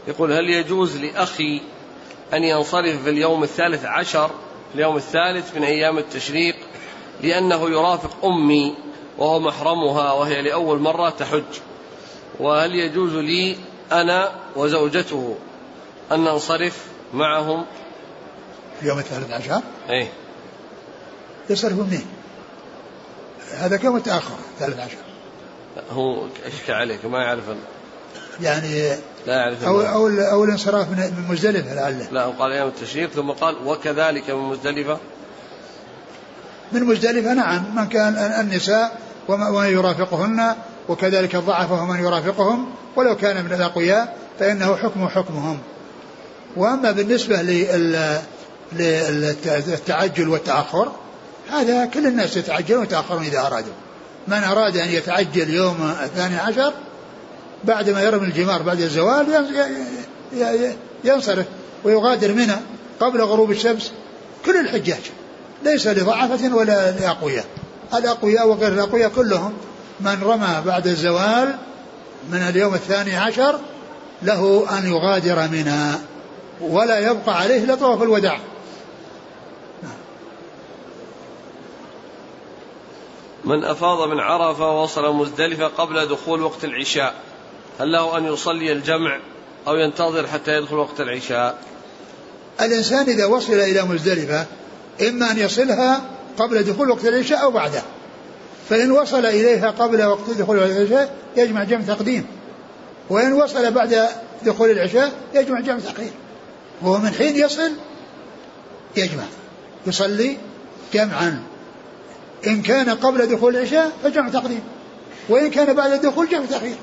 يقول 0.08 0.32
هل 0.32 0.50
يجوز 0.50 0.98
لأخي 0.98 1.62
أن 2.34 2.44
ينصرف 2.44 3.04
في 3.04 3.10
اليوم 3.10 3.44
الثالث 3.44 3.86
عشر 3.86 4.32
اليوم 4.76 4.98
الثالث 4.98 5.56
من 5.56 5.64
أيام 5.64 5.98
التشريق 5.98 6.56
لأنه 7.22 7.70
يرافق 7.70 8.26
أمي 8.26 8.76
وهو 9.18 9.40
محرمها 9.40 10.12
وهي 10.12 10.42
لأول 10.42 10.80
مرة 10.80 11.10
تحج. 11.10 11.44
وهل 12.40 12.76
يجوز 12.76 13.14
لي 13.14 13.58
أنا 13.92 14.32
وزوجته 14.56 15.36
أن 16.12 16.20
ننصرف 16.20 16.86
معهم؟ 17.14 17.66
في 18.80 18.88
يوم 18.88 19.00
الثالث 19.00 19.32
عشر؟ 19.32 19.62
إيه. 19.90 20.08
يصرف 21.50 21.74
منين 21.74 22.08
هذا 23.52 23.78
كم 23.78 23.96
متأخر 23.96 24.36
الثالث 24.54 24.80
عشر. 24.80 24.98
هو 25.92 26.28
اشكى 26.46 26.74
عليك؟ 26.74 27.06
ما 27.06 27.24
يعرف. 27.24 27.44
يعني 28.42 28.96
لا 29.28 29.34
يعرف 29.34 29.64
أو, 29.64 29.82
أو, 29.82 30.08
أو 30.08 30.44
الانصراف 30.44 30.90
من 30.90 31.26
مزدلفة 31.30 31.74
لعله. 31.74 32.08
لا 32.12 32.26
قال 32.26 32.52
أيام 32.52 32.68
التشريق 32.68 33.10
ثم 33.10 33.32
قال 33.32 33.56
وكذلك 33.66 34.30
من 34.30 34.50
مزدلفة. 34.50 34.98
من 36.72 36.84
مزدلفة 36.84 37.34
نعم. 37.34 37.76
من 37.76 37.88
كان 37.88 38.14
النساء 38.18 39.00
ومن 39.28 39.66
يرافقهن 39.66 40.56
وكذلك 40.90 41.36
الضعفاء 41.36 41.84
ومن 41.84 42.00
يرافقهم. 42.00 42.68
ولو 42.96 43.16
كان 43.16 43.46
من 43.46 43.54
الأقوياء 43.54 44.18
فإنه 44.40 44.76
حكم 44.76 45.08
حكمهم. 45.08 45.60
وأما 46.56 46.92
بالنسبة 46.92 47.42
للتعجل 48.74 50.30
والتأخر 50.30 50.92
هذا 51.52 51.86
كل 51.86 52.08
الناس 52.08 52.38
يتعجلون 52.38 52.80
ويتأخرون 52.80 53.24
إذا 53.24 53.40
أرادوا. 53.40 53.74
من 54.28 54.44
أراد 54.44 54.78
أن 54.78 54.90
يتعجل 54.90 55.50
يوم 55.50 55.96
الثاني 56.04 56.38
عشر 56.38 56.74
بعد 57.64 57.90
ما 57.90 58.02
يرمي 58.02 58.28
الجمار 58.28 58.62
بعد 58.62 58.82
الزوال 58.82 59.28
ينصرف 61.04 61.46
ويغادر 61.84 62.34
منى 62.34 62.56
قبل 63.00 63.22
غروب 63.22 63.52
الشمس 63.52 63.92
كل 64.46 64.60
الحجاج. 64.60 65.02
ليس 65.64 65.88
لضعفة 65.88 66.56
ولا 66.56 66.92
لأقوياء. 66.92 67.46
الأقوياء 67.94 68.48
وغير 68.48 68.74
الأقوياء 68.74 69.10
كلهم 69.10 69.54
من 70.00 70.24
رمى 70.24 70.62
بعد 70.66 70.88
الزوال 70.88 71.56
من 72.32 72.38
اليوم 72.38 72.74
الثاني 72.74 73.18
عشر 73.18 73.60
له 74.22 74.66
أن 74.80 74.88
يغادر 74.88 75.48
منى 75.52 75.92
ولا 76.62 77.00
يبقى 77.00 77.38
عليه 77.40 77.64
إلا 77.64 77.76
طواف 77.76 78.02
الوداع. 78.02 78.40
من 83.46 83.64
أفاض 83.64 84.08
من 84.08 84.20
عرفة 84.20 84.70
ووصل 84.70 85.16
مزدلفة 85.16 85.68
قبل 85.68 86.08
دخول 86.08 86.42
وقت 86.42 86.64
العشاء. 86.64 87.14
هل 87.80 87.92
له 87.92 88.18
أن 88.18 88.26
يصلي 88.26 88.72
الجمع 88.72 89.20
أو 89.68 89.76
ينتظر 89.76 90.28
حتى 90.28 90.58
يدخل 90.58 90.76
وقت 90.76 91.02
العشاء. 91.02 91.58
الإنسان 92.62 93.10
إذا 93.10 93.26
وصل 93.26 93.54
إلى 93.54 93.82
مزدلفة 93.82 94.46
إما 95.08 95.32
أن 95.32 95.38
يصلها 95.38 96.02
قبل 96.38 96.64
دخول 96.64 96.90
وقت 96.90 97.06
العشاء 97.06 97.44
أو 97.44 97.52
بعده. 97.52 97.82
فإن 98.70 98.92
وصل 98.92 99.26
إليها 99.26 99.70
قبل 99.70 100.04
وقت 100.04 100.30
دخول 100.30 100.58
العشاء 100.58 101.16
يجمع 101.38 101.64
جمع 101.64 101.82
تقديم. 101.82 102.26
وإن 103.10 103.34
وصل 103.34 103.72
بعد 103.72 104.10
دخول 104.46 104.70
العشاء 104.70 105.12
يجمع 105.34 105.60
جمع 105.60 105.80
تأخير 105.80 106.12
وهو 106.82 106.98
من 106.98 107.10
حين 107.10 107.36
يصل 107.36 107.72
يجمع. 108.98 109.24
يصلي 109.88 110.38
جمعا. 110.94 111.44
إن 112.48 112.62
كان 112.62 112.90
قبل 112.90 113.26
دخول 113.26 113.56
العشاء 113.56 113.92
فجمع 114.04 114.30
تقديم. 114.30 114.64
وإن 115.30 115.50
كان 115.50 115.74
بعد 115.74 115.92
الدخول 115.92 116.30
جمع 116.30 116.46
تأخير 116.46 116.76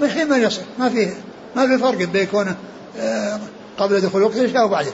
من 0.00 0.10
حين 0.10 0.28
ما 0.28 0.36
يصل 0.36 0.62
ما 0.78 0.88
فيه 0.88 1.14
ما 1.56 1.66
في 1.66 1.78
فرق 1.78 2.08
بين 2.08 2.26
كونه 2.26 2.56
آه، 3.00 3.40
قبل 3.78 4.00
دخول 4.00 4.22
وقت 4.22 4.36
العشاء 4.36 4.64
وبعده 4.64 4.92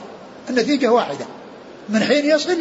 النتيجة 0.49 0.91
واحدة. 0.91 1.25
من 1.89 2.03
حين 2.03 2.25
يصل 2.25 2.57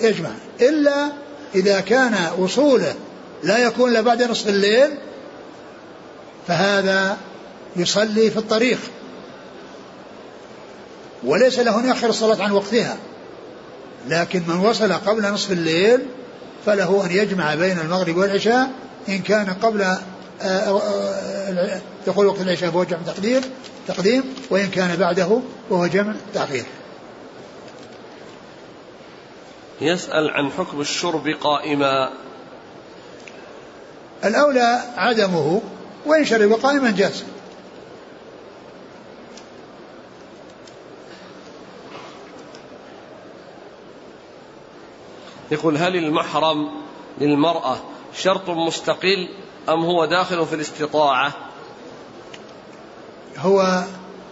يجمع. 0.00 0.30
إلا 0.60 1.08
إذا 1.54 1.80
كان 1.80 2.14
وصوله 2.38 2.94
لا 3.42 3.58
يكون 3.58 3.90
إلا 3.90 4.00
بعد 4.00 4.22
نصف 4.22 4.48
الليل 4.48 4.90
فهذا 6.48 7.16
يصلي 7.76 8.30
في 8.30 8.36
الطريق. 8.36 8.78
وليس 11.24 11.58
له 11.58 11.80
أن 11.80 11.88
يأخر 11.88 12.08
الصلاة 12.08 12.42
عن 12.42 12.52
وقتها. 12.52 12.96
لكن 14.08 14.42
من 14.48 14.56
وصل 14.56 14.92
قبل 14.92 15.32
نصف 15.32 15.52
الليل 15.52 16.00
فله 16.66 17.06
أن 17.06 17.10
يجمع 17.10 17.54
بين 17.54 17.78
المغرب 17.78 18.16
والعشاء 18.16 18.70
إن 19.08 19.18
كان 19.18 19.50
قبل 19.62 19.96
آه، 20.42 20.80
آه، 20.80 21.80
دخول 22.06 22.26
وقت 22.26 22.40
العشاء 22.40 22.70
فهو 22.70 22.84
جمع 22.84 23.02
تقدير 23.06 23.42
تقديم 23.88 24.34
وإن 24.50 24.70
كان 24.70 24.96
بعده 24.96 25.40
وهو 25.70 25.86
جمع 25.86 26.14
تأخير. 26.34 26.64
يسأل 29.80 30.30
عن 30.30 30.50
حكم 30.50 30.80
الشرب 30.80 31.28
قائما. 31.28 32.10
الأولى 34.24 34.80
عدمه 34.96 35.62
وإن 36.06 36.24
شرب 36.24 36.52
قائما 36.52 36.90
جاز. 36.90 37.24
يقول 45.50 45.76
هل 45.76 45.96
المحرم 45.96 46.70
للمرأة 47.20 47.76
شرط 48.14 48.50
مستقل 48.50 49.28
أم 49.68 49.84
هو 49.84 50.04
داخل 50.04 50.46
في 50.46 50.54
الاستطاعة؟ 50.54 51.32
هو 53.38 53.84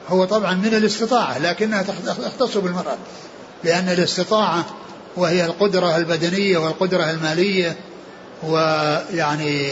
هو 0.09 0.25
طبعا 0.25 0.55
من 0.55 0.75
الاستطاعة 0.75 1.39
لكنها 1.39 1.83
تختص 1.83 2.57
بالمرأة 2.57 2.99
لأن 3.65 3.89
الاستطاعة 3.89 4.65
وهي 5.17 5.45
القدرة 5.45 5.97
البدنية 5.97 6.59
والقدرة 6.59 7.11
المالية 7.11 7.77
ويعني 8.43 9.71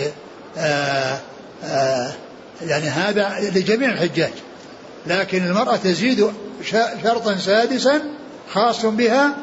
آآ 0.57 1.19
آآ 1.65 2.13
يعني 2.63 2.89
هذا 2.89 3.51
لجميع 3.55 3.89
الحجاج 3.89 4.33
لكن 5.07 5.47
المرأة 5.47 5.77
تزيد 5.77 6.33
شرطا 7.03 7.37
سادسا 7.37 8.03
خاص 8.53 8.87
بها 8.87 9.37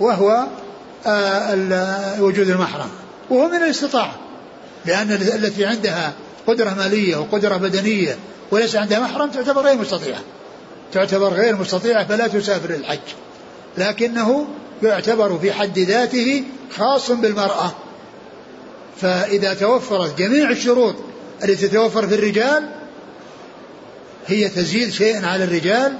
وهو 0.00 0.46
وجود 2.18 2.48
المحرم 2.48 2.88
وهو 3.30 3.48
من 3.48 3.62
الاستطاعة. 3.62 4.14
لأن 4.86 5.12
التي 5.12 5.64
عندها 5.64 6.12
قدرة 6.46 6.70
مالية 6.70 7.16
وقدرة 7.16 7.56
بدنية 7.56 8.16
وليس 8.50 8.76
عندها 8.76 9.00
محرم 9.00 9.30
تعتبر 9.30 9.62
غير 9.62 9.78
مستطيعة. 9.78 10.20
تعتبر 10.92 11.28
غير 11.28 11.56
مستطيعة 11.56 12.04
فلا 12.04 12.26
تسافر 12.26 12.70
الحج 12.70 12.98
لكنه 13.78 14.46
يعتبر 14.82 15.38
في 15.38 15.52
حد 15.52 15.78
ذاته 15.78 16.44
خاص 16.76 17.10
بالمرأة. 17.10 17.72
فإذا 19.00 19.54
توفرت 19.54 20.18
جميع 20.18 20.50
الشروط 20.50 20.94
التي 21.44 21.68
تتوفر 21.68 22.08
في 22.08 22.14
الرجال 22.14 22.68
هي 24.26 24.48
تزيد 24.48 24.90
شيئا 24.90 25.26
على 25.26 25.44
الرجال 25.44 25.96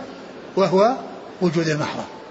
وهو 0.56 0.96
وجود 1.42 1.68
المحرم. 1.68 2.21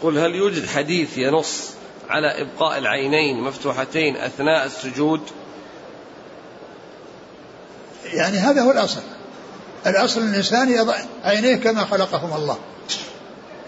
يقول 0.00 0.18
هل 0.18 0.34
يوجد 0.34 0.66
حديث 0.66 1.18
ينص 1.18 1.70
على 2.08 2.42
إبقاء 2.42 2.78
العينين 2.78 3.42
مفتوحتين 3.42 4.16
أثناء 4.16 4.66
السجود؟ 4.66 5.20
يعني 8.12 8.38
هذا 8.38 8.62
هو 8.62 8.70
الأصل. 8.70 9.00
الأصل 9.86 10.20
الإنسان 10.20 10.70
يضع 10.70 10.94
عينيه 11.24 11.56
كما 11.56 11.84
خلقهم 11.84 12.36
الله. 12.36 12.58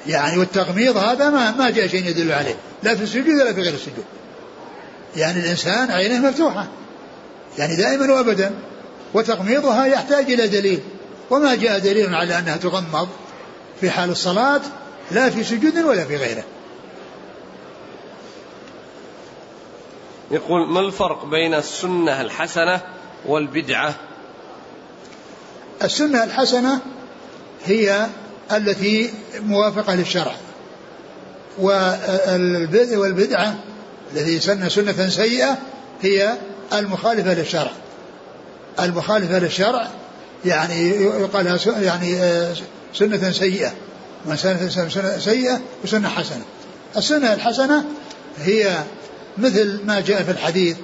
يعني 0.07 0.39
والتغميض 0.39 0.97
هذا 0.97 1.31
ما 1.31 1.51
ما 1.51 1.71
جاء 1.71 1.87
شيء 1.87 2.07
يدل 2.07 2.33
عليه. 2.33 2.55
لا 2.83 2.95
في 2.97 3.03
السجود 3.03 3.35
ولا 3.35 3.53
في 3.53 3.61
غير 3.61 3.75
السجود. 3.75 4.05
يعني 5.17 5.41
الإنسان 5.41 5.91
عينيه 5.91 6.19
مفتوحة. 6.19 6.69
يعني 7.59 7.77
دائما 7.77 8.13
وأبدا. 8.13 8.55
وتغميضها 9.15 9.87
يحتاج 9.87 10.33
إلى 10.33 10.49
دليل. 10.49 10.81
وما 11.31 11.55
جاء 11.55 11.79
دليل 11.79 12.15
على 12.15 12.39
أنها 12.39 12.57
تغمض 12.57 13.09
في 13.81 13.91
حال 13.91 14.11
الصلاة 14.11 14.61
لا 15.13 15.31
في 15.31 15.45
سجود 15.45 15.79
ولا 15.79 16.05
في 16.05 16.17
غيره. 16.17 16.45
يقول 20.31 20.69
ما 20.69 20.81
الفرق 20.81 21.25
بين 21.25 21.55
السنة 21.55 22.21
الحسنة 22.21 22.81
والبدعة؟ 23.27 23.95
السنة 25.83 26.25
الحسنة 26.25 26.81
هي 27.65 28.07
التي 28.53 29.11
موافقة 29.41 29.95
للشرع. 29.95 30.35
والبدعة 32.93 33.55
الذي 34.13 34.41
سن 34.41 34.69
سنة 34.69 35.09
سيئة 35.09 35.59
هي 36.03 36.35
المخالفة 36.73 37.35
للشرع. 37.35 37.73
المخالفة 38.81 39.39
للشرع 39.39 39.89
يعني 40.45 40.91
يقال 40.91 41.59
يعني 41.83 42.17
آه، 42.17 42.55
سنة 42.95 43.31
سيئة. 43.31 43.73
من 44.27 44.37
سنة 44.37 45.19
سيئة 45.19 45.61
وسنة 45.85 46.09
حسنة. 46.09 46.45
السنة 46.97 47.33
الحسنة 47.33 47.85
هي 48.39 48.83
مثل 49.39 49.81
ما 49.85 50.01
جاء 50.01 50.23
في 50.23 50.31
الحديث 50.31 50.77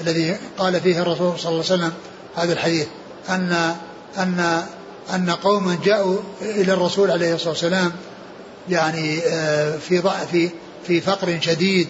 الذي 0.00 0.36
قال 0.58 0.80
فيه 0.80 1.02
الرسول 1.02 1.38
صلى 1.38 1.52
الله 1.52 1.64
عليه 1.70 1.74
وسلم 1.74 1.92
هذا 2.36 2.52
الحديث 2.52 2.86
أن 3.28 3.74
أن 4.18 4.62
أن 5.14 5.30
قوما 5.30 5.78
جاءوا 5.84 6.18
إلى 6.42 6.72
الرسول 6.72 7.10
عليه 7.10 7.34
الصلاة 7.34 7.50
والسلام 7.50 7.92
يعني 8.68 9.18
آه، 9.18 9.76
في 9.76 10.02
في 10.32 10.50
في 10.86 11.00
فقر 11.00 11.38
شديد 11.40 11.88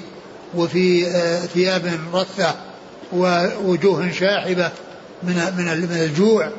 وفي 0.55 1.07
آه، 1.07 1.41
ثياب 1.41 2.01
رثة 2.15 2.55
ووجوه 3.13 4.11
شاحبة 4.11 4.71
من 5.23 5.35
من 5.57 5.97
الجوع. 5.97 6.51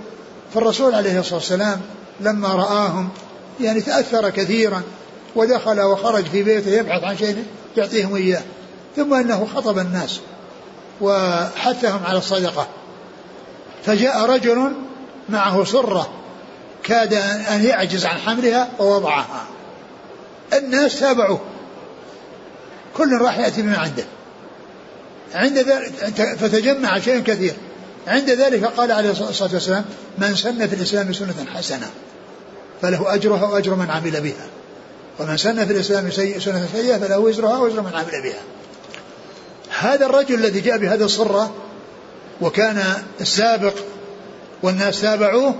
فالرسول 0.54 0.96
عليه 0.96 1.20
الصلاة 1.20 1.36
والسلام 1.36 1.82
لما 2.20 2.48
رآهم 2.48 3.10
يعني 3.62 3.82
تأثر 3.82 4.30
كثيرا 4.30 4.82
ودخل 5.36 5.82
وخرج 5.82 6.26
في 6.26 6.44
بيته 6.44 6.72
يبحث 6.72 7.04
عن 7.04 7.18
شيء 7.18 7.46
يعطيهم 7.78 8.16
إياه 8.16 8.42
ثم 8.96 9.14
أنه 9.14 9.48
خطب 9.56 9.80
الناس 9.80 10.20
وحثهم 11.02 12.00
على 12.06 12.18
الصدقة. 12.18 12.68
فجاء 13.86 14.26
رجل 14.26 14.72
معه 15.30 15.64
سرة 15.64 16.10
كاد 16.84 17.14
أن 17.50 17.64
يعجز 17.64 18.06
عن 18.06 18.18
حملها 18.18 18.70
ووضعها. 18.80 19.46
الناس 20.54 21.00
تابعوه. 21.00 21.42
كل 22.98 23.18
راح 23.22 23.38
يأتي 23.38 23.62
بما 23.62 23.78
عنده. 23.78 24.04
عند 25.34 25.58
ذلك 25.58 25.92
فتجمع 26.40 27.00
شيء 27.00 27.20
كثير. 27.20 27.54
عند 28.08 28.30
ذلك 28.30 28.64
قال 28.66 28.92
عليه 28.92 29.12
الصلاة 29.12 29.54
والسلام 29.54 29.86
من 30.18 30.36
سن 30.36 30.68
في 30.68 30.76
الإسلام 30.76 31.14
سنة 31.14 31.46
حسنة. 31.54 31.90
فله 32.86 33.14
أجرها 33.14 33.46
وأجر 33.46 33.76
من 33.76 33.90
عمل 33.90 34.22
بها. 34.22 34.48
ومن 35.20 35.38
سن 35.38 35.66
في 35.66 35.74
الإسلام 35.74 36.12
سنة 36.40 36.68
سيئة 36.74 36.98
فله 36.98 37.20
وزرها 37.20 37.58
وزر 37.58 37.82
من 37.82 37.92
عمل 37.94 38.22
بها. 38.24 38.42
هذا 39.80 40.06
الرجل 40.06 40.36
الذي 40.36 40.60
جاء 40.60 40.78
بهذه 40.78 41.04
الصرة 41.04 41.54
وكان 42.42 42.84
السابق 43.22 43.74
والناس 44.64 45.02
تابعوه 45.02 45.56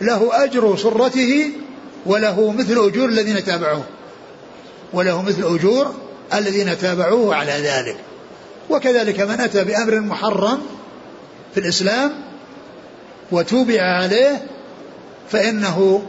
له 0.00 0.44
أجر 0.44 0.76
صرته 0.76 1.50
وله 2.06 2.52
مثل 2.52 2.72
أجور 2.72 3.08
الذين 3.08 3.44
تابعوه. 3.44 3.84
وله 4.92 5.22
مثل 5.22 5.54
أجور 5.54 5.94
الذين 6.34 6.78
تابعوه 6.78 7.34
على 7.34 7.52
ذلك. 7.52 7.96
وكذلك 8.70 9.20
من 9.20 9.40
أتى 9.40 9.64
بأمر 9.64 10.00
محرم 10.00 10.58
في 11.54 11.60
الإسلام 11.60 12.12
وتوبع 13.32 13.82
عليه 13.82 14.46
فإنه 15.30 16.02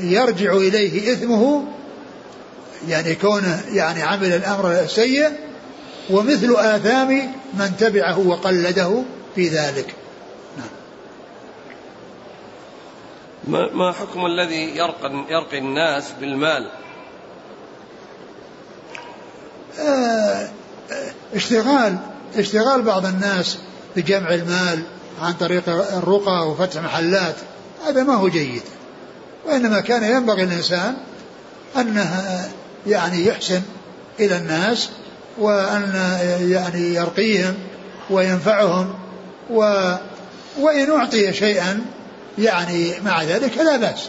يرجع 0.00 0.52
إليه 0.52 1.12
إثمه 1.12 1.64
يعني 2.88 3.14
كونه 3.14 3.62
يعني 3.72 4.02
عمل 4.02 4.32
الأمر 4.32 4.72
السيء 4.72 5.30
ومثل 6.10 6.54
آثام 6.56 7.32
من 7.54 7.76
تبعه 7.78 8.18
وقلده 8.18 9.02
في 9.34 9.48
ذلك. 9.48 9.94
نعم. 13.48 13.78
ما 13.78 13.92
حكم 13.92 14.26
الذي 14.26 14.76
يرقي, 14.76 15.24
يرقي 15.30 15.58
الناس 15.58 16.04
بالمال؟ 16.20 16.70
آه 19.80 20.48
اشتغال 21.34 21.96
اشتغال 22.36 22.82
بعض 22.82 23.06
الناس 23.06 23.58
بجمع 23.96 24.34
المال 24.34 24.82
عن 25.22 25.32
طريق 25.32 25.68
الرقى 25.68 26.50
وفتح 26.50 26.82
محلات 26.82 27.34
هذا 27.86 28.02
ما 28.02 28.14
هو 28.14 28.28
جيد. 28.28 28.62
وإنما 29.48 29.80
كان 29.80 30.04
ينبغي 30.04 30.42
الإنسان 30.42 30.94
أنه 31.76 32.24
يعني 32.86 33.26
يحسن 33.26 33.62
إلى 34.20 34.36
الناس 34.36 34.88
وأن 35.38 35.92
يعني 36.40 36.94
يرقيهم 36.94 37.54
وينفعهم 38.10 38.94
و 39.50 39.92
وإن 40.58 40.90
أعطي 40.90 41.32
شيئا 41.32 41.80
يعني 42.38 42.92
مع 43.04 43.22
ذلك 43.22 43.58
لا 43.58 43.76
بأس. 43.76 44.08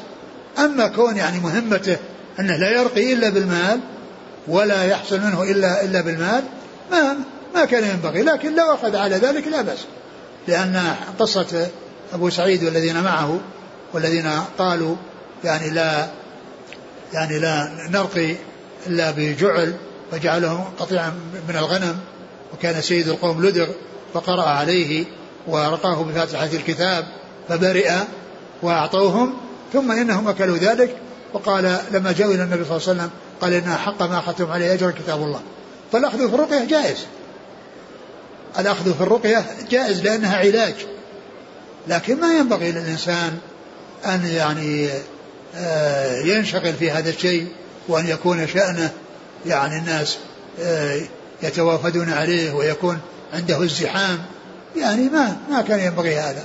أما 0.60 0.88
كون 0.88 1.18
يعني 1.18 1.40
مهمته 1.40 1.98
أنه 2.40 2.56
لا 2.56 2.72
يرقي 2.72 3.14
إلا 3.14 3.30
بالمال 3.30 3.80
ولا 4.48 4.84
يحصل 4.84 5.20
منه 5.20 5.44
إلا 5.44 5.84
إلا 5.84 6.02
بالمال 6.02 6.44
ما 6.92 7.18
ما 7.56 7.66
كان 7.66 7.84
ينبغي. 7.90 8.22
لكن 8.24 8.56
لو 8.56 8.74
أخذ 8.74 8.96
على 8.96 9.16
ذلك 9.16 9.48
لا 9.48 9.62
بأس. 9.62 9.80
لأن 10.48 10.96
قصة 11.20 11.68
أبو 12.14 12.30
سعيد 12.30 12.64
والذين 12.64 13.02
معه 13.04 13.40
والذين 13.94 14.32
قالوا 14.58 14.96
يعني 15.44 15.70
لا 15.70 16.10
يعني 17.14 17.40
لا 17.40 17.70
نرقي 17.90 18.36
إلا 18.88 19.12
بجعل 19.12 19.76
وجعلهم 20.14 20.64
قطيعا 20.80 21.10
من 21.50 21.56
الغنم 21.56 22.00
وكان 22.54 22.82
سيد 22.82 23.08
القوم 23.08 23.46
لدغ 23.46 23.68
فقرأ 24.14 24.44
عليه 24.44 25.06
ورقاه 25.48 26.04
بفاتحة 26.04 26.50
الكتاب 26.54 27.08
فبرئ 27.50 27.92
وأعطوهم 28.62 29.34
ثم 29.74 29.92
إنهم 29.92 30.28
أكلوا 30.28 30.58
ذلك. 30.58 30.96
وقال 31.34 31.80
لما 31.92 32.12
جاءوا 32.12 32.34
إلى 32.34 32.44
النبي 32.44 32.64
صلى 32.66 32.78
الله 32.78 32.90
عليه 32.90 33.00
وسلم 33.00 33.10
قال 33.42 33.54
إن 33.54 33.76
حق 33.76 34.04
ما 34.04 34.20
أخذتم 34.20 34.52
عليه 34.52 34.74
أجر 34.74 34.92
كتاب 34.92 35.22
الله. 35.22 35.42
فالأخذ 35.92 36.30
في 36.30 36.36
الرقية 36.36 36.66
جائز. 36.66 37.06
الأخذ 38.60 38.94
في 38.94 39.02
الرقية 39.02 39.46
جائز 39.70 40.02
لأنها 40.02 40.38
علاج. 40.38 40.76
لكن 41.88 42.20
ما 42.20 42.34
ينبغي 42.34 42.72
للإنسان 42.72 43.38
أن 44.06 44.26
يعني 44.26 44.90
ينشغل 46.24 46.74
في 46.74 46.91
هذا 46.91 47.10
الشيء 47.10 47.47
وأن 47.88 48.08
يكون 48.08 48.47
شأنه 48.47 48.91
يعني 49.45 49.78
الناس 49.78 50.18
آه، 50.60 51.02
يتوافدون 51.43 52.10
عليه 52.10 52.52
ويكون 52.52 53.00
عنده 53.34 53.64
ازدحام. 53.64 54.20
يعني 54.76 55.10
ما 55.10 55.38
ما 55.50 55.62
كان 55.62 55.80
ينبغي 55.80 56.16
هذا. 56.16 56.43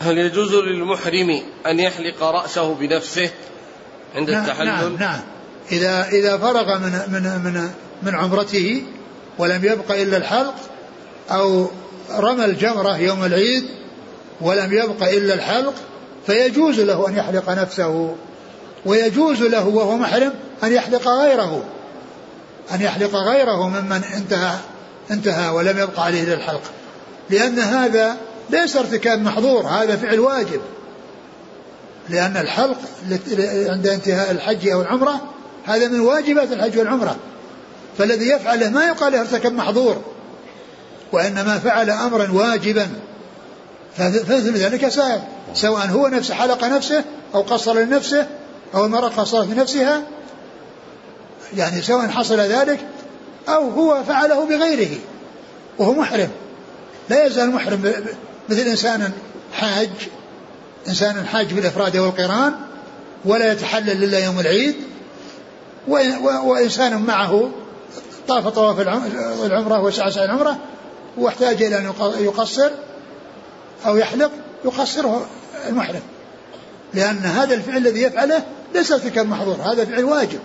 هل 0.00 0.18
يجوز 0.18 0.54
للمحرم 0.54 1.42
أن 1.66 1.80
يحلق 1.80 2.22
رأسه 2.22 2.74
بنفسه 2.74 3.30
عند 4.14 4.30
نعم 4.30 4.44
التحلل؟ 4.44 4.66
نعم 4.66 4.96
نعم. 4.96 5.20
إذا 5.72 6.08
إذا 6.08 6.38
فرغ 6.38 6.78
من 6.78 6.92
من 7.08 7.22
من 7.22 7.70
من 8.02 8.14
عمرته 8.14 8.82
ولم 9.38 9.64
يبق 9.64 9.92
إلا 9.92 10.16
الحلق 10.16 10.54
أو 11.30 11.70
رمى 12.10 12.44
الجمرة 12.44 12.98
يوم 12.98 13.24
العيد 13.24 13.64
ولم 14.42 14.72
يبق 14.72 15.08
إلا 15.08 15.34
الحلق 15.34 15.74
فيجوز 16.26 16.80
له 16.80 17.08
أن 17.08 17.16
يحلق 17.16 17.50
نفسه 17.50 18.16
ويجوز 18.86 19.42
له 19.42 19.68
وهو 19.68 19.96
محرم 19.96 20.32
أن 20.64 20.72
يحلق 20.72 21.08
غيره 21.08 21.64
أن 22.74 22.80
يحلق 22.80 23.16
غيره 23.16 23.68
ممن 23.68 24.04
انتهى 24.16 24.56
انتهى 25.10 25.48
ولم 25.48 25.78
يبق 25.78 26.00
عليه 26.00 26.22
إلا 26.22 26.34
الحلق. 26.34 26.62
لأن 27.30 27.58
هذا 27.58 28.16
ليس 28.50 28.76
ارتكاب 28.76 29.22
محظور 29.22 29.66
هذا 29.66 29.96
فعل 29.96 30.20
واجب. 30.20 30.60
لأن 32.08 32.36
الحلق 32.36 32.78
عند 33.70 33.86
انتهاء 33.86 34.30
الحج 34.30 34.68
أو 34.68 34.80
العمرة 34.82 35.20
هذا 35.64 35.88
من 35.88 36.00
واجبات 36.00 36.52
الحج 36.52 36.78
والعمرة. 36.78 37.16
فالذي 37.98 38.28
يفعله 38.28 38.68
ما 38.68 38.86
يقال 38.86 39.14
ارتكب 39.14 39.52
محظور 39.52 40.02
وإنما 41.12 41.58
فعل 41.58 41.90
أمرا 41.90 42.30
واجبا. 42.32 42.88
فمثل 43.96 44.56
ذلك 44.56 44.88
سائر 44.88 45.20
سواء 45.54 45.86
هو 45.86 46.08
نفسه 46.08 46.34
حلق 46.34 46.64
نفسه 46.64 47.04
أو 47.34 47.40
قصر 47.40 47.74
لنفسه 47.74 48.26
أو 48.74 48.84
المرأة 48.84 49.08
قصرت 49.08 49.48
لنفسها. 49.48 50.02
يعني 51.56 51.82
سواء 51.82 52.08
حصل 52.08 52.40
ذلك 52.40 52.80
أو 53.48 53.70
هو 53.70 54.04
فعله 54.04 54.44
بغيره 54.44 54.98
وهو 55.78 55.92
محرم. 55.92 56.28
لا 57.08 57.26
يزال 57.26 57.50
محرم. 57.50 57.94
مثل 58.48 58.60
إنسان 58.60 59.10
حاج 59.52 59.90
إنسان 60.88 61.26
حاج 61.26 61.54
بالإفراد 61.54 61.96
والقران 61.96 62.54
ولا 63.24 63.52
يتحلل 63.52 64.04
إلا 64.04 64.24
يوم 64.24 64.40
العيد 64.40 64.74
وإنسان 66.44 67.02
معه 67.02 67.50
طاف 68.28 68.48
طواف 68.48 68.80
العمرة 69.44 69.80
وسعى 69.80 70.10
سعي 70.10 70.24
العمرة 70.24 70.58
واحتاج 71.18 71.62
إلى 71.62 71.78
أن 71.78 71.92
يقصر. 72.20 72.70
أو 73.86 73.96
يحلق 73.96 74.30
يقصره 74.64 75.26
المحرم 75.68 76.02
لأن 76.94 77.16
هذا 77.16 77.54
الفعل 77.54 77.76
الذي 77.76 78.02
يفعله 78.02 78.42
ليس 78.74 78.92
ارتكاب 78.92 79.26
محظور 79.26 79.54
هذا 79.54 79.84
فعل 79.84 80.04
واجب. 80.04 80.40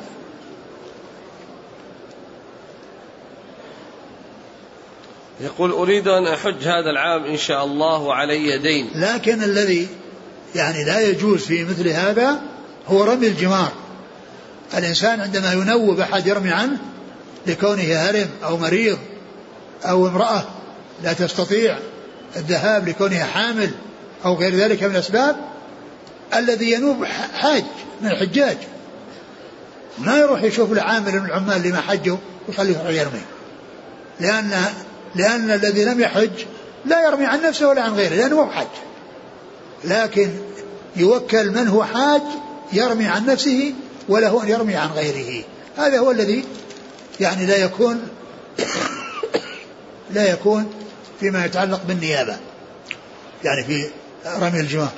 يقول 5.41 5.71
أريد 5.71 6.07
أن 6.07 6.27
أحج 6.27 6.67
هذا 6.67 6.89
العام 6.89 7.23
إن 7.23 7.37
شاء 7.37 7.65
الله 7.65 8.01
وعلي 8.01 8.57
دين. 8.57 8.89
لكن 8.95 9.43
الذي 9.43 9.87
يعني 10.55 10.83
لا 10.83 10.99
يجوز 10.99 11.41
في 11.41 11.63
مثل 11.63 11.87
هذا 11.87 12.41
هو 12.87 13.03
رمي 13.03 13.27
الجمار. 13.27 13.71
الإنسان 14.77 15.21
عندما 15.21 15.53
ينوب 15.53 15.99
أحد 15.99 16.27
يرمي 16.27 16.51
عنه 16.51 16.77
لكونه 17.47 17.83
هرم 17.83 18.29
أو 18.43 18.57
مريض 18.57 18.97
أو 19.83 20.07
امرأة 20.07 20.43
لا 21.03 21.13
تستطيع 21.13 21.77
الذهاب 22.37 22.89
لكونها 22.89 23.25
حامل 23.25 23.71
أو 24.25 24.35
غير 24.35 24.55
ذلك 24.55 24.83
من 24.83 24.91
الأسباب 24.91 25.35
الذي 26.35 26.71
ينوب 26.71 27.05
حاج 27.33 27.63
من 28.01 28.07
الحجاج. 28.11 28.57
ما 29.99 30.17
يروح 30.17 30.43
يشوف 30.43 30.71
العامل 30.71 31.19
من 31.19 31.25
العمال 31.25 31.57
اللي 31.57 31.71
ما 31.71 31.81
حجوا 31.81 32.17
ويخليه 32.47 32.77
يرمي. 32.77 33.21
لأن 34.19 34.63
لأن 35.15 35.51
الذي 35.51 35.85
لم 35.85 35.99
يحج 35.99 36.45
لا 36.85 37.07
يرمي 37.07 37.25
عن 37.25 37.41
نفسه 37.41 37.67
ولا 37.67 37.81
عن 37.81 37.93
غيره 37.93 38.15
لأنه 38.15 38.35
مو 38.35 38.51
حج 38.51 38.67
لكن 39.83 40.29
يوكل 40.95 41.51
من 41.51 41.67
هو 41.67 41.83
حاج 41.83 42.21
يرمي 42.73 43.05
عن 43.05 43.25
نفسه 43.25 43.73
وله 44.09 44.43
أن 44.43 44.47
يرمي 44.49 44.75
عن 44.75 44.89
غيره. 44.89 45.43
هذا 45.77 45.99
هو 45.99 46.11
الذي 46.11 46.45
يعني 47.19 47.45
لا 47.45 47.57
يكون 47.57 48.07
لا 50.15 50.31
يكون 50.31 50.71
فيما 51.19 51.45
يتعلق 51.45 51.81
بالنيابة 51.87 52.37
يعني 53.43 53.63
في 53.63 53.89
رمي 54.25 54.59
الجمار 54.59 54.91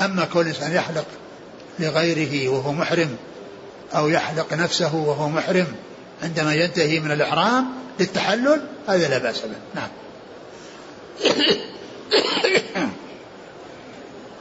أما 0.00 0.24
كل 0.24 0.46
إنسان 0.46 0.72
يحلق 0.72 1.06
لغيره 1.78 2.48
وهو 2.48 2.72
محرم 2.72 3.16
أو 3.94 4.08
يحلق 4.08 4.52
نفسه 4.52 4.94
وهو 4.94 5.28
محرم 5.28 5.66
عندما 6.22 6.54
ينتهي 6.54 7.00
من 7.00 7.12
الإحرام 7.12 7.66
للتحلل 8.00 8.60
هذا 8.88 9.08
لا 9.08 9.18
بأس 9.18 9.40
به. 9.40 9.56
نعم. 9.74 9.88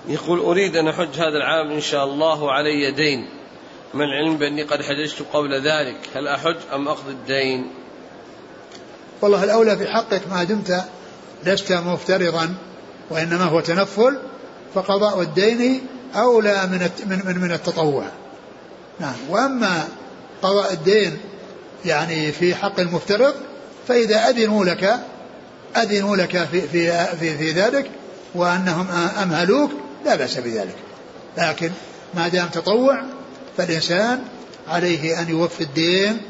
يقول 0.07 0.39
أريد 0.39 0.75
أن 0.75 0.88
أحج 0.88 1.15
هذا 1.15 1.38
العام 1.38 1.71
إن 1.71 1.81
شاء 1.81 2.05
الله 2.05 2.51
علي 2.51 2.91
دين. 2.91 3.29
من 3.93 4.01
العلم 4.01 4.38
بأني 4.38 4.63
قد 4.63 4.81
حججت 4.81 5.25
قبل 5.34 5.61
ذلك. 5.61 5.97
هل 6.15 6.27
أحج 6.27 6.57
أم 6.73 6.88
أقضي 6.88 7.11
الدين؟ 7.11 7.71
والله 9.21 9.43
الأولى 9.43 9.77
في 9.77 9.88
حقك 9.88 10.21
ما 10.29 10.43
دمت 10.43 10.84
لست 11.45 11.71
مفترضا 11.71 12.55
وإنما 13.09 13.43
هو 13.43 13.59
تنفل 13.59 14.17
فقضاء 14.75 15.21
الدين 15.21 15.81
أولى 16.15 16.67
من 16.67 16.89
من 17.05 17.41
من 17.41 17.51
التطوع. 17.51 18.05
نعم. 18.99 19.15
وأما 19.29 19.87
قضاء 20.41 20.73
الدين 20.73 21.17
يعني 21.85 22.31
في 22.31 22.55
حق 22.55 22.79
المفترض 22.79 23.33
فإذا 23.87 24.29
أذنوا 24.29 24.65
لك 24.65 24.99
أذنوا 25.77 26.15
لك 26.15 26.43
في 26.51 26.61
في 26.61 27.07
في, 27.19 27.37
في 27.37 27.51
ذلك 27.51 27.91
وأنهم 28.35 28.87
أمهلوك 29.23 29.71
لا 30.05 30.15
بأس 30.15 30.37
بذلك. 30.37 30.75
لكن 31.37 31.71
ما 32.13 32.27
دام 32.27 32.47
تطوع 32.47 33.03
فالإنسان 33.57 34.23
عليه 34.67 35.21
أن 35.21 35.29
يوفي 35.29 35.63
الدين 35.63 36.21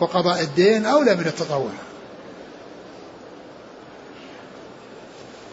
وقضاء 0.00 0.40
الدين 0.40 0.86
أولى 0.86 1.14
من 1.14 1.26
التطوع. 1.26 1.70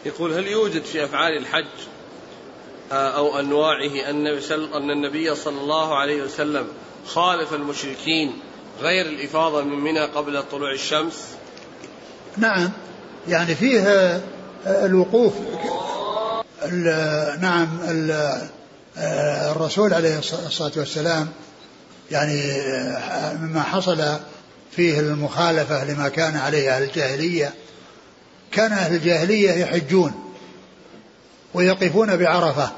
يقول 0.05 0.33
هل 0.33 0.47
يوجد 0.47 0.83
في 0.83 1.03
أفعال 1.03 1.37
الحج 1.37 1.65
آه، 2.91 3.17
أو 3.17 3.39
أنواعه 3.39 4.09
أن 4.09 4.89
النبي 4.91 5.35
صلى 5.35 5.61
الله 5.61 5.95
عليه 5.95 6.23
وسلم 6.23 6.67
خالف 7.07 7.53
المشركين 7.53 8.33
غير 8.81 9.05
الإفاضة 9.05 9.63
من 9.63 9.79
منى 9.79 10.05
قبل 10.05 10.43
طلوع 10.51 10.71
الشمس؟ 10.71 11.27
نعم. 12.37 12.71
يعني 13.27 13.55
فيه 13.55 13.79
آه، 13.79 14.21
الوقوف 14.65 15.33
نعم 17.41 17.67
آه، 18.97 19.51
الرسول 19.51 19.93
عليه 19.93 20.19
الصلاة 20.19 20.71
والسلام 20.77 21.27
يعني 22.11 22.41
مما 23.41 23.61
حصل 23.63 24.03
فيه 24.71 24.99
المخالفة 24.99 25.85
لما 25.85 26.09
كان 26.09 26.37
عليه 26.37 26.75
أهل 26.75 26.83
الجاهلية 26.83 27.53
كان 28.53 28.71
أهل 28.71 28.95
الجاهلية 28.95 29.51
يحجون 29.51 30.13
ويقفون 31.53 32.17
بعرفة 32.17 32.71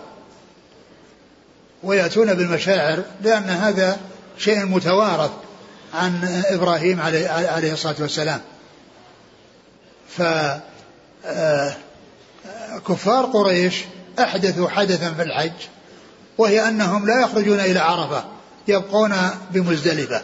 ويأتون 1.84 2.34
بالمشاعر 2.34 3.04
لأن 3.22 3.44
هذا 3.44 3.98
شيء 4.38 4.66
متوارث 4.66 5.32
عن 5.94 6.44
إبراهيم 6.46 7.02
عليه, 7.02 7.30
عليه 7.30 7.74
الصلاة 7.74 7.96
والسلام. 8.00 8.42
ف 10.10 10.22
آه، 11.26 11.76
قريش 13.34 13.76
أحدثوا 14.20 14.70
حدثا 14.70 15.14
في 15.14 15.22
الحج 15.22 15.68
وهي 16.38 16.68
أنهم 16.68 17.08
لا 17.08 17.22
يخرجون 17.22 17.60
إلى 17.60 17.80
عرفة 17.80 18.26
يبقون 18.68 19.16
بمزدلفة. 19.52 20.22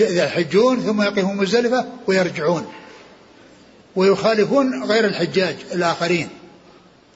يحجون 0.00 0.80
ثم 0.80 1.02
يقفون 1.02 1.36
مزدلفة 1.36 1.86
ويرجعون. 2.06 2.66
ويخالفون 3.96 4.84
غير 4.84 5.04
الحجاج 5.04 5.56
الآخرين. 5.72 6.28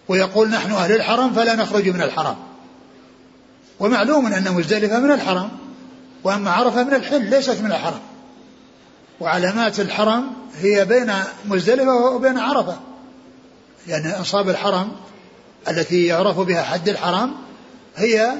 ويقول 0.08 0.48
نحن 0.48 0.72
أهل 0.72 0.92
الحرم 0.94 1.32
فلا 1.32 1.54
نخرج 1.54 1.88
من 1.88 2.02
الحرم. 2.02 2.36
ومعلوم 3.80 4.26
أن 4.26 4.52
مزدلفة 4.54 4.98
من 4.98 5.10
الحرم 5.10 5.50
وأما 6.24 6.50
عرفة 6.50 6.84
من 6.84 6.94
الحل 6.94 7.30
ليست 7.30 7.60
من 7.60 7.72
الحرم. 7.72 8.00
وعلامات 9.20 9.80
الحرم 9.80 10.26
هي 10.60 10.84
بين 10.84 11.12
مزدلفة 11.44 11.94
وبين 11.94 12.38
عرفة. 12.38 12.76
يعني 13.88 14.20
أصاب 14.20 14.48
الحرم 14.48 14.92
التي 15.68 16.06
يعرف 16.06 16.40
بها 16.40 16.62
حد 16.62 16.88
الحرم 16.88 17.34
هي 17.96 18.32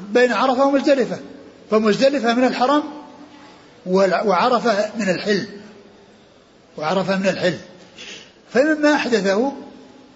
بين 0.00 0.32
عرفة 0.32 0.64
ومزدلفة. 0.66 1.18
فمزدلفة 1.70 2.34
من 2.34 2.44
الحرم 2.44 2.82
وعرفة 3.86 4.90
من 4.96 5.08
الحل. 5.08 5.48
وعرفة 6.76 7.16
من 7.16 7.28
الحل. 7.28 7.58
فمما 8.54 8.94
أحدثه 8.94 9.52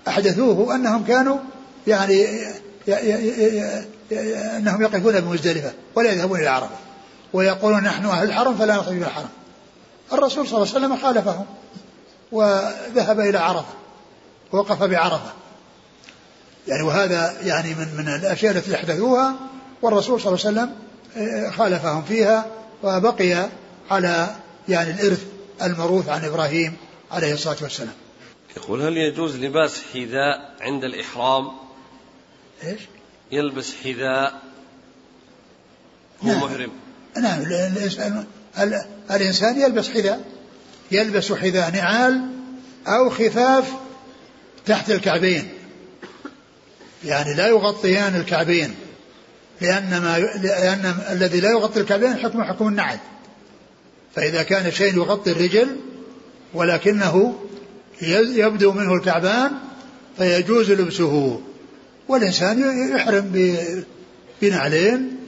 أحدثوه 0.08 0.74
أنهم 0.74 1.04
كانوا 1.04 1.36
يعني 1.86 2.26
أنهم 4.56 4.82
يقفون 4.82 5.20
بمزدلفة 5.20 5.72
ولا 5.94 6.12
يذهبون 6.12 6.40
إلى 6.40 6.48
عرفة 6.48 6.76
ويقولون 7.32 7.82
نحن 7.82 8.06
أهل 8.06 8.28
الحرم 8.28 8.54
فلا 8.54 8.76
نخرج 8.76 8.94
من 8.94 9.02
الحرم. 9.02 9.28
الرسول 10.12 10.46
صلى 10.46 10.56
الله 10.62 10.74
عليه 10.74 10.86
وسلم 10.86 10.96
خالفهم 10.96 11.46
وذهب 12.32 13.20
إلى 13.20 13.38
عرفة 13.38 13.74
ووقف 14.52 14.82
بعرفة. 14.82 15.32
يعني 16.68 16.82
وهذا 16.82 17.36
يعني 17.42 17.74
من 17.74 17.88
من 17.96 18.08
الأشياء 18.08 18.56
التي 18.56 18.74
أحدثوها 18.74 19.34
والرسول 19.82 20.20
صلى 20.20 20.34
الله 20.34 20.46
عليه 20.46 20.60
وسلم 20.60 20.74
آه، 21.16 21.50
خالفهم 21.50 22.02
فيها 22.02 22.46
وبقي 22.82 23.48
على 23.90 24.28
يعني 24.68 24.90
الإرث 24.90 25.22
الموروث 25.62 26.08
عن 26.08 26.24
إبراهيم 26.24 26.76
عليه 27.12 27.32
الصلاة 27.32 27.56
والسلام. 27.62 28.07
يقول 28.58 28.82
هل 28.82 28.96
يجوز 28.96 29.36
لباس 29.36 29.82
حذاء 29.94 30.54
عند 30.60 30.84
الإحرام؟ 30.84 31.48
إيش؟ 32.64 32.80
يلبس 33.32 33.74
حذاء. 33.84 34.42
هو 36.22 36.28
نعم. 36.28 36.38
محرم. 36.38 36.70
نعم 37.16 37.42
الإنسان, 37.42 38.26
الإنسان 39.10 39.60
يلبس 39.60 39.88
حذاء. 39.88 40.24
يلبس 40.90 41.32
حذاء 41.32 41.70
نعال 41.70 42.30
أو 42.86 43.10
خفاف 43.10 43.72
تحت 44.66 44.90
الكعبين. 44.90 45.48
يعني 47.04 47.34
لا 47.34 47.46
يغطيان 47.46 48.16
الكعبين. 48.16 48.74
لأن 49.60 49.90
ما 49.90 50.18
لأن 50.18 50.98
الذي 51.10 51.40
لا 51.40 51.50
يغطي 51.50 51.80
الكعبين 51.80 52.16
حكم 52.16 52.44
حكم 52.44 52.68
النعل. 52.68 52.98
فإذا 54.14 54.42
كان 54.42 54.72
شيء 54.72 54.96
يغطي 54.96 55.30
الرجل 55.30 55.76
ولكنه 56.54 57.47
يبدو 58.02 58.72
منه 58.72 58.94
الكعبان 58.94 59.52
فيجوز 60.18 60.70
لبسه. 60.70 61.40
والإنسان 62.08 62.90
يحرم 62.94 63.56
بنعلين 64.42 65.18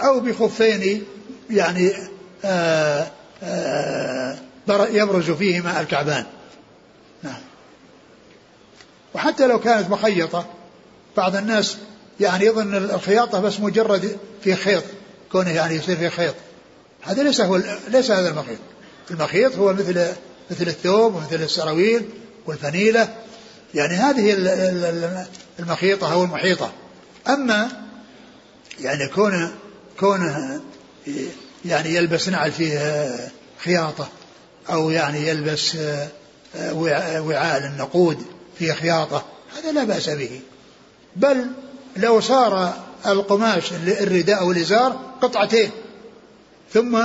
أو 0.00 0.20
بخفين 0.20 1.04
يعني 1.50 1.92
آآ 2.44 3.00
آه، 3.02 3.06
آآ 3.42 4.38
آه، 4.68 4.86
يبرز 4.86 5.30
فيهما 5.30 5.80
الكعبان. 5.80 6.24
نعم. 7.22 7.40
وحتى 9.14 9.46
لو 9.46 9.60
كانت 9.60 9.90
مخيطة 9.90 10.46
بعض 11.16 11.36
الناس 11.36 11.76
يعني 12.20 12.44
يظن 12.44 12.74
الخياطة 12.74 13.40
بس 13.40 13.60
مجرد 13.60 14.16
في 14.42 14.54
خيط 14.54 14.84
كونه 15.32 15.50
يعني 15.50 15.74
يصير 15.74 15.96
في 15.96 16.10
خيط. 16.10 16.34
هذا 17.02 17.22
ليس 17.22 17.40
هو 17.40 17.60
ليس 17.88 18.10
هذا 18.10 18.28
المخيط. 18.28 18.58
المخيط 19.10 19.56
هو 19.56 19.72
مثل 19.72 20.12
مثل 20.50 20.68
الثوب 20.68 21.14
ومثل 21.14 21.42
السراويل 21.42 22.08
والفنيلة 22.46 23.14
يعني 23.74 23.94
هذه 23.94 24.36
المخيطة 25.58 26.12
أو 26.12 26.24
المحيطة. 26.24 26.72
أما 27.28 27.68
يعني 28.80 29.08
كونه 29.08 29.52
كونه 30.00 30.60
يعني 31.64 31.94
يلبس 31.94 32.28
نعل 32.28 32.52
فيه 32.52 33.08
خياطة 33.64 34.08
أو 34.70 34.90
يعني 34.90 35.28
يلبس 35.28 35.76
وعاء 37.18 37.66
النقود 37.66 38.22
فيه 38.58 38.72
خياطة 38.72 39.24
هذا 39.58 39.72
لا 39.72 39.84
بأس 39.84 40.08
به. 40.08 40.40
بل 41.16 41.46
لو 41.96 42.20
صار 42.20 42.74
القماش 43.06 43.72
الرداء 43.72 44.44
والإزار 44.44 45.00
قطعتين 45.22 45.70
ثم 46.72 47.02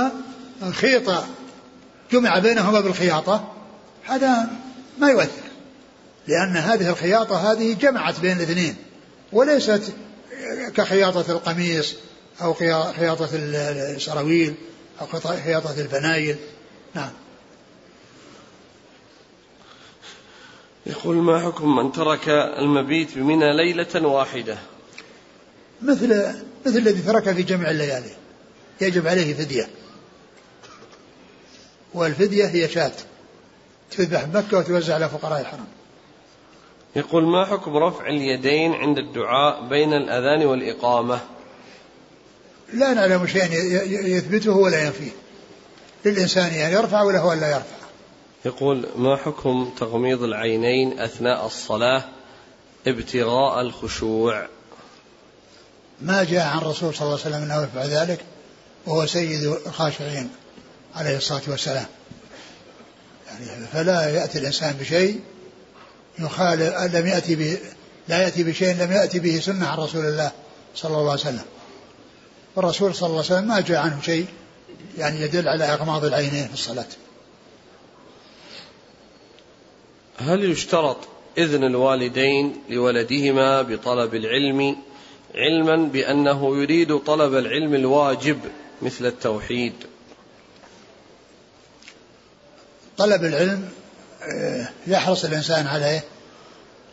خيط 0.72 1.10
جمع 2.12 2.38
بينهما 2.38 2.80
بالخياطة 2.80 3.52
هذا 4.04 4.48
ما 4.98 5.10
يؤثر 5.10 5.46
لأن 6.28 6.56
هذه 6.56 6.90
الخياطة 6.90 7.52
هذه 7.52 7.72
جمعت 7.72 8.20
بين 8.20 8.36
الاثنين 8.36 8.76
وليست 9.32 9.92
كخياطة 10.74 11.32
القميص 11.32 11.94
أو 12.42 12.54
خياطة 12.92 13.28
السراويل 13.32 14.54
أو 15.00 15.06
خياطة 15.44 15.80
الفنايل 15.80 16.36
نعم. 16.94 17.10
يقول 20.86 21.16
ما 21.16 21.40
حكم 21.40 21.76
من 21.76 21.92
ترك 21.92 22.28
المبيت 22.58 23.18
بمنى 23.18 23.56
ليلة 23.56 24.08
واحدة؟ 24.08 24.58
مثل 25.82 26.34
مثل 26.66 26.78
الذي 26.78 27.02
ترك 27.02 27.32
في 27.32 27.42
جمع 27.42 27.70
الليالي 27.70 28.10
يجب 28.80 29.06
عليه 29.06 29.34
فدية. 29.34 29.68
والفدية 31.96 32.46
هي 32.46 32.68
شاة. 32.68 32.92
تذبح 33.90 34.24
بمكة 34.24 34.58
وتوزع 34.58 34.94
على 34.94 35.08
فقراء 35.08 35.40
الحرم. 35.40 35.66
يقول 36.96 37.24
ما 37.24 37.44
حكم 37.44 37.76
رفع 37.76 38.06
اليدين 38.06 38.72
عند 38.72 38.98
الدعاء 38.98 39.68
بين 39.68 39.92
الأذان 39.92 40.46
والإقامة؟ 40.46 41.20
لا 42.72 42.94
نعلم 42.94 43.26
شيئا 43.26 43.46
يثبته 43.84 44.56
ولا 44.56 44.84
ينفيه. 44.84 45.10
للإنسان 46.04 46.46
أن 46.46 46.72
يرفع 46.72 47.02
وله 47.02 47.32
أن 47.32 47.40
لا 47.40 47.50
يرفع. 47.50 47.76
يقول 48.44 48.86
ما 48.96 49.16
حكم 49.16 49.70
تغميض 49.78 50.22
العينين 50.22 51.00
أثناء 51.00 51.46
الصلاة 51.46 52.04
ابتغاء 52.86 53.60
الخشوع؟ 53.60 54.46
ما 56.00 56.24
جاء 56.24 56.46
عن 56.46 56.58
الرسول 56.58 56.94
صلى 56.94 57.06
الله 57.06 57.20
عليه 57.24 57.36
وسلم 57.36 57.42
أنه 57.42 57.62
يفعل 57.62 57.88
ذلك 57.88 58.24
وهو 58.86 59.06
سيد 59.06 59.42
الخاشعين. 59.66 60.30
عليه 60.96 61.16
الصلاة 61.16 61.42
والسلام. 61.48 61.86
يعني 63.46 63.66
فلا 63.66 64.10
يأتي 64.10 64.38
الإنسان 64.38 64.76
بشيء 64.80 65.20
يخالف 66.18 66.94
لم 66.94 67.06
يأتي 67.06 67.58
لا 68.08 68.22
يأتي 68.22 68.42
بشيء 68.42 68.76
لم 68.76 68.92
يأتي 68.92 69.18
به 69.18 69.40
سنة 69.40 69.66
عن 69.66 69.78
رسول 69.78 70.04
الله 70.04 70.32
صلى 70.74 70.96
الله 70.96 71.10
عليه 71.10 71.20
وسلم. 71.20 71.44
والرسول 72.56 72.94
صلى 72.94 73.06
الله 73.06 73.24
عليه 73.24 73.26
وسلم 73.26 73.48
ما 73.48 73.60
جاء 73.60 73.78
عنه 73.78 74.00
شيء 74.02 74.26
يعني 74.98 75.20
يدل 75.20 75.48
على 75.48 75.64
إغماض 75.64 76.04
العينين 76.04 76.48
في 76.48 76.54
الصلاة. 76.54 76.86
هل 80.18 80.50
يشترط 80.50 80.96
إذن 81.38 81.64
الوالدين 81.64 82.56
لولدهما 82.68 83.62
بطلب 83.62 84.14
العلم 84.14 84.76
علما 85.34 85.76
بأنه 85.76 86.56
يريد 86.56 86.98
طلب 86.98 87.34
العلم 87.34 87.74
الواجب 87.74 88.38
مثل 88.82 89.06
التوحيد؟ 89.06 89.72
طلب 92.98 93.24
العلم 93.24 93.68
آه، 94.22 94.68
يحرص 94.86 95.24
الإنسان 95.24 95.66
عليه 95.66 96.04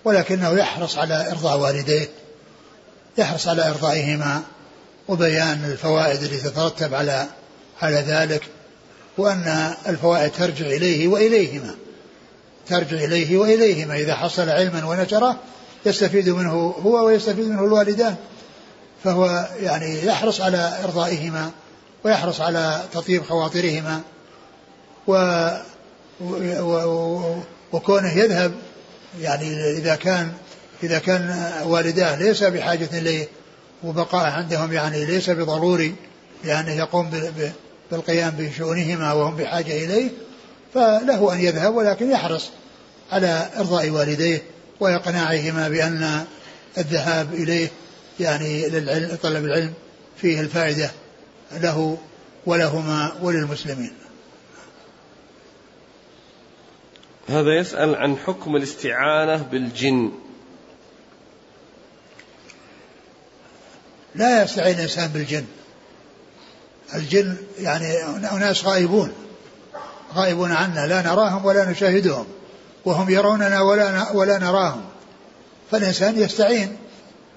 ولكنه 0.05 0.49
يحرص 0.49 0.97
على 0.97 1.31
إرضاء 1.31 1.59
والديه 1.59 2.09
يحرص 3.17 3.47
على 3.47 3.69
إرضائهما 3.69 4.41
وبيان 5.07 5.65
الفوائد 5.65 6.23
التي 6.23 6.37
تترتب 6.37 6.93
على 6.93 7.27
على 7.81 7.95
ذلك 7.95 8.43
وأن 9.17 9.73
الفوائد 9.87 10.31
ترجع 10.31 10.65
إليه 10.65 11.07
وإليهما 11.07 11.75
ترجع 12.67 12.97
إليه 12.97 13.37
وإليهما. 13.37 13.95
إذا 13.95 14.15
حصل 14.15 14.49
علما 14.49 14.85
ونشره 14.85 15.39
يستفيد 15.85 16.29
منه 16.29 16.75
هو 16.83 17.05
ويستفيد 17.05 17.45
منه 17.45 17.65
الوالدان. 17.65 18.15
فهو 19.03 19.49
يعني 19.59 20.05
يحرص 20.05 20.41
على 20.41 20.79
إرضائهما 20.83 21.51
ويحرص 22.03 22.41
على 22.41 22.81
تطيب 22.93 23.23
خواطرهما 23.23 24.01
و 25.07 25.47
وكونه 27.73 28.17
يذهب 28.17 28.53
يعني 29.21 29.71
إذا 29.71 29.95
كان 29.95 30.31
إذا 30.83 30.99
كان 30.99 31.51
والداه 31.65 32.15
ليس 32.15 32.43
بحاجة 32.43 32.89
إليه 32.93 33.27
وبقاء 33.83 34.25
عندهم 34.31 34.73
يعني 34.73 35.05
ليس 35.05 35.29
بضروري 35.29 35.95
لأنه 36.43 36.71
يقوم 36.71 37.11
بالقيام 37.91 38.33
بشؤونهما 38.37 39.13
وهم 39.13 39.35
بحاجة 39.35 39.85
إليه 39.85 40.09
فله 40.73 41.33
أن 41.33 41.39
يذهب 41.39 41.75
ولكن 41.75 42.11
يحرص 42.11 42.49
على 43.11 43.49
إرضاء 43.57 43.89
والديه 43.89 44.41
وإقناعهما 44.79 45.69
بأن 45.69 46.25
الذهاب 46.77 47.33
إليه 47.33 47.67
يعني 48.19 48.69
للعلم 48.69 49.17
طلب 49.23 49.45
العلم 49.45 49.73
فيه 50.17 50.41
الفائدة 50.41 50.91
له 51.51 51.97
ولهما 52.45 53.11
وللمسلمين. 53.21 53.93
هذا 57.29 57.59
يسأل 57.59 57.95
عن 57.95 58.17
حكم 58.17 58.55
الاستعانة 58.55 59.37
بالجن. 59.51 60.11
لا 64.15 64.43
يستعين 64.43 64.75
الإنسان 64.75 65.07
بالجن. 65.07 65.45
الجن 66.95 67.37
يعني 67.59 68.03
أناس 68.31 68.65
غائبون 68.65 69.13
غائبون 70.15 70.51
عنا 70.51 70.87
لا 70.87 71.01
نراهم 71.01 71.45
ولا 71.45 71.71
نشاهدهم 71.71 72.25
وهم 72.85 73.09
يروننا 73.09 73.61
ولا 73.61 74.11
ولا 74.11 74.37
نراهم. 74.37 74.81
فالإنسان 75.71 76.17
يستعين 76.17 76.77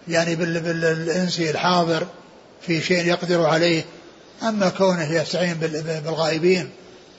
يعني 0.09 0.37
بالإنسي 0.37 1.51
الحاضر 1.51 2.07
في 2.63 2.81
شيء 2.81 3.07
يقدر 3.07 3.47
عليه. 3.47 3.85
أما 4.43 4.69
كونه 4.69 5.13
يستعين 5.13 5.55
بالغائبين 6.05 6.71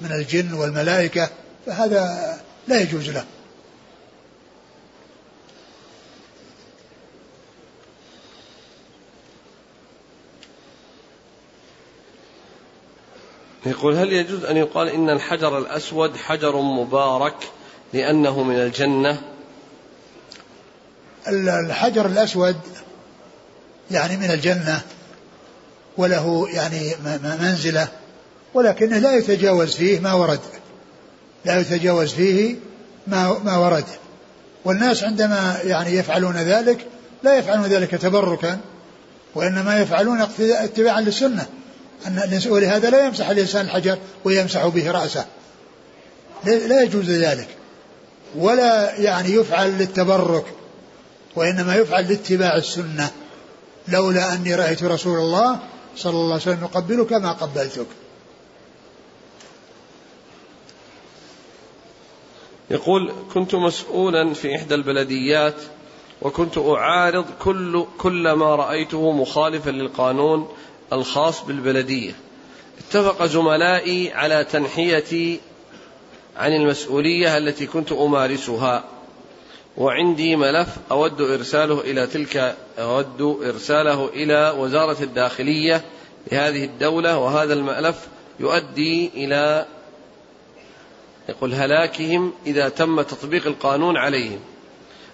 من 0.01 0.11
الجن 0.11 0.53
والملائكة 0.53 1.29
فهذا 1.65 2.37
لا 2.67 2.81
يجوز 2.81 3.09
له. 3.09 3.25
يقول 13.65 13.95
هل 13.95 14.13
يجوز 14.13 14.43
أن 14.43 14.57
يقال 14.57 14.87
إن 14.87 15.09
الحجر 15.09 15.57
الأسود 15.57 16.17
حجر 16.17 16.61
مبارك 16.61 17.35
لأنه 17.93 18.43
من 18.43 18.55
الجنة؟ 18.55 19.21
الحجر 21.27 22.05
الأسود 22.05 22.57
يعني 23.91 24.17
من 24.17 24.31
الجنة 24.31 24.81
وله 25.97 26.49
يعني 26.49 26.95
منزلة 27.23 27.87
ولكنه 28.53 28.99
لا 28.99 29.15
يتجاوز 29.15 29.75
فيه 29.75 29.99
ما 29.99 30.13
ورد. 30.13 30.39
لا 31.47 31.59
يتجاوز 31.59 32.13
فيه 32.13 32.55
ما 33.07 33.39
ما 33.43 33.57
ورد. 33.57 33.85
والناس 34.65 35.03
عندما 35.03 35.57
يعني 35.63 35.95
يفعلون 35.95 36.37
ذلك 36.37 36.85
لا 37.23 37.37
يفعلون 37.37 37.65
ذلك 37.65 37.91
تبركا 37.91 38.59
وإنما 39.35 39.79
يفعلون 39.79 40.21
اتباعا 40.39 41.01
للسنة. 41.01 41.45
أن 42.07 42.41
ولهذا 42.49 42.89
لا 42.89 43.05
يمسح 43.05 43.29
الإنسان 43.29 43.65
الحجر 43.65 43.97
ويمسح 44.25 44.67
به 44.67 44.91
رأسه. 44.91 45.25
لا 46.45 46.81
يجوز 46.81 47.09
ذلك. 47.09 47.47
ولا 48.35 48.95
يعني 48.95 49.29
يفعل 49.29 49.77
للتبرك 49.77 50.45
وإنما 51.35 51.75
يفعل 51.75 52.09
لاتباع 52.09 52.57
السنة. 52.57 53.11
لولا 53.87 54.33
أني 54.33 54.55
رأيت 54.55 54.83
رسول 54.83 55.19
الله 55.19 55.59
صلى 55.97 56.11
الله 56.11 56.33
عليه 56.33 56.41
وسلم 56.41 56.63
يقبلك 56.63 57.13
ما 57.13 57.31
قبلتك. 57.31 57.87
يقول 62.71 63.11
كنت 63.33 63.55
مسؤولا 63.55 64.33
في 64.33 64.55
إحدى 64.55 64.75
البلديات 64.75 65.55
وكنت 66.21 66.57
أعارض 66.57 67.25
كل 67.39 67.85
كل 67.97 68.31
ما 68.31 68.55
رأيته 68.55 69.11
مخالفا 69.11 69.69
للقانون 69.69 70.47
الخاص 70.93 71.43
بالبلدية. 71.43 72.15
اتفق 72.79 73.25
زملائي 73.25 74.13
على 74.13 74.43
تنحيتي 74.43 75.39
عن 76.37 76.53
المسؤولية 76.53 77.37
التي 77.37 77.67
كنت 77.67 77.91
أمارسها 77.91 78.83
وعندي 79.77 80.35
ملف 80.35 80.67
أود 80.91 81.21
إرساله 81.21 81.81
إلى 81.81 82.07
تلك 82.07 82.55
أود 82.79 83.21
إرساله 83.45 84.09
إلى 84.13 84.55
وزارة 84.57 85.03
الداخلية 85.03 85.81
لهذه 86.31 86.63
الدولة 86.63 87.17
وهذا 87.17 87.53
الملف 87.53 88.07
يؤدي 88.39 89.11
إلى 89.15 89.65
يقول 91.29 91.53
هلاكهم 91.53 92.33
إذا 92.45 92.69
تم 92.69 93.01
تطبيق 93.01 93.47
القانون 93.47 93.97
عليهم. 93.97 94.39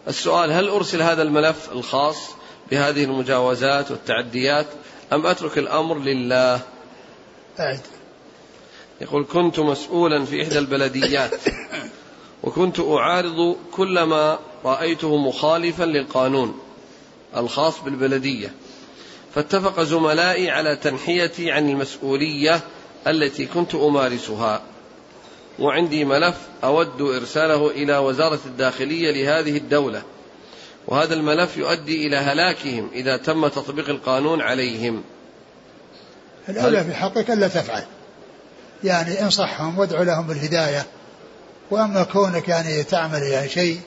السؤال 0.07 0.51
هل 0.51 0.69
أرسل 0.69 1.01
هذا 1.01 1.21
الملف 1.21 1.71
الخاص 1.71 2.17
بهذه 2.71 3.03
المجاوزات 3.03 3.91
والتعديات 3.91 4.65
أم 5.13 5.25
أترك 5.25 5.57
الأمر 5.57 5.99
لله؟ 5.99 6.61
أعد. 7.59 7.79
يقول 9.01 9.25
كنت 9.33 9.59
مسؤولا 9.59 10.25
في 10.25 10.43
إحدى 10.43 10.59
البلديات 10.59 11.33
وكنت 12.43 12.79
أعارض 12.79 13.57
كل 13.71 14.03
ما 14.03 14.39
رأيته 14.65 15.17
مخالفا 15.17 15.83
للقانون 15.83 16.59
الخاص 17.37 17.81
بالبلدية. 17.81 18.53
فاتفق 19.35 19.81
زملائي 19.81 20.49
على 20.49 20.75
تنحيتي 20.75 21.51
عن 21.51 21.69
المسؤولية 21.69 22.61
التي 23.07 23.45
كنت 23.45 23.75
أمارسها. 23.75 24.61
وعندي 25.59 26.05
ملف 26.05 26.35
أود 26.63 27.01
إرساله 27.01 27.71
إلى 27.71 27.97
وزارة 27.97 28.39
الداخلية 28.45 29.11
لهذه 29.11 29.57
الدولة. 29.57 30.01
وهذا 30.87 31.13
الملف 31.13 31.57
يؤدي 31.57 32.07
إلى 32.07 32.17
هلاكهم 32.17 32.89
إذا 32.93 33.17
تم 33.17 33.47
تطبيق 33.47 33.89
القانون 33.89 34.41
عليهم. 34.41 35.03
الأولى 36.49 36.83
في 36.83 36.93
حقك 36.93 37.31
ألا 37.31 37.47
تفعل. 37.47 37.83
يعني 38.83 39.21
انصحهم 39.21 39.79
وادعو 39.79 40.03
لهم 40.03 40.27
بالهداية 40.27 40.85
وأما 41.71 42.03
كونك 42.03 42.47
يعني 42.47 42.83
تعمل 42.83 43.23
يعني 43.23 43.49
شيء 43.49 43.81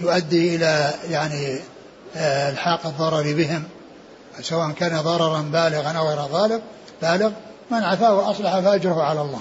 يؤدي 0.00 0.56
إلى 0.56 0.94
يعني 1.10 1.58
آه، 2.16 2.50
الحاق 2.50 2.86
الضرر 2.86 3.22
بهم. 3.22 3.64
سواء 4.40 4.70
كان 4.70 5.00
ضررا 5.00 5.40
بالغا 5.40 5.92
أو 5.92 6.08
غير 6.08 6.60
بالغ 7.02 7.30
من 7.70 7.82
عفا 7.82 8.10
وأصلح 8.10 8.60
فأجره 8.60 9.02
على 9.02 9.20
الله. 9.20 9.40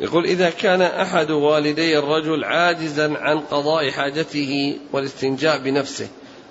يقول 0.00 0.24
إذا 0.24 0.50
كان 0.50 0.82
أحد 0.82 1.30
والدي 1.30 1.98
الرجل 1.98 2.44
عاجزا 2.44 3.16
عن 3.18 3.40
قضاء 3.40 3.90
حاجته 3.90 4.76
والاستنجاء 4.92 5.58
بنفسه 5.58 6.08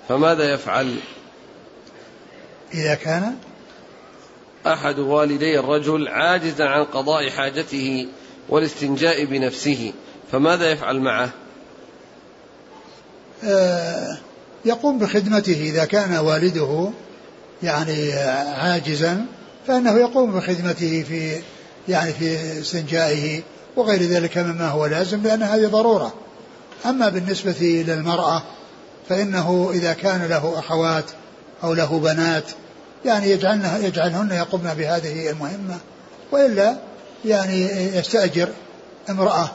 فماذا 0.08 0.52
يفعل؟ 0.52 0.96
إذا 2.74 2.94
كان 2.94 3.34
أحد 4.66 4.98
والدي 4.98 5.58
الرجل 5.58 6.08
عاجزا 6.08 6.64
عن 6.64 6.84
قضاء 6.84 7.30
حاجته 7.30 8.06
والاستنجاء 8.48 9.24
بنفسه 9.24 9.92
فماذا 10.32 10.70
يفعل 10.70 11.00
معه؟ 11.00 11.30
آه 13.44 14.18
يقوم 14.64 14.98
بخدمته 14.98 15.60
إذا 15.60 15.84
كان 15.84 16.16
والده 16.16 16.90
يعني 17.62 18.12
عاجزا 18.52 19.26
فإنه 19.66 19.98
يقوم 19.98 20.32
بخدمته 20.32 21.02
في 21.08 21.40
يعني 21.88 22.12
في 22.12 22.60
استنجائه 22.60 23.42
وغير 23.76 24.02
ذلك 24.02 24.38
مما 24.38 24.68
هو 24.68 24.86
لازم 24.86 25.22
لأن 25.22 25.42
هذه 25.42 25.66
ضرورة. 25.66 26.14
أما 26.86 27.08
بالنسبة 27.08 27.84
للمرأة 27.86 28.42
فإنه 29.08 29.70
إذا 29.74 29.92
كان 29.92 30.26
له 30.26 30.58
أخوات 30.58 31.04
أو 31.64 31.74
له 31.74 31.98
بنات 31.98 32.44
يعني 33.04 33.30
يجعلن 33.30 33.80
يجعلهن 33.82 34.30
يقمن 34.30 34.74
بهذه 34.74 35.30
المهمة. 35.30 35.78
وإلا 36.32 36.76
يعني 37.24 37.62
يستأجر 37.98 38.48
امرأة 39.10 39.50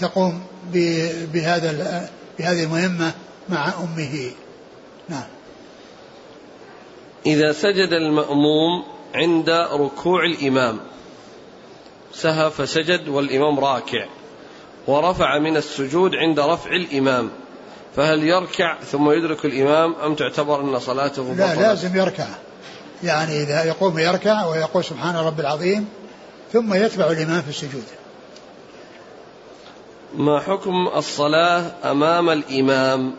تقوم 0.00 0.40
بهذا 1.32 2.08
بهذه 2.38 2.64
المهمة 2.64 3.12
مع 3.48 3.72
أمه. 3.78 4.30
نعم. 5.08 5.26
إذا 7.26 7.52
سجد 7.52 7.88
المأموم 7.92 8.84
عند 9.14 9.50
ركوع 9.72 10.24
الإمام 10.24 10.80
سهى 12.14 12.50
فسجد 12.50 13.08
والإمام 13.08 13.60
راكع. 13.60 14.06
ورفع 14.86 15.38
من 15.38 15.56
السجود 15.56 16.14
عند 16.14 16.40
رفع 16.40 16.70
الإمام. 16.70 17.30
فهل 17.96 18.22
يركع 18.22 18.78
ثم 18.80 19.10
يدرك 19.10 19.44
الإمام 19.44 19.94
أم 19.94 20.14
تعتبر 20.14 20.60
أن 20.60 20.78
صلاته 20.78 21.34
لا 21.34 21.54
لازم 21.54 21.96
يركع. 21.96 22.26
يعني 23.04 23.42
إذا 23.42 23.64
يقوم 23.64 23.98
يركع 23.98 24.46
ويقول 24.46 24.84
سبحان 24.84 25.16
رب 25.16 25.40
العظيم 25.40 25.88
ثم 26.52 26.74
يتبع 26.74 27.10
الإمام 27.10 27.42
في 27.42 27.48
السجود. 27.48 27.84
ما 30.16 30.40
حكم 30.40 30.88
الصلاة 30.96 31.72
أمام 31.84 32.30
الإمام؟ 32.30 33.14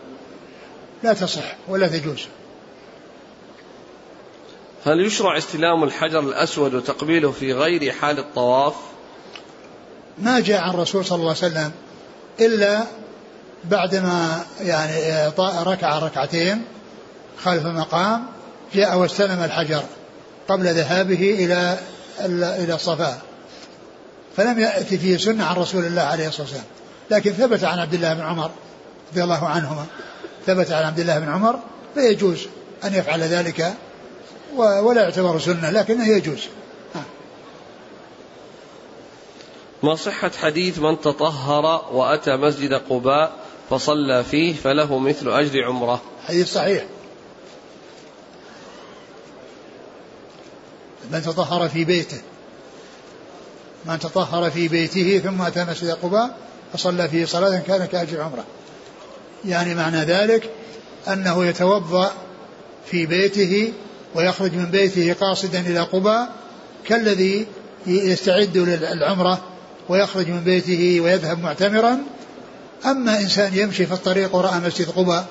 لا 1.02 1.12
تصح 1.12 1.56
ولا 1.68 1.88
تجوز. 1.88 2.26
هل 4.84 5.06
يشرع 5.06 5.38
استلام 5.38 5.84
الحجر 5.84 6.20
الأسود 6.20 6.74
وتقبيله 6.74 7.30
في 7.32 7.52
غير 7.52 7.92
حال 7.92 8.18
الطواف؟ 8.18 8.74
ما 10.18 10.40
جاء 10.40 10.60
عن 10.60 10.70
الرسول 10.70 11.04
صلى 11.04 11.16
الله 11.16 11.36
عليه 11.42 11.52
وسلم 11.52 11.72
إلا 12.40 12.82
بعدما 13.64 14.44
يعني 14.60 15.28
ركع 15.38 15.98
ركعتين 15.98 16.64
خلف 17.44 17.66
المقام 17.66 18.26
جاء 18.74 18.98
واستلم 18.98 19.42
الحجر 19.44 19.82
قبل 20.48 20.64
ذهابه 20.64 21.34
إلى 21.44 21.78
إلى 22.64 22.74
الصفا. 22.74 23.18
فلم 24.36 24.58
يأتي 24.58 24.98
فيه 24.98 25.16
سنة 25.16 25.44
عن 25.44 25.56
رسول 25.56 25.84
الله 25.84 26.02
عليه 26.02 26.28
الصلاة 26.28 26.42
والسلام. 26.42 26.66
لكن 27.10 27.32
ثبت 27.32 27.64
عن 27.64 27.78
عبد 27.78 27.94
الله 27.94 28.14
بن 28.14 28.20
عمر 28.20 28.50
رضي 29.12 29.22
الله 29.22 29.48
عنهما. 29.48 29.86
ثبت 30.46 30.72
عن 30.72 30.84
عبد 30.84 31.00
الله 31.00 31.18
بن 31.18 31.28
عمر 31.28 31.58
فيجوز 31.94 32.46
أن 32.84 32.94
يفعل 32.94 33.20
ذلك 33.20 33.74
ولا 34.56 35.02
يعتبر 35.02 35.38
سنة 35.38 35.70
لكنه 35.70 36.08
يجوز. 36.08 36.48
ما 39.82 39.94
صحة 39.94 40.30
حديث 40.30 40.78
من 40.78 41.00
تطهر 41.00 41.84
وأتى 41.92 42.36
مسجد 42.36 42.74
قباء 42.74 43.32
فصلى 43.70 44.24
فيه 44.24 44.54
فله 44.54 44.98
مثل 44.98 45.28
أجر 45.28 45.64
عمرة. 45.64 46.02
حديث 46.28 46.52
صحيح. 46.52 46.84
من 51.10 51.22
تطهر 51.22 51.68
في 51.68 51.84
بيته. 51.84 52.20
من 53.84 53.98
تطهر 53.98 54.50
في 54.50 54.68
بيته 54.68 55.18
ثم 55.18 55.42
أتى 55.42 55.64
مسجد 55.64 55.90
قباء 55.90 56.36
فصلى 56.72 57.08
فيه 57.08 57.24
صلاة 57.24 57.58
كان 57.58 57.84
كأجر 57.84 58.20
عمرة. 58.20 58.44
يعني 59.44 59.74
معنى 59.74 59.98
ذلك 60.04 60.50
أنه 61.08 61.46
يتوضأ 61.46 62.12
في 62.86 63.06
بيته 63.06 63.72
ويخرج 64.14 64.54
من 64.54 64.70
بيته 64.70 65.12
قاصدا 65.20 65.60
إلى 65.60 65.80
قباء 65.80 66.32
كالذي 66.84 67.46
يستعد 67.86 68.58
للعمرة 68.58 69.40
ويخرج 69.88 70.28
من 70.28 70.44
بيته 70.44 71.00
ويذهب 71.00 71.42
معتمرا. 71.42 71.98
أما 72.86 73.20
إنسان 73.20 73.54
يمشي 73.54 73.86
في 73.86 73.92
الطريق 73.92 74.36
ورأى 74.36 74.60
مسجد 74.60 74.90
قباء 74.90 75.26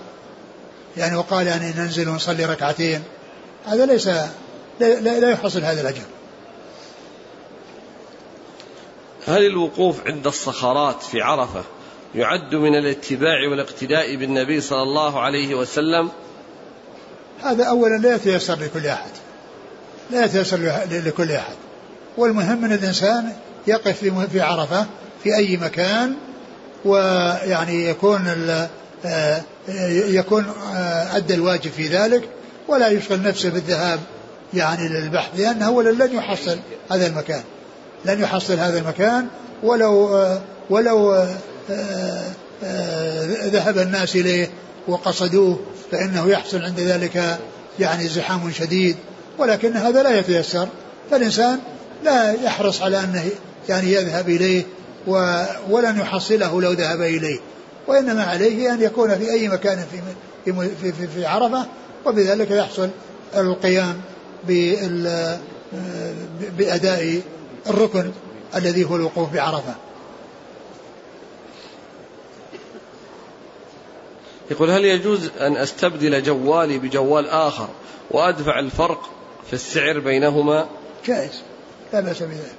يعني 0.98 1.16
وقال 1.16 1.48
يعني 1.48 1.74
ننزل 1.78 2.10
ونصلي 2.10 2.46
ركعتين 2.46 3.04
هذا 3.66 3.86
ليس 3.86 4.08
لا, 4.80 5.20
لا 5.20 5.32
يحصل 5.32 5.64
هذا 5.64 5.82
الأجر. 5.82 6.06
هل 9.28 9.46
الوقوف 9.46 10.08
عند 10.08 10.28
الصخرات 10.28 11.04
في 11.04 11.22
عرفة 11.22 11.64
يعد 12.16 12.56
من 12.56 12.76
الاتباع 12.76 13.50
والإقتداء 13.50 14.16
بالنبي 14.16 14.62
صلى 14.62 14.84
الله 14.84 15.20
عليه 15.20 15.56
وسلم؟ 15.56 16.10
هذا 17.44 17.64
أولا 17.64 17.98
لا 17.98 18.16
يتيسر 18.16 18.60
لكل 18.60 18.88
أحد. 18.88 19.12
لا 20.12 20.26
يتيسر 20.26 20.58
لكل 20.92 21.32
أحد. 21.32 21.56
والمهم 22.18 22.66
أن 22.66 22.74
الإنسان 22.74 23.34
يقف 23.68 24.12
في 24.32 24.42
عرفة 24.42 24.86
في 25.24 25.36
أي 25.36 25.58
مكان 25.58 26.16
ويعني 26.86 27.86
يكون 27.86 28.28
آه، 29.06 29.42
يكون 29.90 30.46
آه، 30.76 31.18
أدى 31.18 31.34
الواجب 31.34 31.72
في 31.72 31.88
ذلك 31.88 32.30
ولا 32.68 32.88
يشغل 32.88 33.22
نفسه 33.22 33.50
بالذهاب 33.50 34.00
يعني 34.54 34.88
للبحث 34.88 35.40
لأنه 35.40 35.66
أولا 35.66 35.90
لن 36.04 36.16
يحصل 36.16 36.58
هذا 36.92 37.08
المكان. 37.08 37.44
لن 38.06 38.22
يحصل 38.22 38.54
هذا 38.54 38.80
المكان 38.80 39.28
ولو 39.64 40.18
آه، 40.18 40.42
ولو 40.70 41.26
ذهب 43.44 43.78
الناس 43.78 44.16
إليه 44.16 44.50
وقصدوه 44.90 45.60
فإنه 45.92 46.30
يحصل 46.30 46.62
عند 46.62 46.80
ذلك 46.80 47.40
يعني 47.80 48.08
زحام 48.08 48.52
شديد 48.52 48.96
ولكن 49.38 49.74
هذا 49.74 50.04
لا 50.04 50.20
يتيسر. 50.20 50.68
فالإنسان 51.12 51.60
لا 52.04 52.32
يحرص 52.32 52.82
على 52.82 53.00
أنه 53.00 53.30
يعني 53.70 53.94
يذهب 53.94 54.30
إليه 54.30 54.64
ولن 55.70 56.00
يحصله 56.00 56.62
لو 56.62 56.72
ذهب 56.72 57.02
إليه. 57.02 57.40
وإنما 57.88 58.24
عليه 58.24 58.74
أن 58.74 58.82
يكون 58.82 59.18
في 59.18 59.32
أي 59.32 59.48
مكان 59.48 59.86
في 59.92 60.02
في 60.82 60.92
في, 60.92 61.08
في 61.08 61.26
عرفة 61.26 61.66
وبذلك 62.06 62.52
يحصل 62.52 62.90
القيام 63.36 64.02
بأداء 66.58 67.22
الركن 67.68 68.12
الذي 68.56 68.84
هو 68.84 68.96
الوقوف 68.96 69.34
بعرفة 69.34 69.76
يقول 74.51 74.70
هل 74.70 74.86
يجوز 74.86 75.30
أن 75.39 75.58
أستبدل 75.58 76.24
جوالي 76.24 76.78
بجوال 76.78 77.30
آخر 77.30 77.70
وأدفع 78.12 78.59
الفرق 78.59 79.09
في 79.47 79.54
السعر 79.54 80.00
بينهما؟ 80.00 80.70
جائز. 81.05 81.42
لا 81.93 82.00
بأس 82.00 82.24
بذلك. 82.24 82.55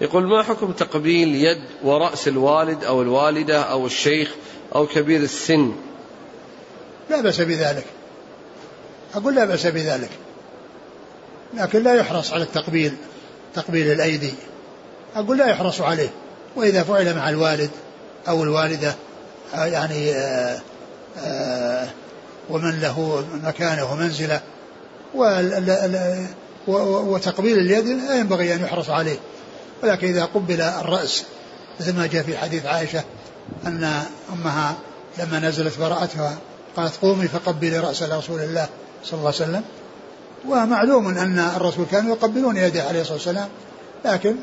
يقول 0.00 0.26
ما 0.26 0.42
حكم 0.42 0.72
تقبيل 0.72 1.34
يد 1.34 1.62
ورأس 1.82 2.28
الوالد 2.28 2.84
أو 2.84 3.02
الوالدة 3.02 3.62
أو 3.62 3.86
الشيخ 3.86 4.34
أو 4.74 4.86
كبير 4.86 5.20
السن؟ 5.20 5.72
لا 7.10 7.20
بأس 7.20 7.40
بذلك. 7.40 7.86
أقول 9.14 9.34
لا 9.34 9.44
بأس 9.44 9.66
بذلك. 9.66 10.10
لكن 11.54 11.82
لا 11.82 11.94
يحرص 11.94 12.32
على 12.32 12.42
التقبيل. 12.42 12.96
تقبيل 13.54 13.92
الأيدي. 13.92 14.34
أقول 15.16 15.38
لا 15.38 15.46
يحرص 15.46 15.80
عليه. 15.80 16.10
وإذا 16.56 16.82
فعل 16.82 17.16
مع 17.16 17.28
الوالد 17.28 17.70
أو 18.28 18.42
الوالدة 18.42 18.94
آه، 19.54 19.64
يعني 19.64 20.12
آآ 20.12 20.54
آه، 20.54 20.60
آآ 21.18 21.84
آه، 21.84 21.88
ومن 22.50 22.80
له 22.80 23.24
مكانه 23.44 23.92
ومنزله 23.92 24.40
وتقبيل 26.66 27.58
اليد 27.58 27.86
لا 27.86 28.16
ينبغي 28.16 28.54
أن 28.54 28.62
يحرص 28.62 28.90
عليه. 28.90 29.16
ولكن 29.82 30.08
إذا 30.08 30.24
قبل 30.24 30.60
الرأس 30.60 31.24
مثل 31.80 31.96
ما 31.96 32.06
جاء 32.06 32.22
في 32.22 32.38
حديث 32.38 32.66
عائشة 32.66 33.04
أن 33.66 34.02
أمها 34.32 34.74
لما 35.18 35.38
نزلت 35.38 35.78
براءتها 35.78 36.38
قالت 36.76 36.96
قومي 37.02 37.28
فقبلي 37.28 37.78
رأس 37.78 38.02
رسول 38.02 38.40
الله 38.40 38.68
صلى 39.04 39.18
الله 39.18 39.32
عليه 39.34 39.50
وسلم. 39.50 39.62
ومعلوم 40.48 41.08
أن 41.08 41.38
الرسول 41.38 41.86
كانوا 41.90 42.16
يقبلون 42.16 42.56
يده 42.56 42.82
عليه 42.82 43.00
الصلاة 43.00 43.16
والسلام 43.16 43.48
لكن 44.04 44.36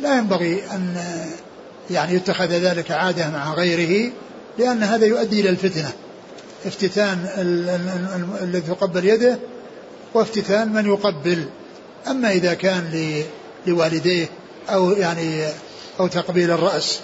لا 0.00 0.18
ينبغي 0.18 0.62
أن 0.72 0.96
يعني 1.90 2.14
يتخذ 2.14 2.48
ذلك 2.48 2.90
عادة 2.90 3.30
مع 3.30 3.54
غيره 3.54 4.12
لأن 4.58 4.82
هذا 4.82 5.06
يؤدي 5.06 5.40
إلى 5.40 5.50
الفتنة. 5.50 5.92
افتتان 6.66 7.28
الذي 8.42 8.68
يقبل 8.68 9.04
يده 9.04 9.38
وافتتان 10.14 10.72
من 10.72 10.86
يقبل. 10.86 11.44
أما 12.06 12.32
إذا 12.32 12.54
كان 12.54 13.22
لوالديه 13.66 14.26
أو 14.68 14.90
يعني 14.90 15.44
أو 16.00 16.06
تقبيل 16.06 16.50
الرأس 16.50 17.00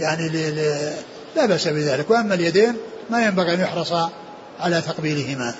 يعني 0.00 0.28
لا 1.36 1.46
بأس 1.46 1.68
بذلك. 1.68 2.10
وأما 2.10 2.34
اليدين 2.34 2.74
ما 3.10 3.26
ينبغي 3.26 3.54
أن 3.54 3.60
يحرص 3.60 3.92
على 4.60 4.80
تقبيلهما. 4.80 5.54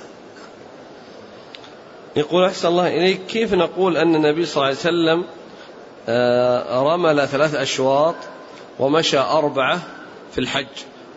يقول 2.17 2.45
أحسن 2.45 2.69
الله 2.69 2.89
إليك 2.89 3.27
كيف 3.27 3.55
نقول 3.55 3.97
أن 3.97 4.15
النبي 4.15 4.47
صلى 4.47 4.57
الله 4.57 4.67
عليه 4.67 4.77
وسلم 4.77 5.25
آه، 6.09 6.83
رمل 6.83 7.29
ثلاث 7.29 7.55
أشواط 7.55 8.15
ومشى 8.79 9.19
أربعة 9.19 9.81
في 10.33 10.41
الحج؟ 10.41 10.67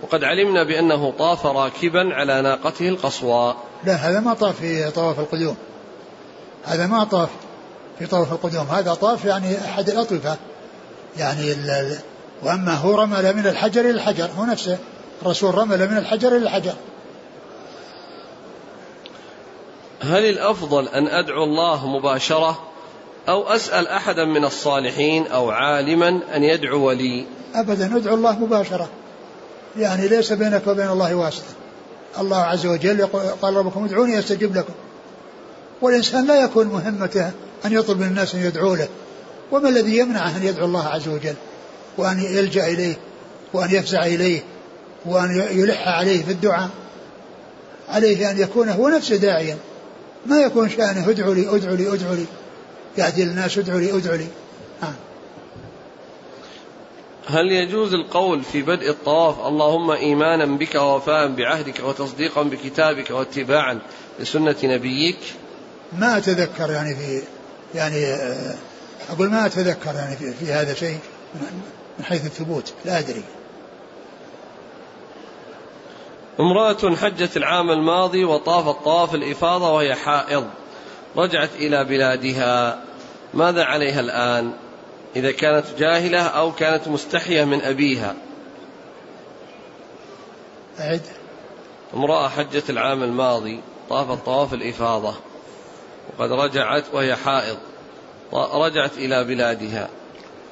وقد 0.02 0.24
علمنا 0.24 0.64
بأنه 0.64 1.14
طاف 1.20 1.46
راكبا 1.46 2.14
على 2.14 2.42
ناقته 2.42 2.90
القصواء 2.90 3.58
لا 3.84 3.94
هذا 3.94 4.20
ما 4.20 4.34
طاف 4.34 4.60
في 4.60 4.92
طواف 4.92 5.20
القدوم. 5.20 5.58
هذا 6.64 6.88
ما 6.88 7.04
طاف 7.04 7.30
في 8.00 8.06
طواف 8.06 8.32
القدوم. 8.32 8.68
هذا 8.68 8.94
طاف 8.94 9.26
يعني 9.26 9.58
أحد 9.58 9.90
الأطوفة. 9.90 10.38
يعني 11.18 11.56
وأما 12.44 12.74
هو 12.74 12.96
رمل 12.96 13.36
من 13.36 13.48
الحجر 13.48 13.82
إلى 13.82 13.92
الحجر 13.92 14.30
هو 14.38 14.46
نفسه. 14.46 14.78
الرسول 15.22 15.56
رمل 15.56 15.92
من 15.92 15.98
الحجر 15.98 16.28
إلى 16.28 16.44
الحجر. 16.44 16.74
هل 20.02 20.26
الأفضل 20.26 20.88
أن 20.88 21.08
أدعو 21.08 21.44
الله 21.44 21.88
مباشرة 21.88 22.64
أو 23.30 23.44
أسأل 23.44 23.88
أحدا 23.88 24.26
من 24.26 24.46
الصالحين 24.46 25.28
أو 25.28 25.52
عالما 25.52 26.22
أن 26.36 26.44
يدعو 26.44 26.92
لي؟ 26.92 27.26
أبدا 27.56 27.96
ادعو 27.96 28.16
الله 28.16 28.40
مباشرة. 28.40 28.90
يعني 29.78 30.08
ليس 30.08 30.34
بينك 30.34 30.68
وبين 30.68 30.90
الله 30.90 31.16
واسطة. 31.16 31.54
الله 32.20 32.38
عز 32.38 32.66
وجل 32.66 33.08
قال 33.42 33.56
ربكم 33.56 33.86
ادعوني 33.86 34.20
أستجب 34.20 34.58
لكم. 34.58 34.74
والإنسان 35.82 36.28
لا 36.28 36.44
يكون 36.44 36.68
مهمته 36.68 37.32
أن 37.66 37.74
يطلب 37.74 38.00
من 38.00 38.08
الناس 38.08 38.36
أن 38.36 38.42
يدعوا 38.42 38.76
له. 38.76 38.88
وما 39.52 39.70
الذي 39.70 39.98
يمنعه 39.98 40.38
أن 40.38 40.44
يدعو 40.44 40.66
الله 40.66 40.88
عز 40.88 41.08
وجل؟ 41.08 41.36
وأن 41.98 42.20
يلجأ 42.20 42.68
إليه 42.68 42.96
وأن 43.54 43.76
يفزع 43.76 44.06
إليه 44.06 44.44
وأن 45.06 45.48
يلح 45.52 45.88
عليه 45.88 46.24
في 46.24 46.32
الدعاء. 46.32 46.70
عليه 47.90 48.32
أن 48.32 48.40
يكون 48.40 48.70
هو 48.70 48.90
نفسه 48.90 49.16
داعيا. 49.16 49.58
ما 50.28 50.42
يكون 50.42 50.70
شأنه 50.70 51.10
ادعوا 51.10 51.34
لي 51.34 51.56
ادعوا 51.56 51.76
لي 51.76 51.94
ادعوا 51.94 52.16
لي 52.16 52.26
يأتي 52.98 53.24
الناس 53.24 53.58
ادعوا 53.58 53.80
لي 53.80 53.98
ادعوا 53.98 54.18
لي 54.18 54.28
آه. 54.84 54.94
هل 57.28 57.52
يجوز 57.52 57.94
القول 57.94 58.44
في 58.44 58.62
بدء 58.62 58.90
الطواف 58.90 59.40
اللهم 59.48 59.92
إيمانا 59.92 60.46
بك 60.46 60.76
ووفاء 60.76 61.28
بعهدك 61.28 61.80
وتصديقا 61.84 62.44
بكتابك 62.44 63.12
واتباعا 63.12 63.80
لسنة 64.20 64.56
نبيك؟ 64.64 65.20
ما 66.00 66.18
أتذكر 66.18 66.72
يعني 66.72 66.96
في 66.96 67.22
يعني 67.76 68.06
آه، 68.06 68.56
أقول 69.10 69.30
ما 69.30 69.46
أتذكر 69.46 69.96
يعني 69.96 70.16
في, 70.16 70.34
في 70.34 70.54
هذا 70.54 70.74
شيء 70.74 70.98
من 72.00 72.06
حيث 72.06 72.26
الثبوت 72.26 72.74
لا 72.86 73.00
أدري. 73.00 73.24
امرأة 76.40 76.96
حجت 76.96 77.38
العام 77.38 77.72
الماضي 77.72 78.26
وطافت 78.26 78.84
طواف 78.84 79.16
الإفاضة 79.16 79.74
وهي 79.74 79.96
حائض 79.96 80.48
رجعت 81.16 81.50
إلى 81.56 81.84
بلادها. 81.84 82.80
ماذا 83.34 83.64
عليها 83.64 84.00
الآن؟ 84.00 84.52
إذا 85.16 85.32
كانت 85.32 85.66
جاهلة 85.80 86.22
أو 86.22 86.52
كانت 86.52 86.88
مستحية 86.88 87.44
من 87.44 87.62
أبيها. 87.62 88.16
أعد. 90.80 91.02
امرأة 91.94 92.28
حجت 92.28 92.70
العام 92.70 93.04
الماضي 93.04 93.62
طافت 93.90 94.26
طواف 94.26 94.54
الإفاضة 94.54 95.14
وقد 96.18 96.32
رجعت 96.32 96.84
وهي 96.94 97.16
حائض 97.16 97.58
رجعت 98.34 98.98
إلى 98.98 99.24
بلادها. 99.24 99.90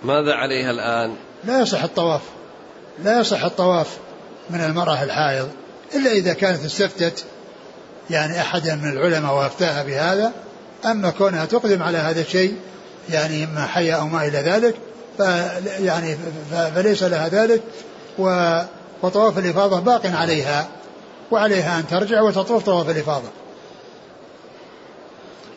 ماذا 0.04 0.34
عليها 0.34 0.72
الآن؟ 0.72 1.16
لا 1.44 1.62
يصح 1.62 1.84
الطواف 1.84 2.22
لا 3.04 3.20
يصح 3.20 3.44
الطواف 3.44 3.98
من 4.50 4.60
المرأة 4.60 5.04
الحائض. 5.04 5.65
إلا 5.96 6.12
إذا 6.12 6.34
كانت 6.34 6.66
استفتت 6.66 7.26
يعني 8.10 8.42
أحدا 8.42 8.76
من 8.76 8.90
العلماء 8.90 9.36
وأفتاها 9.36 9.84
بهذا 9.84 10.32
أما 10.86 11.10
كونها 11.10 11.46
تقدم 11.46 11.84
على 11.84 11.98
هذا 11.98 12.22
الشيء 12.22 12.56
يعني 13.10 13.44
إما 13.44 13.66
حي 13.66 13.92
أو 13.92 14.08
ما 14.08 14.28
إلى 14.28 14.38
ذلك 14.38 14.76
يعني 15.80 16.18
فليس 16.76 17.04
لها 17.04 17.28
ذلك 17.28 17.62
وطواف 19.04 19.38
الإفاضة 19.38 19.80
باق 19.80 20.06
عليها 20.06 20.68
وعليها 21.32 21.80
أن 21.80 21.88
ترجع 21.88 22.22
وتطوف 22.22 22.66
طواف 22.66 22.90
الإفاضة. 22.90 23.30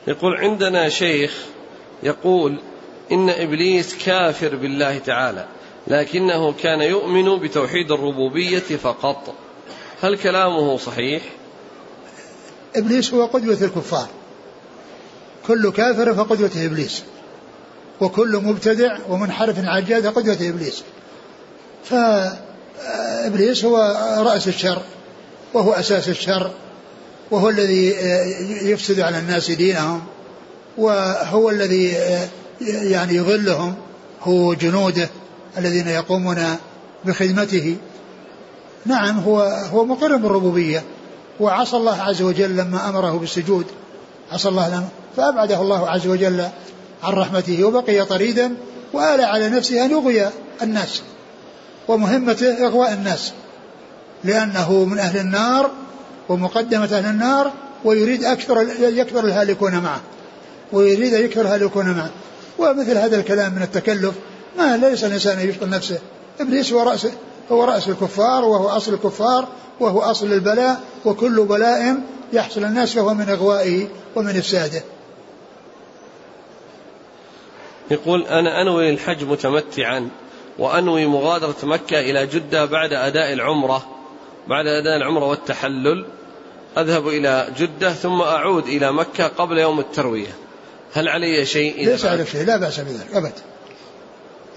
يقول 0.06 0.36
عندنا 0.36 0.88
شيخ 0.88 1.34
يقول 2.02 2.60
إن 3.12 3.30
إبليس 3.30 4.04
كافر 4.04 4.56
بالله 4.56 4.98
تعالى 4.98 5.46
لكنه 5.86 6.52
كان 6.52 6.80
يؤمن 6.80 7.38
بتوحيد 7.38 7.92
الربوبية 7.92 8.58
فقط. 8.58 9.34
هل 10.02 10.18
كلامه 10.18 10.76
صحيح؟ 10.76 11.22
إبليس 12.76 13.14
هو 13.14 13.26
قدوة 13.26 13.58
الكفار. 13.62 14.08
كل 15.46 15.72
كافر 15.72 16.14
فقدوته 16.14 16.66
إبليس. 16.66 17.02
وكل 18.00 18.36
مبتدع 18.44 18.98
ومنحرف 19.08 19.58
عجاد 19.58 20.06
قدوة 20.06 20.38
إبليس. 20.40 20.82
فإبليس 21.84 23.64
هو 23.64 23.76
رأس 24.18 24.48
الشر 24.48 24.82
وهو 25.54 25.72
أساس 25.72 26.08
الشر 26.08 26.50
وهو 27.30 27.48
الذي 27.48 27.88
يفسد 28.70 29.00
على 29.00 29.18
الناس 29.18 29.50
دينهم 29.50 30.02
وهو 30.78 31.50
الذي 31.50 31.96
يعني 32.60 33.14
يضلهم 33.14 33.74
هو 34.22 34.54
جنوده 34.54 35.08
الذين 35.58 35.88
يقومون 35.88 36.56
بخدمته. 37.04 37.76
نعم 38.86 39.18
هو 39.18 39.40
هو 39.72 39.84
مقر 39.84 40.16
بالربوبيه 40.16 40.84
وعصى 41.40 41.76
الله 41.76 42.02
عز 42.02 42.22
وجل 42.22 42.56
لما 42.56 42.88
أمره 42.88 43.10
بالسجود. 43.10 43.66
عصى 44.32 44.48
الله 44.48 44.68
لما 44.68 44.88
فأبعده 45.16 45.60
الله 45.62 45.90
عز 45.90 46.06
وجل 46.06 46.48
عن 47.02 47.12
رحمته 47.12 47.64
وبقي 47.64 48.04
طريدا 48.04 48.54
وآل 48.92 49.24
على 49.24 49.48
نفسه 49.48 49.84
أن 49.84 49.90
يغوي 49.90 50.26
الناس 50.62 51.02
ومهمته 51.88 52.66
إغواء 52.66 52.92
الناس 52.92 53.32
لأنه 54.24 54.84
من 54.84 54.98
أهل 54.98 55.18
النار 55.18 55.70
ومقدمة 56.28 56.84
أهل 56.84 57.06
النار 57.06 57.52
ويريد 57.84 58.24
أكثر 58.24 58.66
يكثر 58.80 59.24
الهالكون 59.24 59.78
معه 59.78 60.00
ويريد 60.72 61.14
أن 61.14 61.24
يكثر 61.24 61.40
الهالكون 61.40 61.86
معه. 61.86 62.10
ومثل 62.58 62.98
هذا 62.98 63.16
الكلام 63.16 63.54
من 63.54 63.62
التكلف 63.62 64.14
ما 64.58 64.76
ليس 64.76 65.04
الإنسان 65.04 65.48
يشغل 65.48 65.70
نفسه 65.70 65.98
إبليس 66.40 66.72
هو 66.72 66.96
هو 67.52 67.64
رأس 67.64 67.88
الكفار 67.88 68.44
وهو 68.44 68.68
أصل 68.68 68.94
الكفار 68.94 69.48
وهو 69.80 70.00
أصل 70.00 70.32
البلاء 70.32 70.80
وكل 71.04 71.44
بلاء 71.44 71.96
يحصل 72.32 72.64
الناس 72.64 72.94
فهو 72.94 73.14
من 73.14 73.28
إغوائه 73.28 73.88
ومن 74.16 74.36
إفساده. 74.36 74.82
يقول 77.90 78.22
أنا 78.22 78.62
أنوي 78.62 78.90
الحج 78.90 79.24
متمتعا 79.24 80.08
وأنوي 80.58 81.06
مغادرة 81.06 81.56
مكة 81.62 82.00
إلى 82.00 82.26
جدة 82.26 82.64
بعد 82.64 82.92
أداء 82.92 83.32
العمرة 83.32 83.86
بعد 84.48 84.66
أداء 84.66 84.96
العمرة 84.96 85.24
والتحلل 85.24 86.06
أذهب 86.78 87.08
إلى 87.08 87.48
جدة 87.58 87.92
ثم 87.92 88.20
أعود 88.20 88.66
إلى 88.66 88.92
مكة 88.92 89.26
قبل 89.28 89.58
يوم 89.58 89.80
التروية. 89.80 90.34
هل 90.94 91.08
علي 91.08 91.46
شيء؟ 91.46 91.74
إذا 91.76 91.92
ليس 91.92 92.04
عليك 92.04 92.28
شيء 92.28 92.44
لا 92.44 92.56
بأس 92.56 92.80
بذلك 92.80 93.14
أبدا. 93.14 93.32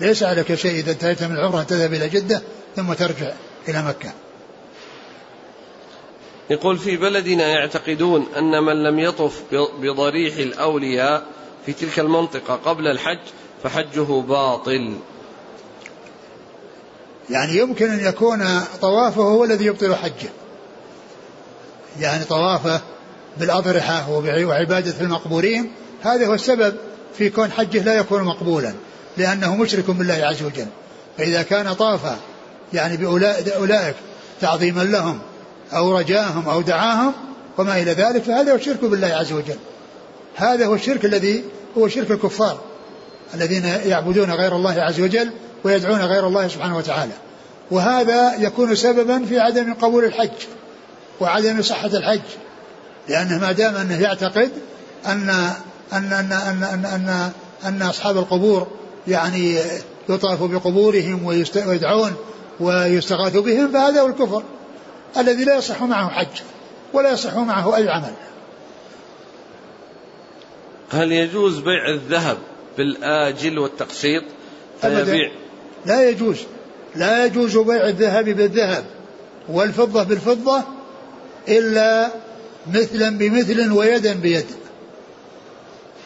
ليس 0.02 0.23
عليك 0.23 0.56
شيء 0.56 0.72
إذا 0.72 0.91
انتهيت 0.91 1.23
من 1.23 1.36
العمرة 1.36 1.64
تذهب 1.64 1.94
إلى 1.94 2.10
جدة 2.10 2.41
ثم 2.76 2.94
ترجع 2.94 3.34
إلى 3.68 3.84
مكة. 3.84 4.11
يقول 6.49 6.78
في 6.78 6.98
بلدنا 6.98 7.48
يعتقدون 7.48 8.26
أن 8.38 8.64
من 8.64 8.84
لم 8.84 8.99
يطف 8.99 9.41
بضريح 9.53 10.36
الأولياء 10.36 11.23
في 11.65 11.73
تلك 11.73 11.99
المنطقة 11.99 12.56
قبل 12.56 12.88
الحج 12.88 13.19
فحجه 13.64 14.22
باطل. 14.22 14.95
يعني 17.30 17.57
يمكن 17.57 17.90
أن 17.90 18.06
يكون 18.06 18.61
طوافه 18.82 19.22
هو 19.22 19.44
الذي 19.44 19.65
يبطل 19.65 19.95
حجه. 19.95 20.30
يعني 21.99 22.23
طوافه 22.23 22.82
بالأضرحة 23.38 24.11
وعبادة 24.44 25.02
المقبورين 25.02 25.72
هذا 26.02 26.28
هو 26.28 26.34
السبب 26.34 26.76
في 27.18 27.30
كون 27.30 27.52
حجه 27.52 27.84
لا 27.84 27.95
يكون 27.95 28.23
مقبولا. 28.23 28.73
لأنه 29.17 29.55
مشرك 29.55 29.89
بالله 29.89 30.13
عز 30.13 30.43
وجل. 30.43 30.67
فإذا 31.17 31.41
كان 31.41 31.73
طاف 31.73 31.99
يعني 32.73 32.97
بأولئك 32.97 33.95
تعظيما 34.41 34.81
لهم 34.81 35.19
أو 35.73 35.97
رجاهم 35.97 36.49
أو 36.49 36.61
دعاهم 36.61 37.13
وما 37.57 37.81
إلى 37.81 37.91
ذلك 37.91 38.23
فهذا 38.23 38.51
هو 38.51 38.55
الشرك 38.55 38.85
بالله 38.85 39.07
عز 39.07 39.31
وجل. 39.31 39.57
هذا 40.35 40.65
هو 40.65 40.75
الشرك 40.75 41.05
الذي 41.05 41.43
هو 41.77 41.88
شرك 41.88 42.11
الكفار 42.11 42.59
الذين 43.33 43.65
يعبدون 43.65 44.31
غير 44.31 44.55
الله 44.55 44.81
عز 44.81 45.01
وجل 45.01 45.31
ويدعون 45.63 46.01
غير 46.01 46.27
الله 46.27 46.47
سبحانه 46.47 46.77
وتعالى. 46.77 47.13
وهذا 47.71 48.35
يكون 48.35 48.75
سببا 48.75 49.25
في 49.25 49.39
عدم 49.39 49.73
قبول 49.73 50.05
الحج 50.05 50.29
وعدم 51.19 51.61
صحة 51.61 51.88
الحج. 51.88 52.21
لأنه 53.09 53.38
ما 53.39 53.51
دام 53.51 53.75
أنه 53.75 54.01
يعتقد 54.01 54.51
أن 55.05 55.29
أن 55.93 56.13
أن 56.13 56.31
أن 56.31 56.63
أن, 56.63 56.85
أن, 56.85 57.31
أن 57.65 57.81
أصحاب 57.81 58.17
القبور 58.17 58.67
يعني 59.07 59.60
يطاف 60.10 60.44
بقبورهم 60.44 61.26
ويدعون 61.26 62.15
ويستغاث 62.60 63.38
بهم 63.38 63.72
فهذا 63.72 64.02
هو 64.02 64.07
الكفر 64.07 64.44
الذي 65.18 65.44
لا 65.44 65.56
يصح 65.56 65.84
معه 65.84 66.10
حج 66.10 66.41
ولا 66.94 67.11
يصح 67.11 67.36
معه 67.36 67.76
أي 67.76 67.90
عمل. 67.90 68.14
هل 70.91 71.11
يجوز 71.11 71.60
بيع 71.60 71.90
الذهب 71.90 72.38
بالآجل 72.78 73.60
والتقسيط؟ 73.60 74.23
فيبيع. 74.82 75.32
لا 75.86 76.10
يجوز. 76.10 76.38
لا 76.95 77.26
يجوز 77.26 77.57
بيع 77.57 77.88
الذهب 77.88 78.26
بالذهب 78.26 78.86
والفضة 79.49 80.03
بالفضة 80.03 80.61
إلا 81.48 82.11
مثلا 82.73 83.18
بمثل 83.18 83.72
ويدا 83.72 84.14
بيد. 84.14 84.45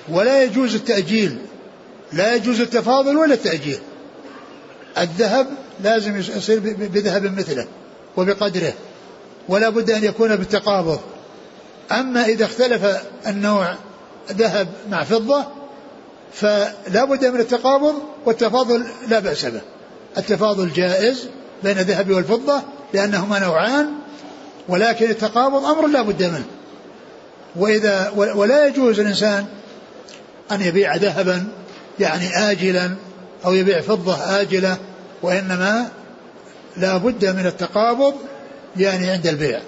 ولا 0.09 0.43
يجوز 0.43 0.75
التأجيل. 0.75 1.37
لا 2.13 2.35
يجوز 2.35 2.61
التفاضل 2.61 3.17
ولا 3.17 3.33
التأجيل. 3.33 3.79
الذهب 4.97 5.47
لازم 5.83 6.17
يصير 6.17 6.59
بذهب 6.75 7.23
مثله 7.39 7.67
وبقدره 8.17 8.73
ولا 9.49 9.69
بد 9.69 9.91
أن 9.91 10.03
يكون 10.03 10.35
بالتقابض. 10.35 10.99
أما 11.91 12.25
إذا 12.25 12.45
اختلف 12.45 13.01
النوع 13.27 13.75
ذهب 14.31 14.67
مع 14.89 15.03
فضة 15.03 15.45
فلا 16.33 17.05
بد 17.05 17.25
من 17.25 17.39
التقابض 17.39 17.95
والتفاضل 18.25 18.85
لا 19.07 19.19
بأس 19.19 19.45
به. 19.45 19.61
التفاضل 20.17 20.73
جائز 20.73 21.27
بين 21.63 21.79
الذهب 21.79 22.11
والفضة 22.11 22.61
لأنهما 22.93 23.39
نوعان 23.39 23.89
ولكن 24.67 25.09
التقابض 25.09 25.65
أمر 25.65 25.87
لا 25.87 26.01
بد 26.01 26.23
منه. 26.23 26.45
وإذا 27.55 28.11
ولا 28.15 28.67
يجوز 28.67 28.99
الإنسان 28.99 29.45
أن 30.51 30.61
يبيع 30.61 30.95
ذهبا 30.95 31.47
يعني 31.99 32.51
آجلا 32.51 32.95
أو 33.45 33.53
يبيع 33.53 33.81
فضة 33.81 34.15
آجلة 34.41 34.77
وإنما 35.21 35.91
لا 36.77 36.97
بد 36.97 37.25
من 37.25 37.45
التقابض 37.45 38.13
يعني 38.77 39.09
عند 39.09 39.27
البيع. 39.27 39.61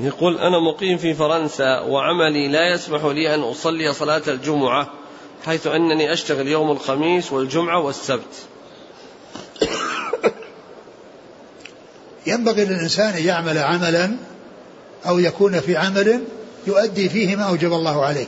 يقول 0.00 0.38
أنا 0.38 0.58
مقيم 0.58 0.98
في 0.98 1.14
فرنسا 1.14 1.80
وعملي 1.80 2.48
لا 2.48 2.74
يسمح 2.74 3.04
لي 3.04 3.34
أن 3.34 3.40
أصلي 3.40 3.92
صلاة 3.92 4.22
الجمعة 4.28 4.90
حيث 5.46 5.66
أنني 5.66 6.12
أشتغل 6.12 6.48
يوم 6.48 6.70
الخميس 6.70 7.32
والجمعة 7.32 7.80
والسبت. 7.80 8.34
ينبغي 12.26 12.64
للإنسان 12.64 13.14
أن 13.14 13.24
يعمل 13.24 13.58
عملا 13.58 14.16
أو 15.06 15.18
يكون 15.18 15.60
في 15.60 15.76
عمل 15.76 16.24
يؤدي 16.66 17.08
فيه 17.08 17.36
ما 17.36 17.42
أوجب 17.42 17.72
الله 17.72 18.04
عليه. 18.04 18.26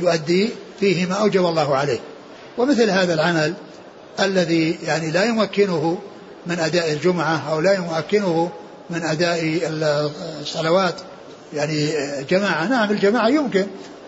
يؤدي 0.00 0.50
فيه 0.80 1.06
ما 1.06 1.14
أوجب 1.14 1.46
الله 1.46 1.76
عليه. 1.76 1.98
ومثل 2.58 2.90
هذا 2.90 3.14
العمل 3.14 3.54
الذي 4.20 4.78
يعني 4.82 5.10
لا 5.10 5.24
يمكنه 5.24 5.98
من 6.46 6.58
أداء 6.58 6.92
الجمعة 6.92 7.50
أو 7.50 7.60
لا 7.60 7.72
يمكنه 7.72 8.50
من 8.90 9.02
أداء 9.02 9.60
الصلوات 10.40 10.94
يعني 11.54 11.92
جماعة 12.30 12.66
نعم 12.66 12.90
الجماعة 12.90 13.28
يمكن 13.28 13.66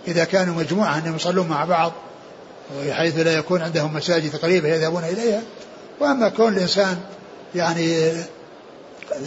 إذا 0.09 0.25
كانوا 0.25 0.55
مجموعة 0.55 0.99
أنهم 0.99 1.17
يصلون 1.17 1.49
مع 1.49 1.65
بعض 1.65 1.93
حيث 2.91 3.19
لا 3.19 3.33
يكون 3.33 3.63
عندهم 3.63 3.95
مساجد 3.95 4.37
قريبة 4.37 4.69
يذهبون 4.69 5.05
إليها. 5.05 5.43
وأما 6.01 6.29
كون 6.29 6.53
الإنسان 6.53 6.99
يعني 7.55 8.13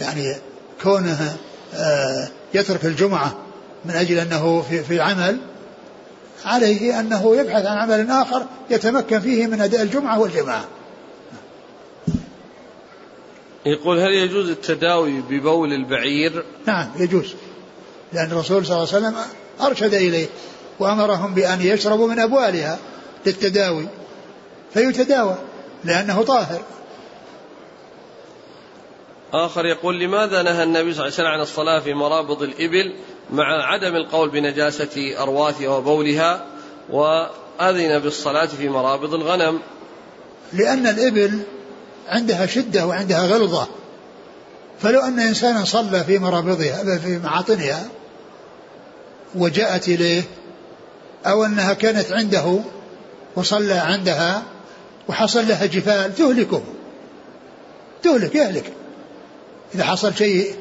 يعني 0.00 0.36
كونه 0.82 1.36
آه، 1.74 2.28
يترك 2.54 2.84
الجمعة 2.84 3.36
من 3.84 3.94
أجل 3.94 4.18
أنه 4.18 4.62
في, 4.62 4.84
في 4.84 5.00
عمل 5.00 5.38
عليه 6.44 7.00
أنه 7.00 7.36
يبحث 7.36 7.66
عن 7.66 7.78
عمل 7.78 8.10
آخر 8.10 8.46
يتمكن 8.70 9.20
فيه 9.20 9.46
من 9.46 9.60
أداء 9.60 9.82
الجمعة 9.82 10.20
والجماعة. 10.20 10.64
يقول 13.66 13.98
هل 13.98 14.12
يجوز 14.12 14.50
التداوي 14.50 15.20
ببول 15.20 15.72
البعير؟ 15.72 16.44
نعم 16.66 16.90
يجوز. 16.98 17.34
لأن 18.12 18.30
الرسول 18.32 18.66
صلى 18.66 18.76
الله 18.76 18.94
عليه 18.94 19.06
وسلم 19.06 19.16
أرشد 19.60 19.94
إليه 19.94 20.26
وأمرهم 20.78 21.34
بأن 21.34 21.60
يشربوا 21.60 22.08
من 22.08 22.18
أبوالها 22.18 22.78
للتداوي. 23.26 23.88
فيتداوى 24.74 25.36
لأنه 25.84 26.22
طاهر. 26.22 26.62
آخر 29.32 29.66
يقول 29.66 30.00
لماذا 30.00 30.42
نهى 30.42 30.62
النبي 30.62 30.94
صلى 30.94 31.06
الله 31.06 31.14
عليه 31.14 31.14
وسلم 31.14 31.26
عن 31.26 31.40
الصلاة 31.40 31.80
في 31.80 31.94
مرابض 31.94 32.42
الإبل؟ 32.42 32.94
مع 33.30 33.72
عدم 33.72 33.96
القول 33.96 34.30
بنجاسة 34.30 35.22
أرواثها 35.22 35.68
وبولها 35.68 36.46
وأذن 36.90 37.98
بالصلاة 37.98 38.46
في 38.46 38.68
مرابض 38.68 39.14
الغنم. 39.14 39.58
لأن 40.52 40.86
الإبل 40.86 41.40
عندها 42.08 42.46
شدة 42.46 42.86
وعندها 42.86 43.26
غلظة. 43.26 43.68
فلو 44.80 45.00
أن 45.00 45.20
إنسانا 45.20 45.64
صلى 45.64 46.04
في 46.04 46.18
مرابضها 46.18 46.98
في 46.98 47.18
معاطنها 47.18 47.88
وجاءت 49.34 49.88
إليه 49.88 50.22
أو 51.26 51.44
أنها 51.44 51.72
كانت 51.72 52.12
عنده 52.12 52.58
وصلى 53.36 53.74
عندها 53.74 54.42
وحصل 55.08 55.48
لها 55.48 55.66
جفال 55.66 56.14
تهلكه. 56.14 56.62
تهلك 58.02 58.34
يهلك. 58.34 58.72
إذا 59.74 59.84
حصل 59.84 60.14
شيء 60.14 60.54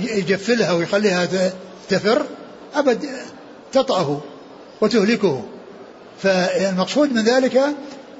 يجفلها 0.00 0.72
ويخليها 0.72 1.28
تفر 1.90 2.26
أبد 2.74 3.08
تطأه 3.72 4.20
وتهلكه. 4.80 5.42
فالمقصود 6.22 7.12
من 7.12 7.24
ذلك 7.24 7.60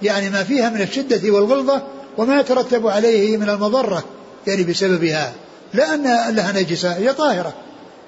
يعني 0.03 0.31
ما 0.31 0.45
فيها 0.45 0.71
من 0.71 0.81
الشدة 0.81 1.31
والغلظة 1.31 1.83
وما 2.19 2.41
يترتب 2.41 2.87
عليه 2.87 3.37
من 3.37 3.49
المضرة 3.49 4.05
يعني 4.47 4.63
بسببها. 4.63 5.33
لا 5.75 5.95
أن 5.95 6.35
لها 6.35 6.53
نجسة 6.53 6.93
هي 6.97 7.13
طاهرة 7.13 7.55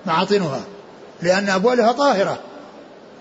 معاطنها 0.06 0.60
لأن 1.22 1.48
أبوالها 1.48 1.92
طاهرة. 1.92 2.38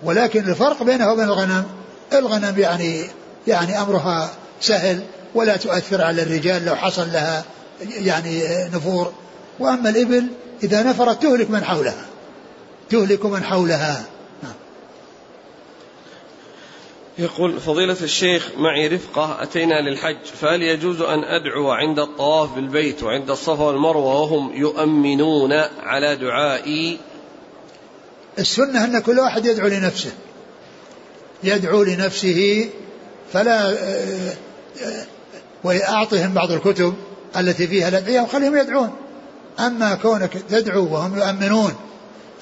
ولكن 0.02 0.48
الفرق 0.48 0.82
بينها 0.82 1.12
وبين 1.12 1.24
الغنم 1.24 1.64
الغنم 2.12 2.58
يعني 2.58 3.04
يعني 3.46 3.80
أمرها 3.80 4.30
سهل 4.60 5.00
ولا 5.34 5.56
تؤثر 5.56 6.02
على 6.02 6.22
الرجال 6.22 6.64
لو 6.64 6.76
حصل 6.76 7.12
لها 7.12 7.44
يعني 7.80 8.42
نفور. 8.74 9.12
وأما 9.58 9.88
الإبل 9.88 10.26
إذا 10.62 10.82
نفرت 10.82 11.22
تهلك 11.22 11.50
من 11.50 11.64
حولها. 11.64 12.06
تهلك 12.90 13.26
من 13.26 13.44
حولها. 13.44 14.04
نعم. 14.42 14.52
يقول 17.18 17.60
فضيلة 17.60 17.96
الشيخ 18.02 18.48
معي 18.56 18.88
رفقة 18.88 19.42
أتينا 19.42 19.80
للحج 19.80 20.24
فهل 20.40 20.62
يجوز 20.62 21.00
أن 21.00 21.24
أدعو 21.24 21.70
عند 21.70 21.98
الطواف 21.98 22.54
بالبيت 22.54 23.02
وعند 23.02 23.30
الصفا 23.30 23.64
والمروة 23.64 24.20
وهم 24.20 24.52
يؤمنون 24.54 25.52
على 25.82 26.16
دعائي؟ 26.16 26.98
السنة 28.38 28.84
أن 28.84 28.98
كل 28.98 29.18
واحد 29.18 29.46
يدعو 29.46 29.68
لنفسه. 29.68 30.12
يدعو 31.44 31.82
لنفسه 31.82 32.70
فلا 33.32 33.70
آه، 33.70 34.34
آه، 34.82 35.06
وأعطهم 35.64 36.34
بعض 36.34 36.50
الكتب 36.50 36.94
التي 37.36 37.66
فيها 37.66 37.88
الأدعية 37.88 38.20
وخليهم 38.20 38.56
يدعون. 38.56 38.90
أما 39.60 39.94
كونك 39.94 40.32
تدعو 40.50 40.94
وهم 40.94 41.18
يؤمنون 41.18 41.74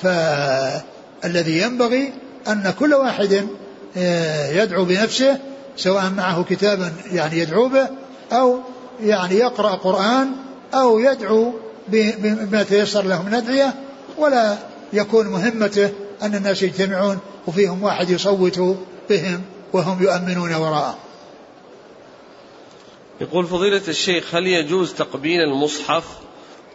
فالذي 0.02 1.62
ينبغي 1.62 2.12
أن 2.48 2.74
كل 2.78 2.94
واحد 2.94 3.46
آه، 3.96 4.50
يدعو 4.50 4.84
بنفسه 4.84 5.38
سواء 5.76 6.10
معه 6.10 6.44
كتابا 6.44 6.92
يعني 7.12 7.38
يدعو 7.38 7.68
به 7.68 7.88
أو 8.32 8.60
يعني 9.02 9.34
يقرأ 9.34 9.70
قرآن 9.70 10.32
أو 10.74 10.98
يدعو 10.98 11.52
بما 11.88 12.62
تيسر 12.62 13.04
له 13.04 13.22
من 13.22 13.34
أدعية 13.34 13.74
ولا 14.18 14.56
يكون 14.92 15.26
مهمته 15.26 15.90
أن 16.22 16.34
الناس 16.34 16.62
يجتمعون 16.62 17.18
وفيهم 17.46 17.82
واحد 17.82 18.10
يصوت 18.10 18.76
بهم 19.10 19.42
وهم 19.72 20.02
يؤمنون 20.02 20.54
وراءه. 20.54 20.98
يقول 23.20 23.46
فضيلة 23.46 23.82
الشيخ 23.88 24.34
هل 24.34 24.46
يجوز 24.46 24.94
تقبيل 24.94 25.40
المصحف؟ 25.40 26.04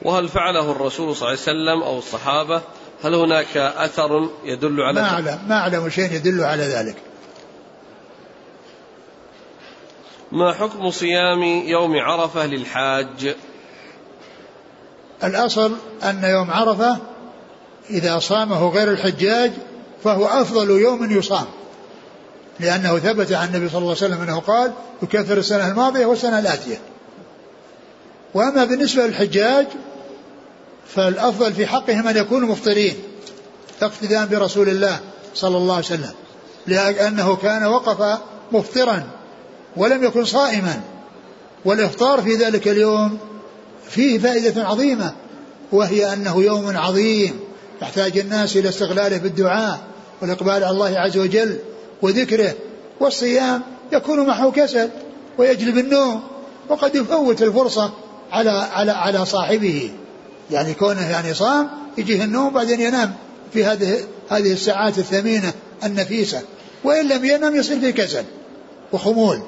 وهل 0.02 0.30
فعله 0.30 0.72
الرسول 0.72 1.16
صلى 1.16 1.28
الله 1.28 1.40
عليه 1.40 1.40
وسلم 1.40 1.84
أو 1.84 1.98
الصحابة؟ 1.98 2.62
هل 3.04 3.16
هناك 3.16 3.58
أثر 3.58 4.30
يدل 4.44 4.82
على 4.82 5.02
ما 5.02 5.10
أعلم 5.10 5.40
ما 5.48 5.56
أعلم 5.56 5.90
شيء 5.90 6.14
يدل 6.14 6.44
على 6.44 6.64
ذلك. 6.64 6.96
ما 10.32 10.54
حكم 10.54 10.92
صيام 10.92 11.44
يوم 11.44 11.98
عرفة 11.98 12.46
للحاج؟ 12.46 13.36
الأصل 15.24 15.76
أن 16.04 16.24
يوم 16.24 16.52
عرفة 16.52 16.98
إذا 17.90 18.20
صامه 18.20 18.70
غير 18.70 18.92
الحجاج 18.92 19.52
فهو 20.04 20.26
أفضل 20.26 20.70
يوم 20.70 21.12
يصام 21.12 21.46
لأنه 22.60 23.00
ثبت 23.00 23.32
عن 23.32 23.48
النبي 23.48 23.70
صلى 23.70 23.78
الله 23.78 23.96
عليه 24.02 24.06
وسلم 24.06 24.22
أنه 24.22 24.40
قال 24.40 24.72
يكفر 25.04 25.38
السنة 25.38 25.68
الماضية 25.72 26.06
والسنة 26.06 26.40
الآتية. 26.40 26.78
وأما 28.34 28.66
بالنسبة 28.66 29.08
للحجاج 29.08 29.68
فالأفضل 30.88 31.54
في 31.54 31.68
حقهم 31.68 32.08
أن 32.08 32.18
يكونوا 32.18 32.50
مفطرين 32.50 32.96
اقتداء 33.82 34.26
برسول 34.26 34.70
الله 34.70 35.00
صلى 35.36 35.58
الله 35.58 35.76
عليه 35.76 35.86
وسلم 35.86 36.14
لأنه 36.68 37.36
كان 37.36 37.66
وقف 37.66 38.20
مفطرا 38.52 39.04
ولم 39.78 40.04
يكن 40.04 40.26
صائما. 40.26 40.82
والإفطار 41.66 42.22
في 42.22 42.36
ذلك 42.36 42.68
اليوم 42.68 43.18
فيه 43.90 44.20
فائدة 44.20 44.68
عظيمة 44.68 45.14
وهي 45.72 46.14
أنه 46.14 46.42
يوم 46.42 46.78
عظيم 46.78 47.40
يحتاج 47.82 48.18
الناس 48.18 48.58
إلى 48.58 48.70
استغلاله 48.70 49.18
بالدعاء 49.18 49.80
والإقبال 50.22 50.54
على 50.54 50.70
الله 50.70 51.00
عز 51.00 51.18
وجل 51.18 51.58
وذكره 52.02 52.54
والصيام 53.00 53.62
يكون 53.92 54.28
معه 54.28 54.52
كسل 54.52 54.90
ويجلب 55.38 55.78
النوم 55.78 56.22
وقد 56.70 56.96
يفوت 56.96 57.42
الفرصة 57.42 57.92
على 58.32 58.50
على 58.50 58.92
على 58.92 59.26
صاحبه. 59.26 59.92
يعني 60.52 60.74
كونه 60.74 61.10
يعني 61.10 61.34
صام 61.34 61.70
يجيه 61.98 62.24
النوم 62.24 62.54
بعدين 62.54 62.82
ينام 62.82 63.14
في 63.54 63.66
هذه 63.66 64.00
هذه 64.30 64.54
الساعات 64.54 64.98
الثمينة 64.98 65.54
النفيسة. 65.84 66.42
وإن 66.84 67.08
لم 67.08 67.26
ينم 67.26 67.56
يصير 67.56 67.80
في 67.80 67.92
كسل 67.92 68.24
وخمول. 68.94 69.42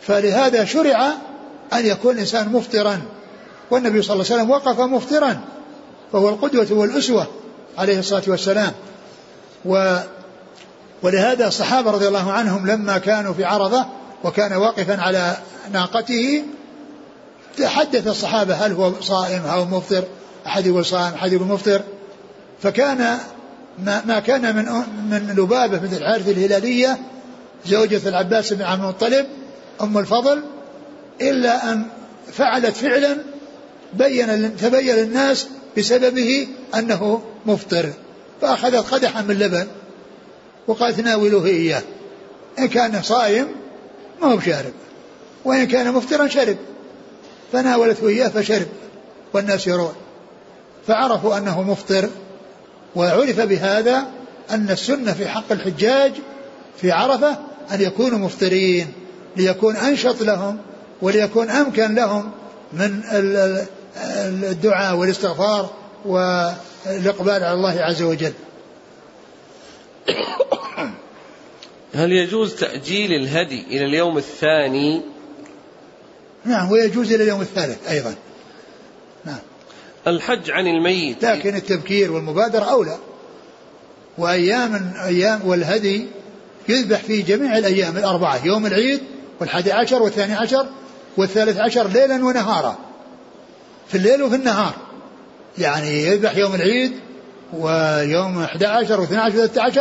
فلهذا 0.00 0.64
شرع 0.64 1.12
أن 1.72 1.86
يكون 1.86 2.14
الإنسان 2.14 2.48
مفطرا. 2.48 3.02
والنبي 3.70 4.02
صلى 4.02 4.14
الله 4.14 4.24
عليه 4.24 4.34
وسلم 4.34 4.50
وقف 4.50 4.80
مفطرا. 4.80 5.40
فهو 6.12 6.28
القدوة 6.28 6.66
والأسوة 6.70 7.26
عليه 7.78 7.98
الصلاة 7.98 8.22
والسلام. 8.26 8.72
و 9.64 9.96
ولهذا 11.02 11.48
الصحابة 11.48 11.90
رضي 11.90 12.08
الله 12.08 12.32
عنهم 12.32 12.66
لما 12.66 12.98
كانوا 12.98 13.34
في 13.34 13.44
عرضة 13.44 13.86
وكان 14.24 14.52
واقفا 14.52 15.00
على 15.00 15.36
ناقته 15.72 16.44
تحدث 17.58 18.06
الصحابة 18.06 18.54
هل 18.54 18.72
هو 18.72 18.92
صائم 19.00 19.42
أو 19.46 19.64
مفطر؟ 19.64 20.04
أحد 20.46 20.66
يقول 20.66 20.84
صائم 20.86 21.14
أحد 21.14 21.32
يقول 21.32 21.46
مفطر. 21.46 21.82
فكان 22.62 23.18
ما, 23.78 24.02
ما 24.06 24.20
كان 24.20 24.56
من 24.56 24.64
من 25.10 25.34
لبابة 25.38 25.78
بنت 25.78 25.92
الحارث 25.92 26.28
الهلالية 26.28 26.98
زوجة 27.66 28.08
العباس 28.08 28.52
بن 28.52 28.62
عبد 28.62 28.80
المطلب 28.80 29.26
أم 29.80 29.98
الفضل 29.98 30.42
إلا 31.20 31.72
أن 31.72 31.86
فعلت 32.32 32.76
فعلا 32.76 33.16
بين 33.92 34.56
تبين 34.56 34.96
للناس 34.96 35.46
بسببه 35.78 36.48
أنه 36.74 37.22
مفطر. 37.46 37.92
فأخذت 38.40 38.94
قدحا 38.94 39.22
من 39.22 39.38
لبن 39.38 39.66
وقالت 40.66 41.00
ناولوه 41.00 41.46
إياه. 41.46 41.82
إن 42.58 42.68
كان 42.68 43.02
صائم 43.02 43.46
ما 44.22 44.32
هو 44.32 44.36
بشارب. 44.36 44.72
وإن 45.44 45.66
كان 45.66 45.92
مفطرا 45.92 46.28
شرب. 46.28 46.56
فناولته 47.54 48.08
إياه 48.08 48.28
فشرب 48.28 48.66
والناس 49.32 49.66
يرون 49.66 49.94
فعرفوا 50.86 51.38
أنه 51.38 51.62
مفطر 51.62 52.08
وعرف 52.96 53.40
بهذا 53.40 54.06
أن 54.50 54.70
السنة 54.70 55.12
في 55.12 55.28
حق 55.28 55.52
الحجاج 55.52 56.12
في 56.80 56.92
عرفة 56.92 57.38
أن 57.72 57.80
يكونوا 57.80 58.18
مفطرين 58.18 58.92
ليكون 59.36 59.76
أنشط 59.76 60.22
لهم 60.22 60.58
وليكون 61.02 61.50
أمكن 61.50 61.94
لهم 61.94 62.30
من 62.72 63.02
الدعاء 64.44 64.96
والاستغفار 64.96 65.70
والإقبال 66.04 67.44
على 67.44 67.52
الله 67.52 67.80
عز 67.80 68.02
وجل. 68.02 68.32
هل 71.94 72.12
يجوز 72.12 72.54
تأجيل 72.54 73.12
الهدي 73.12 73.64
إلى 73.70 73.84
اليوم 73.84 74.18
الثاني 74.18 75.13
نعم 76.44 76.72
ويجوز 76.72 77.12
إلى 77.12 77.22
اليوم 77.22 77.40
الثالث 77.40 77.88
أيضا. 77.88 78.14
نعم. 79.24 79.38
الحج 80.06 80.50
عن 80.50 80.66
الميت. 80.66 81.24
لكن 81.24 81.56
التبكير 81.56 82.12
والمبادرة 82.12 82.64
أولى. 82.64 82.98
وأيام 84.18 84.92
أيام 85.04 85.40
والهدي 85.44 86.06
يذبح 86.68 86.98
في 86.98 87.22
جميع 87.22 87.58
الأيام 87.58 87.96
الأربعة 87.96 88.46
يوم 88.46 88.66
العيد 88.66 89.00
والحادي 89.40 89.72
عشر 89.72 90.02
والثاني 90.02 90.34
عشر 90.34 90.66
والثالث 91.16 91.58
عشر 91.58 91.88
ليلا 91.88 92.24
ونهارا. 92.24 92.78
في 93.88 93.94
الليل 93.94 94.22
وفي 94.22 94.36
النهار. 94.36 94.74
يعني 95.58 96.04
يذبح 96.04 96.36
يوم 96.36 96.54
العيد 96.54 96.92
ويوم 97.52 98.42
11 98.42 99.06
و12 99.06 99.32
و13 99.32 99.80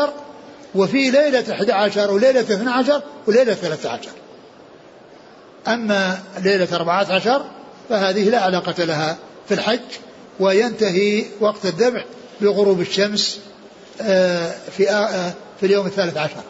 وفي 0.75 1.11
ليلة 1.11 1.51
11 1.51 2.11
وليلة 2.11 2.39
12 2.39 3.01
وليلة 3.27 3.53
13 3.53 4.09
أما 5.67 6.19
ليلة 6.39 6.67
14 6.73 7.45
فهذه 7.89 8.29
لا 8.29 8.39
علاقة 8.39 8.83
لها 8.83 9.17
في 9.47 9.53
الحج 9.53 9.79
وينتهي 10.39 11.25
وقت 11.39 11.65
الذبح 11.65 12.05
بغروب 12.41 12.81
الشمس 12.81 13.39
آه، 14.01 14.53
في 14.77 14.89
آه، 14.89 15.33
في 15.59 15.65
اليوم 15.65 15.85
الثالث 15.85 16.17
عشر. 16.17 16.43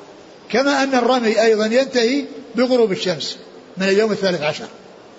كما 0.49 0.83
أن 0.83 0.95
الرمي 0.95 1.41
أيضا 1.41 1.65
ينتهي 1.65 2.25
بغروب 2.55 2.91
الشمس 2.91 3.37
من 3.77 3.89
اليوم 3.89 4.11
الثالث 4.11 4.41
عشر. 4.41 4.67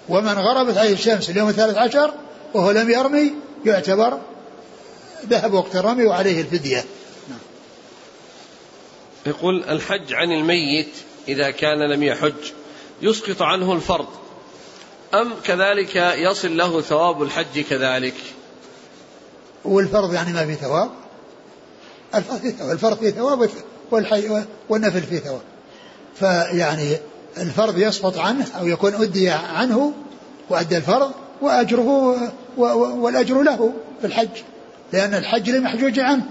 ومن 0.09 0.33
غربت 0.33 0.79
عليه 0.79 0.93
الشمس 0.93 1.31
اليوم 1.31 1.49
الثالث 1.49 1.77
عشر 1.77 2.15
وهو 2.55 2.71
لم 2.71 2.91
يرمي 2.91 3.33
يعتبر 3.67 4.19
ذهب 5.29 5.55
وقت 5.55 5.77
الرمي 5.77 6.05
وعليه 6.05 6.41
الفدية. 6.41 6.85
يقول 9.27 9.65
الحج 9.65 10.13
عن 10.13 10.33
الميت 10.33 10.91
إذا 11.29 11.51
كان 11.51 11.91
لم 11.93 12.03
يحج. 12.03 12.53
يسقط 13.05 13.43
عنه 13.43 13.73
الفرض. 13.73 14.07
أم 15.15 15.33
كذلك 15.45 15.97
يصل 15.97 16.57
له 16.57 16.81
ثواب 16.81 17.23
الحج 17.23 17.61
كذلك؟ 17.61 18.15
والفرض 19.65 20.15
يعني 20.15 20.33
ما 20.33 20.47
في 20.47 20.55
ثواب؟ 20.55 20.91
الفرض 22.15 22.39
في 22.41 22.51
ثواب. 22.51 22.73
الفرض 22.73 22.97
في 22.97 23.11
ثواب 23.11 23.51
والنفل 24.69 25.01
في 25.01 25.19
ثواب. 25.19 25.43
فيعني 26.15 26.97
الفرض 27.39 27.79
يسقط 27.79 28.19
عنه 28.19 28.47
أو 28.59 28.67
يكون 28.67 28.95
أدي 28.95 29.31
عنه 29.31 29.93
وأدى 30.51 30.77
الفرض 30.77 31.13
وأجره 31.41 32.17
والأجر 32.57 33.43
له 33.43 33.73
في 34.01 34.07
الحج 34.07 34.29
لأن 34.93 35.15
الحج 35.15 35.51
للمحجوج 35.51 36.01
عنه. 36.01 36.27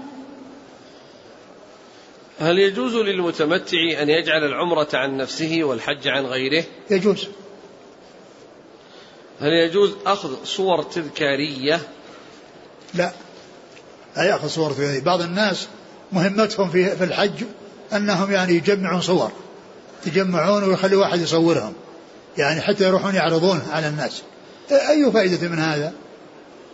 هل 2.40 2.58
يجوز 2.58 2.94
للمتمتع 2.94 4.02
أن 4.02 4.08
يجعل 4.08 4.44
العمرة 4.44 4.88
عن 4.94 5.16
نفسه 5.16 5.60
والحج 5.62 6.08
عن 6.08 6.26
غيره؟ 6.26 6.64
يجوز. 6.90 7.28
هل 9.40 9.48
يجوز 9.48 9.92
أخذ 10.06 10.44
صور 10.44 10.82
تذكارية؟ 10.82 11.80
لا. 12.94 13.12
لا 14.16 14.22
يأخذ 14.22 14.48
صور 14.48 14.70
تذكارية. 14.70 15.00
بعض 15.00 15.20
الناس 15.20 15.68
مهمتهم 16.12 16.70
في, 16.70 16.96
في 16.96 17.04
الحج 17.04 17.44
أنهم 17.92 18.32
يعني 18.32 18.52
يجمعون 18.54 19.00
صور. 19.00 19.32
يجمعون 20.06 20.64
ويخلي 20.64 20.96
واحد 20.96 21.20
يصورهم. 21.20 21.72
يعني 22.38 22.60
حتى 22.60 22.84
يروحون 22.84 23.14
يعرضون 23.14 23.62
على 23.72 23.88
الناس. 23.88 24.22
أي 24.70 25.12
فائدة 25.12 25.48
من 25.48 25.58
هذا؟ 25.58 25.92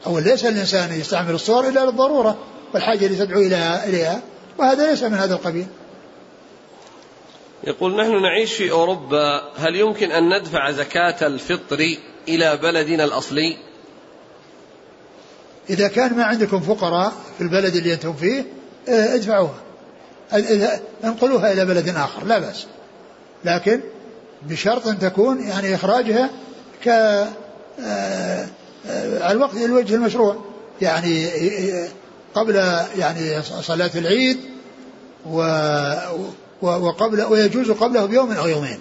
أو 0.06 0.18
ليس 0.18 0.44
الإنسان 0.44 1.00
يستعمل 1.00 1.34
الصور 1.34 1.68
إلا 1.68 1.84
للضرورة 1.84 2.38
والحاجة 2.74 3.06
اللي 3.06 3.16
تدعو 3.16 3.40
إليها, 3.40 3.88
إليها 3.88 4.22
وهذا 4.60 4.90
ليس 4.90 5.02
من 5.02 5.14
هذا 5.14 5.34
القبيل. 5.34 5.66
يقول 7.64 7.96
نحن 7.96 8.22
نعيش 8.22 8.52
في 8.52 8.70
أوروبا 8.70 9.42
هل 9.56 9.76
يمكن 9.76 10.10
أن 10.10 10.38
ندفع 10.38 10.70
زكاة 10.70 11.26
الفطر 11.26 11.96
إلى 12.28 12.56
بلدنا 12.56 13.04
الأصلي؟ 13.04 13.56
إذا 15.70 15.88
كان 15.88 16.16
ما 16.16 16.24
عندكم 16.24 16.60
فقراء 16.60 17.12
في 17.38 17.44
البلد 17.44 17.76
اللي 17.76 17.94
أنتم 17.94 18.12
فيه 18.12 18.44
آه، 18.88 19.14
ادفعوها. 19.14 19.60
انقلوها 21.04 21.52
إلى 21.52 21.64
بلد 21.64 21.88
آخر 21.88 22.24
لا 22.24 22.38
بأس. 22.38 22.66
لكن 23.44 23.80
بشرط 24.42 24.86
أن 24.86 24.98
تكون 24.98 25.42
يعني 25.42 25.74
إخراجها 25.74 26.30
ك 26.84 26.88
آه، 26.88 27.28
آه، 27.80 29.24
على 29.24 29.32
الوقت 29.32 29.54
الوجه 29.54 29.94
المشروع. 29.94 30.44
يعني 30.80 31.28
قبل 32.34 32.54
يعني 32.98 33.42
صلاة 33.42 33.90
العيد 33.94 34.38
و 35.26 35.42
وقبل 36.62 37.22
ويجوز 37.22 37.70
قبله 37.70 38.06
بيوم 38.06 38.32
أو 38.32 38.48
يومين. 38.48 38.80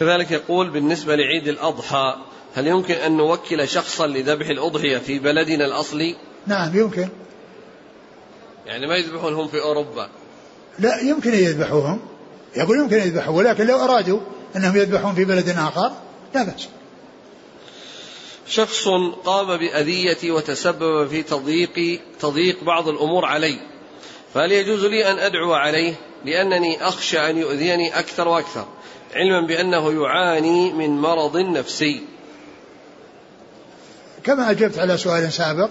كذلك 0.00 0.30
يقول 0.30 0.70
بالنسبة 0.70 1.16
لعيد 1.16 1.48
الأضحى 1.48 2.16
هل 2.54 2.66
يمكن 2.66 2.94
أن 2.94 3.16
نوكل 3.16 3.68
شخصا 3.68 4.06
لذبح 4.06 4.48
الأضحية 4.48 4.98
في 4.98 5.18
بلدنا 5.18 5.64
الأصلي؟ 5.64 6.16
نعم 6.46 6.78
يمكن. 6.78 7.08
يعني 8.66 8.86
ما 8.86 8.96
يذبحون 8.96 9.34
هم 9.34 9.48
في 9.48 9.60
أوروبا. 9.60 10.08
لا 10.78 11.00
يمكن 11.00 11.32
أن 11.32 11.38
يذبحوهم. 11.38 12.00
يقول 12.56 12.78
يمكن 12.78 12.96
أن 12.96 13.08
يذبحوا 13.08 13.36
ولكن 13.36 13.66
لو 13.66 13.84
أرادوا 13.84 14.20
أنهم 14.56 14.76
يذبحون 14.76 15.14
في 15.14 15.24
بلد 15.24 15.48
آخر 15.48 15.92
لا 16.34 16.42
بأس. 16.42 16.68
شخص 18.50 18.88
قام 19.24 19.56
بأذيتي 19.56 20.30
وتسبب 20.30 21.08
في 21.08 21.22
تضييق 21.22 22.00
تضييق 22.20 22.64
بعض 22.64 22.88
الأمور 22.88 23.24
علي. 23.24 23.60
فهل 24.34 24.52
يجوز 24.52 24.84
لي 24.84 25.10
أن 25.10 25.18
أدعو 25.18 25.52
عليه؟ 25.52 25.94
لأنني 26.24 26.88
أخشى 26.88 27.30
أن 27.30 27.38
يؤذيني 27.38 27.98
أكثر 27.98 28.28
وأكثر 28.28 28.66
علما 29.14 29.46
بأنه 29.46 30.02
يعاني 30.02 30.72
من 30.72 31.00
مرض 31.00 31.36
نفسي. 31.36 32.02
كما 34.24 34.50
أجبت 34.50 34.78
على 34.78 34.96
سؤال 34.96 35.32
سابق 35.32 35.70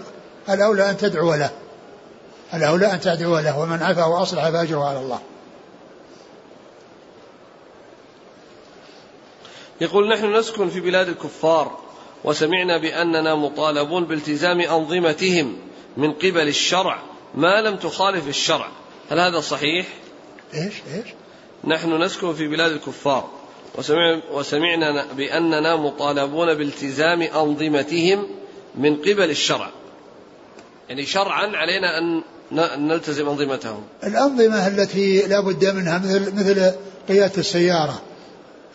الأولى 0.50 0.90
أن 0.90 0.98
تدعو 0.98 1.34
له. 1.34 1.52
الأولى 2.54 2.94
أن 2.94 3.00
تدعو 3.00 3.40
له 3.40 3.60
ومن 3.60 3.84
عفا 3.84 4.06
وأصلح 4.06 4.50
فأجره 4.50 4.84
على 4.84 5.00
الله. 5.00 5.20
يقول 9.82 10.10
نحن 10.10 10.36
نسكن 10.36 10.70
في 10.70 10.80
بلاد 10.80 11.08
الكفار. 11.08 11.89
وسمعنا 12.24 12.78
بأننا 12.78 13.36
مطالبون 13.36 14.06
بالتزام 14.06 14.62
أنظمتهم 14.62 15.58
من 15.98 16.12
قبل 16.12 16.48
الشرع 16.48 17.00
ما 17.36 17.62
لم 17.62 17.76
تخالف 17.76 18.28
الشرع 18.28 18.68
هل 19.12 19.20
هذا 19.20 19.40
صحيح؟ 19.40 19.88
إيش 20.54 20.74
إيش؟ 20.94 21.08
نحن 21.64 22.02
نسكن 22.04 22.34
في 22.34 22.48
بلاد 22.48 22.72
الكفار 22.72 23.30
وسمع 23.76 24.22
وسمعنا 24.32 25.06
بأننا 25.14 25.76
مطالبون 25.76 26.54
بالتزام 26.54 27.22
أنظمتهم 27.22 28.28
من 28.76 28.96
قبل 28.96 29.30
الشرع 29.30 29.70
يعني 30.90 31.06
شرعا 31.06 31.48
علينا 31.48 31.98
أن 31.98 32.22
نلتزم 32.88 33.30
أنظمتهم 33.30 33.84
الأنظمة 34.04 34.68
التي 34.68 35.28
لا 35.28 35.40
بد 35.40 35.66
منها 35.66 35.98
مثل 35.98 36.36
مثل 36.36 36.72
قيادة 37.08 37.38
السيارة 37.38 38.02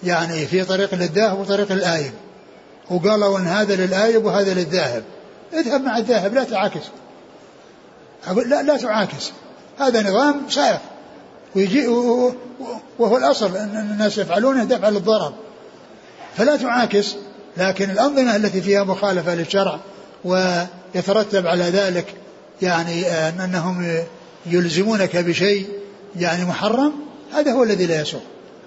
يعني 0.03 0.47
في 0.47 0.65
طريق 0.65 0.95
للذاهب 0.95 1.39
وطريق 1.39 1.73
الآيب 1.73 2.12
وقالوا 2.90 3.39
أن 3.39 3.47
هذا 3.47 3.77
للآيب 3.77 4.24
وهذا 4.24 4.55
للذاهب. 4.55 5.02
اذهب 5.52 5.81
مع 5.81 5.98
الذاهب 5.98 6.35
لا 6.35 6.44
تعاكس. 6.44 6.82
لا, 8.47 8.62
لا 8.62 8.77
تعاكس. 8.77 9.32
هذا 9.78 10.11
نظام 10.11 10.51
سائر 10.51 10.78
ويجي 11.56 11.86
وهو 12.98 13.16
الأصل 13.16 13.56
أن 13.56 13.89
الناس 13.93 14.19
يفعلونه 14.19 14.65
دفع 14.65 14.89
للضرر. 14.89 15.32
فلا 16.36 16.56
تعاكس 16.56 17.15
لكن 17.56 17.90
الأنظمة 17.90 18.36
التي 18.36 18.61
فيها 18.61 18.85
مخالفة 18.85 19.35
للشرع 19.35 19.81
ويترتب 20.24 21.47
على 21.47 21.65
ذلك 21.65 22.15
يعني 22.62 23.06
أنهم 23.09 24.05
يلزمونك 24.47 25.16
بشيء 25.16 25.69
يعني 26.16 26.44
محرم 26.44 26.93
هذا 27.35 27.52
هو 27.52 27.62
الذي 27.62 27.86
لا 27.86 28.01
يسوق 28.01 28.23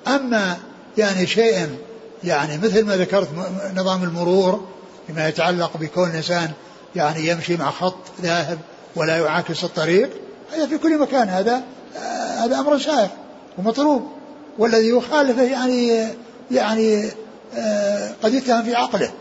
أما 0.08 0.58
يعني 0.98 1.28
شيء 1.28 1.68
يعني 2.24 2.58
مثل 2.58 2.86
ما 2.86 2.98
ذكرت 2.98 3.30
نظام 3.76 4.04
المرور 4.04 4.68
فيما 5.08 5.28
يتعلق 5.28 5.78
بكون 5.78 6.10
الإنسان 6.10 6.52
يعني 6.96 7.28
يمشي 7.28 7.58
مع 7.58 7.72
خط 7.72 7.98
ذاهب 8.22 8.60
ولا 8.96 9.18
يعاكس 9.18 9.64
الطريق 9.64 10.10
هذا 10.54 10.68
في 10.68 10.78
كل 10.78 11.00
مكان 11.00 11.30
هذا 11.30 11.64
هذا 12.38 12.60
أمر 12.60 12.78
شائع 12.78 13.10
ومطلوب. 13.58 14.12
والذي 14.58 14.90
يخالفه 14.90 15.44
يعني 15.44 16.08
يعني 16.52 17.12
آه، 17.56 18.12
قد 18.24 18.34
يتهم 18.34 18.64
في 18.64 18.76
عقله. 18.76 19.12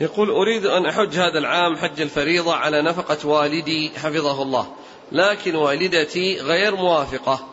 يقول 0.00 0.30
أريد 0.30 0.66
أن 0.66 0.86
أحج 0.86 1.16
هذا 1.16 1.38
العام 1.38 1.76
حج 1.76 2.00
الفريضة 2.00 2.54
على 2.54 2.82
نفقة 2.82 3.28
والدي 3.28 3.90
حفظه 3.96 4.42
الله. 4.42 4.66
لكن 5.12 5.54
والدتي 5.54 6.40
غير 6.40 6.76
موافقة 6.76 7.46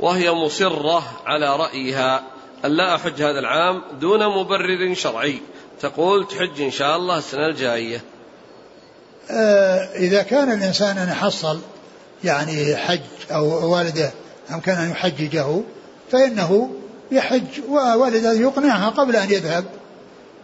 وهي 0.00 0.30
مصرة 0.30 1.02
على 1.26 1.56
رأيها. 1.56 2.22
أن 2.64 2.70
لا 2.70 2.94
أحج 2.94 3.22
هذا 3.22 3.38
العام 3.38 3.82
دون 4.00 4.26
مبرر 4.26 4.94
شرعي. 4.94 5.38
تقول 5.80 6.28
تحج 6.28 6.60
إن 6.60 6.70
شاء 6.70 6.96
الله 6.96 7.18
السنة 7.18 7.46
الجاية. 7.46 8.00
آه 9.30 9.96
إذا 9.96 10.22
كان 10.22 10.52
الإنسان 10.52 10.98
أن 10.98 11.08
يحصل 11.08 11.60
يعني 12.24 12.76
حج 12.76 13.00
أو 13.30 13.72
والده 13.72 14.10
أمكن 14.50 14.72
أن 14.72 14.90
يحججه 14.90 15.60
فإنه 16.12 16.70
يحج 17.12 17.60
ووالده 17.68 18.32
يقنعها 18.32 18.88
قبل 18.88 19.16
أن 19.16 19.30
يذهب. 19.30 19.64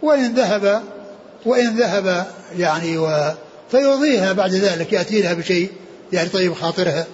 وإن 0.01 0.33
ذهب 0.33 0.83
وإن 1.45 1.77
ذهب 1.77 2.27
يعني 2.57 2.97
و 2.97 3.33
فيرضيها 3.71 4.33
بعد 4.33 4.51
ذلك 4.51 4.93
يأتي 4.93 5.21
لها 5.21 5.33
بشيء. 5.33 5.71
يعني 6.13 6.29
طيب 6.29 6.53
خاطرها 6.53 7.05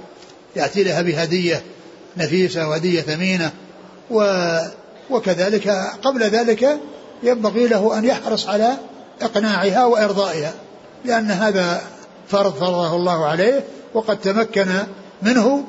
يأتي 0.55 0.83
لها 0.83 1.01
بهدية 1.01 1.63
نفيسة 2.17 2.69
وهدية 2.69 3.01
ثمينة. 3.01 3.51
و 4.11 4.23
وكذلك 5.09 5.69
قبل 6.03 6.23
ذلك 6.23 6.79
ينبغي 7.23 7.67
له 7.67 7.97
أن 7.97 8.05
يحرص 8.05 8.47
على 8.47 8.77
إقناعها 9.21 9.85
وإرضائها 9.85 10.53
لأن 11.05 11.31
هذا 11.31 11.81
فرض 12.27 12.53
فرضه 12.53 12.95
الله 12.95 13.25
عليه 13.25 13.63
وقد 13.93 14.17
تمكن 14.19 14.67
منه 15.21 15.63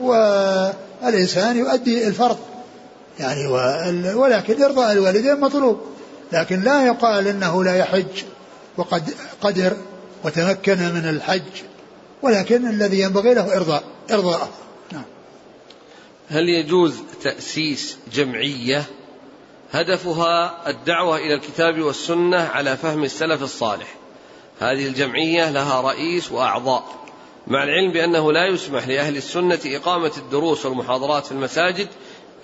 والإنسان 0.00 1.56
يؤدي 1.56 2.08
الفرض 2.08 2.38
يعني 3.20 3.46
ولكن 4.14 4.62
إرضاء 4.62 4.92
الوالدين 4.92 5.40
مطلوب 5.40 5.80
لكن 6.32 6.60
لا 6.60 6.86
يقال 6.86 7.28
إنه 7.28 7.64
لا 7.64 7.76
يحج 7.76 8.22
وقد 8.76 9.10
قدر 9.40 9.76
وتمكن 10.24 10.78
من 10.78 11.08
الحج 11.08 11.62
ولكن 12.22 12.68
الذي 12.68 13.00
ينبغي 13.00 13.34
له 13.34 13.56
ارضاء 13.56 13.82
إرضاءه 14.10 14.38
نعم. 14.38 14.63
هل 16.28 16.48
يجوز 16.48 17.02
تأسيس 17.22 17.98
جمعية؟ 18.12 18.84
هدفها 19.72 20.70
الدعوة 20.70 21.16
إلى 21.16 21.34
الكتاب 21.34 21.80
والسنة 21.80 22.36
على 22.36 22.76
فهم 22.76 23.04
السلف 23.04 23.42
الصالح. 23.42 23.94
هذه 24.60 24.86
الجمعية 24.86 25.50
لها 25.50 25.80
رئيس 25.80 26.32
وأعضاء 26.32 26.84
مع 27.46 27.64
العلم 27.64 27.92
بأنه 27.92 28.32
لا 28.32 28.46
يسمح 28.46 28.88
لأهل 28.88 29.16
السنة 29.16 29.60
إقامة 29.66 30.12
الدروس 30.16 30.66
والمحاضرات 30.66 31.26
في 31.26 31.32
المساجد 31.32 31.88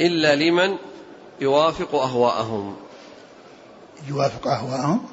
إلا 0.00 0.34
لمن 0.34 0.76
يوافق 1.40 1.94
أهواءهم. 1.94 2.76
يوافق 4.08 4.46
أهواءهم؟ 4.46 5.06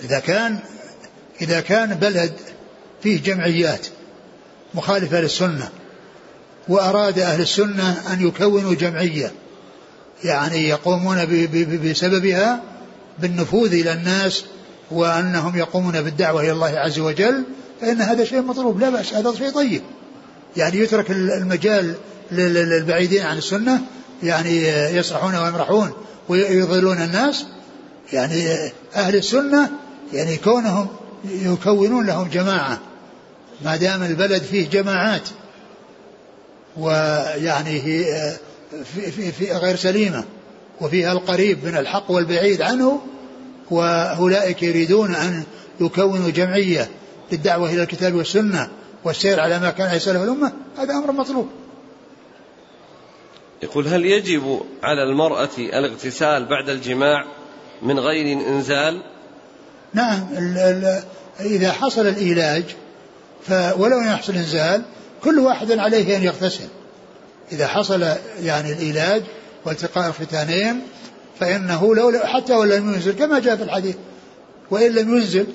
إذا 0.00 0.18
كان 0.18 0.58
إذا 1.40 1.60
كان 1.60 1.94
بلد 1.94 2.40
فيه 3.02 3.22
جمعيات 3.22 3.86
مخالفة 4.74 5.20
للسنة 5.20 5.70
وأراد 6.68 7.18
أهل 7.18 7.40
السنة 7.40 8.02
أن 8.12 8.26
يكونوا 8.26 8.74
جمعية 8.74 9.32
يعني 10.24 10.68
يقومون 10.68 11.46
بسببها 11.84 12.62
بالنفوذ 13.18 13.72
إلى 13.72 13.92
الناس 13.92 14.44
وأنهم 14.90 15.58
يقومون 15.58 16.02
بالدعوة 16.02 16.42
إلى 16.42 16.52
الله 16.52 16.78
عز 16.78 16.98
وجل 16.98 17.44
فإن 17.80 18.00
هذا 18.00 18.24
شيء 18.24 18.42
مطلوب 18.42 18.80
لا 18.80 18.90
بأس 18.90 19.14
هذا 19.14 19.34
شيء 19.34 19.50
طيب. 19.50 19.82
يعني 20.56 20.78
يترك 20.78 21.10
المجال 21.10 21.94
للبعيدين 22.32 23.22
عن 23.22 23.38
السنة 23.38 23.80
يعني 24.22 24.68
يسرحون 24.96 25.34
ويمرحون 25.34 25.92
ويضلون 26.28 27.02
الناس. 27.02 27.44
يعني 28.12 28.70
أهل 28.94 29.16
السنة 29.16 29.70
يعني 30.12 30.36
كونهم 30.36 30.88
يكونون 31.24 32.06
لهم 32.06 32.28
جماعة 32.28 32.78
ما 33.64 33.76
دام 33.76 34.02
البلد 34.02 34.42
فيه 34.42 34.68
جماعات 34.68 35.28
ويعني 36.78 37.80
في, 38.84 39.10
في, 39.10 39.32
في 39.32 39.52
غير 39.52 39.76
سليمة 39.76 40.24
وفيها 40.80 41.12
القريب 41.12 41.64
من 41.64 41.76
الحق 41.76 42.10
والبعيد 42.10 42.62
عنه 42.62 43.00
وأولئك 43.70 44.62
يريدون 44.62 45.14
أن 45.14 45.44
يكونوا 45.80 46.30
جمعية 46.30 46.90
للدعوة 47.32 47.70
إلى 47.70 47.82
الكتاب 47.82 48.14
والسنة 48.14 48.68
والسير 49.04 49.40
على 49.40 49.58
ما 49.58 49.70
كان 49.70 49.98
سلف 49.98 50.22
الأمة. 50.22 50.52
هذا 50.78 50.94
أمر 50.94 51.12
مطلوب. 51.12 51.48
يقول 53.62 53.88
هل 53.88 54.06
يجب 54.06 54.60
على 54.82 55.02
المرأة 55.02 55.48
الاغتسال 55.58 56.44
بعد 56.44 56.68
الجماع 56.68 57.24
من 57.82 57.98
غير 57.98 58.38
إنزال؟ 58.48 59.02
نعم 59.94 60.28
ال 60.32 60.58
ال 60.58 61.02
إذا 61.40 61.72
حصل 61.72 62.06
الإيلاج 62.06 62.64
ولو 63.50 64.00
يحصل 64.00 64.32
إنزال 64.32 64.82
كل 65.24 65.38
واحد 65.38 65.72
عليه 65.72 66.16
أن 66.16 66.22
يغتسل. 66.22 66.68
إذا 67.52 67.66
حصل 67.66 68.02
يعني 68.42 68.72
الإيلاج 68.72 69.22
والتقاء 69.64 70.08
الختانين 70.08 70.82
فإنه 71.40 71.94
لو 71.94 72.18
حتى 72.24 72.54
ولو 72.54 72.76
لم 72.76 72.94
ينزل 72.94 73.12
كما 73.12 73.38
جاء 73.38 73.56
في 73.56 73.62
الحديث. 73.62 73.96
وإن 74.70 74.92
لم 74.92 75.16
ينزل 75.16 75.46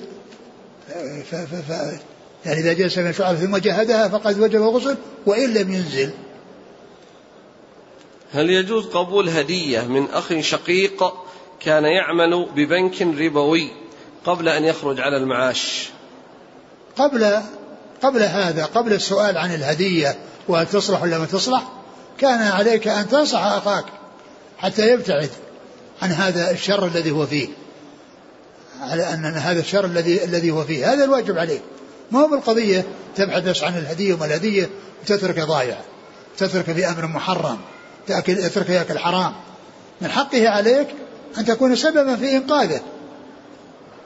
ف 1.30 1.34
ف 1.34 1.54
ف 1.54 1.70
يعني 2.46 2.60
إذا 2.60 2.72
جلس 2.72 2.98
من 2.98 3.12
شعر 3.12 3.34
ثم 3.34 3.56
جهدها 3.56 4.08
فقد 4.08 4.40
وجب 4.40 4.62
غسل 4.62 4.96
وإن 5.26 5.54
لم 5.54 5.74
ينزل. 5.74 6.10
هل 8.32 8.50
يجوز 8.50 8.86
قبول 8.86 9.28
هدية 9.28 9.80
من 9.80 10.10
أخ 10.10 10.40
شقيق 10.40 11.14
كان 11.60 11.84
يعمل 11.84 12.48
ببنك 12.56 13.02
ربوي 13.02 13.70
قبل 14.24 14.48
أن 14.48 14.64
يخرج 14.64 15.00
على 15.00 15.16
المعاش؟ 15.16 15.90
قبل 16.96 17.40
قبل 18.04 18.22
هذا 18.22 18.64
قبل 18.64 18.92
السؤال 18.92 19.38
عن 19.38 19.54
الهدية 19.54 20.18
وهل 20.48 20.66
تصلح 20.66 21.02
ولا 21.02 21.18
ما 21.18 21.26
تصلح 21.26 21.62
كان 22.18 22.42
عليك 22.42 22.88
أن 22.88 23.08
تنصح 23.08 23.42
أخاك 23.42 23.84
حتى 24.58 24.88
يبتعد 24.88 25.30
عن 26.02 26.12
هذا 26.12 26.50
الشر 26.50 26.86
الذي 26.86 27.10
هو 27.10 27.26
فيه. 27.26 27.48
على 28.80 29.14
أن 29.14 29.24
هذا 29.24 29.60
الشر 29.60 29.84
الذي 29.84 30.24
الذي 30.24 30.50
هو 30.50 30.64
فيه. 30.64 30.92
هذا 30.92 31.04
الواجب 31.04 31.38
عليك. 31.38 31.62
ما 32.10 32.20
هو 32.20 32.28
بالقضية 32.28 32.84
تبحث 33.16 33.62
عن 33.62 33.78
الهدية 33.78 34.14
وما 34.14 34.26
الهدية 34.26 34.70
وتترك 35.02 35.40
ضايع 35.40 35.76
تترك 36.38 36.64
في 36.64 36.88
أمر 36.88 37.06
محرم 37.06 37.58
تأكل 38.06 38.38
يترك 38.38 38.70
يأكل 38.70 38.98
حرام. 38.98 39.32
من 40.00 40.10
حقه 40.10 40.48
عليك 40.48 40.88
أن 41.38 41.44
تكون 41.44 41.76
سببا 41.76 42.16
في 42.16 42.36
إنقاذه 42.36 42.80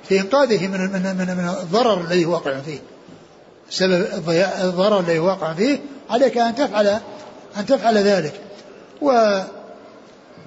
في 0.09 0.21
إنقاذه 0.21 0.67
من 0.69 0.81
من, 0.81 1.37
من 1.37 1.49
الضرر 1.63 2.01
الذي 2.01 2.25
هو 2.25 2.33
واقع 2.33 2.61
فيه. 2.61 2.79
سبب 3.71 4.31
الضرر 4.63 5.01
الذي 5.01 5.19
واقع 5.19 5.53
فيه 5.53 5.79
عليك 6.11 6.39
أن 6.39 6.55
تفعل 6.55 6.87
أن 7.57 7.67
تفعل 7.67 7.99
ذلك. 7.99 8.33
و 9.01 9.41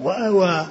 و, 0.00 0.10
و 0.30 0.64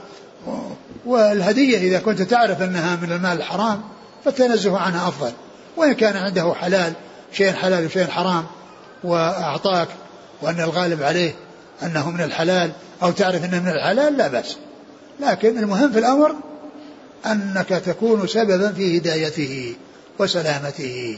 والهدية 1.06 1.78
إذا 1.78 2.00
كنت 2.00 2.22
تعرف 2.22 2.62
أنها 2.62 2.96
من 2.96 3.12
المال 3.12 3.38
الحرام 3.38 3.82
فالتنزه 4.26 4.78
عنها 4.78 5.08
أفضل. 5.08 5.32
وإن 5.78 5.94
كان 5.94 6.16
عنده 6.16 6.54
حلال 6.54 6.94
شيء 7.32 7.54
حلال 7.54 7.86
وشيء 7.86 8.08
حرام 8.08 8.46
وأعطاك 9.04 9.88
وأن 10.42 10.62
الغالب 10.62 11.04
عليه 11.04 11.34
أنه 11.84 12.12
من 12.12 12.22
الحلال 12.22 12.72
أو 13.04 13.12
تعرف 13.12 13.46
أنه 13.46 13.60
من 13.60 13.68
الحلال 13.68 14.18
لا 14.18 14.28
بأس. 14.28 14.58
لكن 15.20 15.58
المهم 15.58 15.92
في 15.92 16.00
الأمر 16.00 16.36
أنك 17.26 17.70
تكون 17.70 18.28
سببا 18.28 18.72
في 18.72 18.98
هدايته 18.98 19.76
وسلامته. 20.20 21.18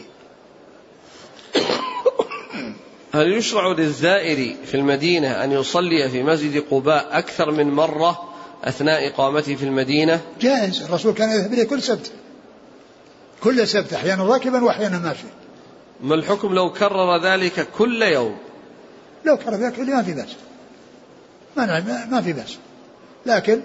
هل 3.15 3.33
يشرع 3.33 3.67
للزائر 3.67 4.55
في 4.65 4.77
المدينة 4.77 5.43
أن 5.43 5.51
يصلي 5.51 6.09
في 6.09 6.23
مسجد 6.23 6.63
قباء 6.71 7.07
أكثر 7.11 7.51
من 7.51 7.71
مرة 7.71 8.29
أثناء 8.63 9.07
إقامته 9.07 9.55
في 9.55 9.65
المدينة؟ 9.65 10.21
جائز. 10.41 10.83
الرسول 10.83 11.13
كان 11.13 11.29
يذهب 11.29 11.53
إليه 11.53 11.63
كل 11.63 11.81
سبت. 11.81 12.11
كل 13.43 13.67
سبت 13.67 13.93
أحيانا 13.93 14.23
راكبا 14.23 14.63
وأحيانا 14.63 14.99
ماشيا 14.99 15.29
ما 16.01 16.15
الحكم 16.15 16.53
لو 16.53 16.71
كرر 16.71 17.23
ذلك 17.23 17.67
كل 17.77 18.01
يوم؟ 18.01 18.37
لو 19.25 19.37
كرر 19.37 19.55
ذلك 19.55 19.79
ما 19.79 20.03
في 20.03 20.13
بأس. 20.13 20.29
ما, 21.57 22.05
ما 22.11 22.21
في 22.21 22.33
بأس. 22.33 22.57
لكن 23.25 23.61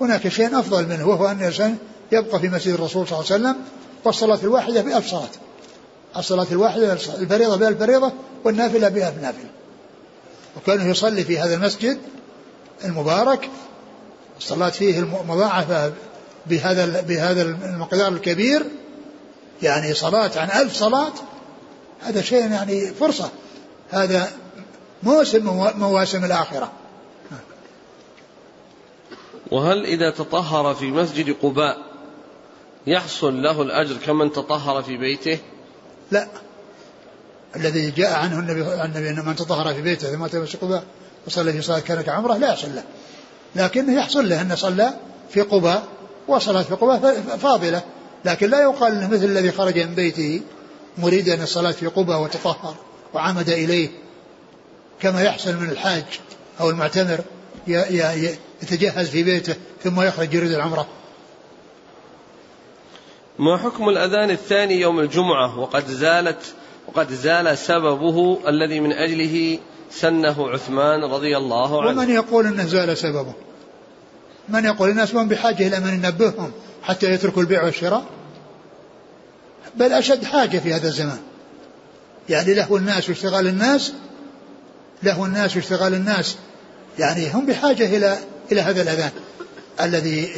هناك 0.00 0.28
شيء 0.28 0.58
أفضل 0.58 0.86
منه 0.86 1.08
وهو 1.08 1.26
أن 1.26 1.38
الإنسان 1.38 1.76
يبقى 2.12 2.40
في 2.40 2.48
مسجد 2.48 2.74
الرسول 2.74 3.08
صلى 3.08 3.20
الله 3.20 3.32
عليه 3.32 3.42
وسلم 3.42 3.56
والصلاة 4.04 4.38
الواحدة 4.42 4.82
بألف 4.82 5.06
صلاة. 5.06 5.28
الصلاة 6.16 6.46
الواحدة 6.52 6.92
الفريضة 6.92 7.56
بألف 7.56 7.78
فريضة 7.78 8.12
والنافلة 8.44 8.88
بألف 8.88 9.22
نافلة 9.22 9.50
وكانه 10.56 10.90
يصلي 10.90 11.24
في 11.24 11.38
هذا 11.38 11.54
المسجد 11.54 11.98
المبارك 12.84 13.50
الصلاة 14.38 14.68
فيه 14.68 15.00
مضاعفة 15.28 15.92
بهذا 16.46 17.00
بهذا 17.00 17.42
المقدار 17.42 18.12
الكبير. 18.12 18.66
يعني 19.62 19.94
صلاة 19.94 20.30
عن 20.36 20.60
ألف 20.60 20.74
صلاة 20.74 21.12
هذا 22.00 22.22
شيء 22.22 22.50
يعني 22.50 22.86
فرصة. 22.86 23.30
هذا 23.90 24.32
موسم 25.02 25.70
مواسم 25.76 26.24
الآخرة. 26.24 26.72
وهل 29.50 29.84
إذا 29.84 30.10
تطهر 30.10 30.74
في 30.74 30.90
مسجد 30.90 31.36
قباء 31.42 31.78
يحصل 32.86 33.42
له 33.42 33.62
الأجر 33.62 33.96
كمن 33.96 34.32
تطهر 34.32 34.82
في 34.82 34.96
بيته؟ 34.96 35.38
لا. 36.12 36.26
الذي 37.56 37.90
جاء 37.90 38.12
عنه 38.12 38.38
النبي 38.38 38.84
النبي 38.84 39.10
أن 39.10 39.24
من 39.26 39.36
تطهر 39.36 39.74
في 39.74 39.82
بيته 39.82 40.12
ثم 40.12 40.24
أتى 40.24 40.38
قباء 40.38 40.84
وصلى 41.26 41.52
في 41.52 41.62
صلاة 41.62 41.78
كان 41.78 42.02
كعمرة 42.02 42.36
لا 42.36 42.48
يحصل 42.48 42.74
له. 42.74 42.82
لكنه 43.56 43.98
يحصل 43.98 44.28
له 44.28 44.40
أنه 44.40 44.54
صلى 44.54 44.92
في 45.30 45.40
قباء 45.40 45.82
وصلاة 46.28 46.62
في 46.62 46.74
قباء 46.74 47.20
فاضلة. 47.42 47.82
لكن 48.24 48.50
لا 48.50 48.62
يقال 48.62 48.92
انه 48.92 49.08
مثل 49.08 49.24
الذي 49.24 49.52
خرج 49.52 49.78
من 49.78 49.94
بيته 49.94 50.40
مريدا 50.98 51.42
الصلاة 51.42 51.70
في 51.70 51.86
قباء 51.86 52.22
وتطهر 52.22 52.74
وعمد 53.14 53.48
إليه. 53.48 53.88
كما 55.00 55.22
يحصل 55.22 55.56
من 55.56 55.70
الحاج 55.70 56.04
أو 56.60 56.70
المعتمر 56.70 57.20
يتجهز 57.66 59.08
في 59.08 59.22
بيته 59.22 59.54
ثم 59.84 60.00
يخرج 60.00 60.34
يريد 60.34 60.52
العمرة. 60.52 60.86
ما 63.42 63.56
حكم 63.58 63.88
الأذان 63.88 64.30
الثاني 64.30 64.80
يوم 64.80 65.00
الجمعة؟ 65.00 65.58
وقد 65.58 65.86
زالت 65.86 66.54
وقد 66.88 67.12
زال 67.12 67.58
سببه 67.58 68.38
الذي 68.48 68.80
من 68.80 68.92
أجله 68.92 69.58
سنه 69.90 70.48
عثمان 70.48 71.04
رضي 71.04 71.36
الله 71.36 71.82
عنه. 71.82 72.00
ومن 72.00 72.10
يقول 72.10 72.46
أنه 72.46 72.66
زال 72.66 72.96
سببه؟ 72.96 73.32
من 74.48 74.64
يقول 74.64 74.90
الناس 74.90 75.14
من 75.14 75.28
بحاجة 75.28 75.68
إلى 75.68 75.80
من 75.80 75.94
ينبههم 75.94 76.52
حتى 76.82 77.12
يتركوا 77.12 77.42
البيع 77.42 77.64
والشراء؟ 77.64 78.04
بل 79.74 79.92
أشد 79.92 80.24
حاجة 80.24 80.58
في 80.58 80.74
هذا 80.74 80.88
الزمان. 80.88 81.20
يعني 82.28 82.54
له 82.54 82.76
الناس 82.76 83.08
واشتغال 83.08 83.46
الناس 83.46 83.92
له 85.02 85.24
الناس 85.24 85.56
واشتغال 85.56 85.94
الناس. 85.94 86.36
يعني 86.98 87.30
هم 87.30 87.46
بحاجة 87.46 87.96
إلى 87.96 88.18
إلى 88.52 88.60
هذا 88.60 88.82
الأذان 88.82 89.10
الذي 89.80 90.30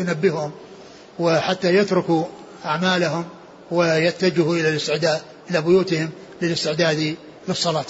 ينبههم. 0.00 0.52
وحتى 1.18 1.76
يتركوا 1.76 2.24
أعمالهم 2.64 3.24
ويتجهوا 3.70 4.54
إلى 4.54 4.68
الاستعداد 4.68 5.20
إلى 5.50 5.62
بيوتهم 5.62 6.10
للاستعداد 6.42 7.16
للصلاة. 7.48 7.84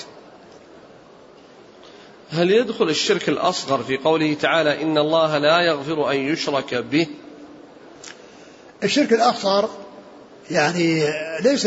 هل 2.30 2.50
يدخل 2.50 2.88
الشرك 2.88 3.28
الأصغر 3.28 3.82
في 3.82 3.96
قوله 3.96 4.34
تعالى 4.34 4.82
إن 4.82 4.98
الله 4.98 5.38
لا 5.38 5.60
يغفر 5.60 6.10
أن 6.10 6.16
يشرك 6.16 6.74
به؟ 6.74 7.06
الشرك 8.84 9.12
الأصغر 9.12 9.70
يعني 10.50 11.04
ليس 11.40 11.66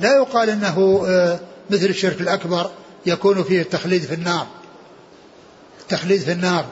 لا 0.00 0.16
يقال 0.16 0.50
إنه 0.50 1.04
آه، 1.08 1.40
مثل 1.70 1.86
الشرك 1.86 2.20
الأكبر 2.20 2.70
يكون 3.06 3.42
فيه 3.42 3.60
التخليد 3.60 4.02
في 4.02 4.14
النار 4.14 4.46
التخليد 5.80 6.20
في 6.20 6.32
النار 6.32 6.66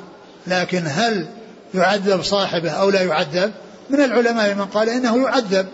لكن 0.46 0.82
هل 0.86 1.26
يعذب 1.74 2.22
صاحبه 2.22 2.70
أو 2.70 2.90
لا 2.90 3.02
يعذب؟ 3.02 3.52
من 3.90 4.00
العلماء 4.00 4.54
من 4.54 4.64
قال 4.64 4.88
إنه 4.88 5.22
يعذب 5.22 5.66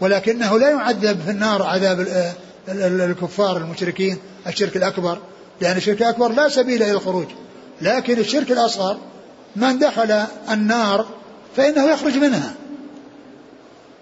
ولكنه 0.00 0.58
لا 0.58 0.70
يعذب 0.70 1.20
في 1.24 1.30
النار 1.30 1.62
عذاب 1.62 2.06
الكفار 2.68 3.56
المشركين 3.56 4.18
الشرك 4.46 4.76
الأكبر 4.76 5.18
لأن 5.60 5.76
الشرك 5.76 6.02
الأكبر 6.02 6.32
لا 6.32 6.48
سبيل 6.48 6.82
إلى 6.82 6.92
الخروج. 6.92 7.26
لكن 7.80 8.18
الشرك 8.18 8.52
الأصغر 8.52 8.98
من 9.56 9.78
دخل 9.78 10.24
النار 10.50 11.06
فإنه 11.56 11.90
يخرج 11.90 12.16
منها. 12.16 12.54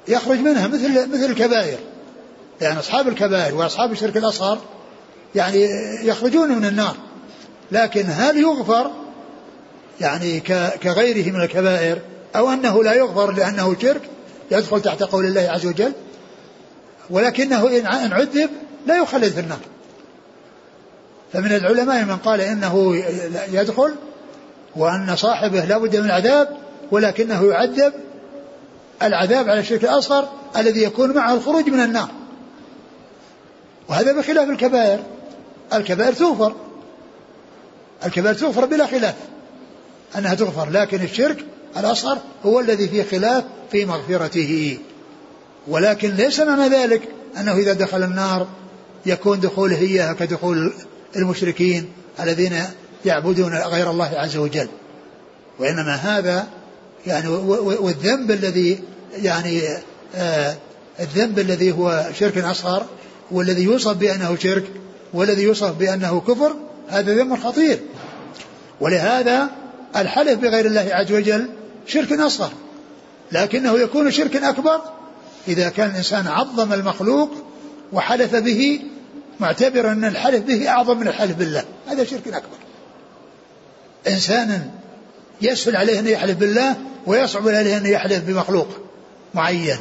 يخرج 0.09 0.39
منها 0.39 0.67
مثل 0.67 1.09
مثل 1.13 1.25
الكبائر. 1.25 1.79
يعني 2.61 2.79
أصحاب 2.79 3.09
الكبائر 3.09 3.55
وأصحاب 3.55 3.93
الشرك 3.93 4.17
الأصغر 4.17 4.59
يعني 5.35 5.69
يخرجون 6.03 6.49
من 6.49 6.65
النار. 6.65 6.97
لكن 7.73 8.05
هل 8.09 8.39
يغفر 8.39 8.91
يعني 10.01 10.41
كغيره 10.83 11.33
من 11.33 11.41
الكبائر؟ 11.43 11.99
أو 12.37 12.51
أنه 12.51 12.85
لا 12.85 12.95
يغفر 12.95 13.33
لأنه 13.33 13.77
شرك 13.83 14.03
يدخل 14.51 14.83
تحت 14.83 15.03
قول 15.03 15.27
الله 15.27 15.41
عز 15.41 15.67
وجل 15.67 15.93
ولكنه 17.11 17.69
إن 17.69 18.13
عذب 18.13 18.51
لا 18.87 18.97
يخلد 18.97 19.33
في 19.33 19.41
النار. 19.41 19.59
فمن 21.33 21.53
العلماء 21.53 22.05
من 22.05 22.17
قال 22.17 22.41
إنه 22.41 23.05
يدخل 23.53 23.95
وأن 24.77 25.17
صاحبه 25.17 25.65
لا 25.65 25.79
بد 25.79 25.97
من 25.97 26.05
العذاب 26.05 26.57
ولكنه 26.91 27.45
يعذب 27.51 27.93
العذاب 29.03 29.49
على 29.49 29.61
الشرك 29.61 29.85
الأصغر 29.85 30.29
الذي 30.57 30.83
يكون 30.83 31.15
معه 31.15 31.35
الخروج 31.35 31.69
من 31.69 31.81
النار. 31.81 32.09
وهذا 33.89 34.13
بخلاف 34.13 34.49
الكبائر. 34.49 34.99
الكبائر 35.73 36.13
تغفر 36.13 36.55
الكبائر 38.07 38.35
تغفر 38.35 38.65
بلا 38.65 38.87
خلاف. 38.87 39.15
أنها 40.19 40.35
تغفر 40.35 40.71
لكن 40.71 41.03
الشرك 41.03 41.45
الأصغر 41.77 42.19
هو 42.45 42.61
الذي 42.61 42.89
فيه 42.89 43.03
خلاف 43.03 43.45
في 43.73 43.85
مغفرته. 43.85 44.79
ولكن 45.69 46.11
ليس 46.11 46.41
معنى 46.41 46.69
ذلك 46.69 47.03
أنه 47.41 47.57
إذا 47.57 47.73
دخل 47.73 48.03
النار 48.03 48.47
يكون 49.07 49.41
دخوله 49.41 49.79
إياها 49.79 50.13
كدخول 50.13 50.73
المشركين 51.17 51.89
الذين 52.21 52.53
يعبدون 53.05 53.55
غير 53.55 53.91
الله 53.91 54.11
عز 54.15 54.37
وجل. 54.37 54.69
وإنما 55.59 55.95
هذا 55.95 56.49
يعني 57.07 57.29
والذنب 57.29 58.31
الذي 58.31 58.81
يعني 59.23 59.63
آه 60.15 60.57
الذنب 61.01 61.39
الذي 61.39 61.73
هو 61.73 62.07
شرك 62.19 62.39
أصغر 62.39 62.87
والذي 63.31 63.63
يوصف 63.63 63.97
بأنه 63.97 64.37
شرك 64.37 64.65
والذي 65.15 65.43
يوصف 65.43 65.71
بأنه 65.71 66.21
كفر 66.21 66.57
هذا 66.89 67.15
ذنب 67.15 67.39
خطير. 67.39 67.81
ولهذا 68.81 69.51
الحلف 69.97 70.39
بغير 70.39 70.67
الله 70.67 70.89
عز 70.93 71.13
وجل 71.13 71.49
شرك 71.91 72.13
أصغر 72.13 72.53
لكنه 73.33 73.79
يكون 73.79 74.11
شرك 74.11 74.37
أكبر 74.37 74.81
إذا 75.49 75.69
كان 75.69 75.91
الإنسان 75.91 76.27
عظم 76.27 76.73
المخلوق 76.73 77.31
وحلف 77.93 78.37
به 78.37 78.81
معتبرا 79.41 79.93
أن 79.93 80.05
الحلف 80.05 80.45
به 80.45 80.69
أعظم 80.69 80.99
من 80.99 81.09
الحلف 81.09 81.37
بالله. 81.37 81.65
هذا 81.89 82.05
شرك 82.05 82.29
أكبر. 82.29 82.57
إنسان 84.09 84.71
يسهل 85.43 85.77
عليه 85.77 85.99
أن 85.99 86.07
يحلف 86.07 86.39
بالله 86.39 86.77
ويصعب 87.07 87.49
عليه 87.49 87.77
أن 87.77 87.87
يحلف 87.87 88.25
بمخلوق 88.25 88.69
معين. 89.35 89.79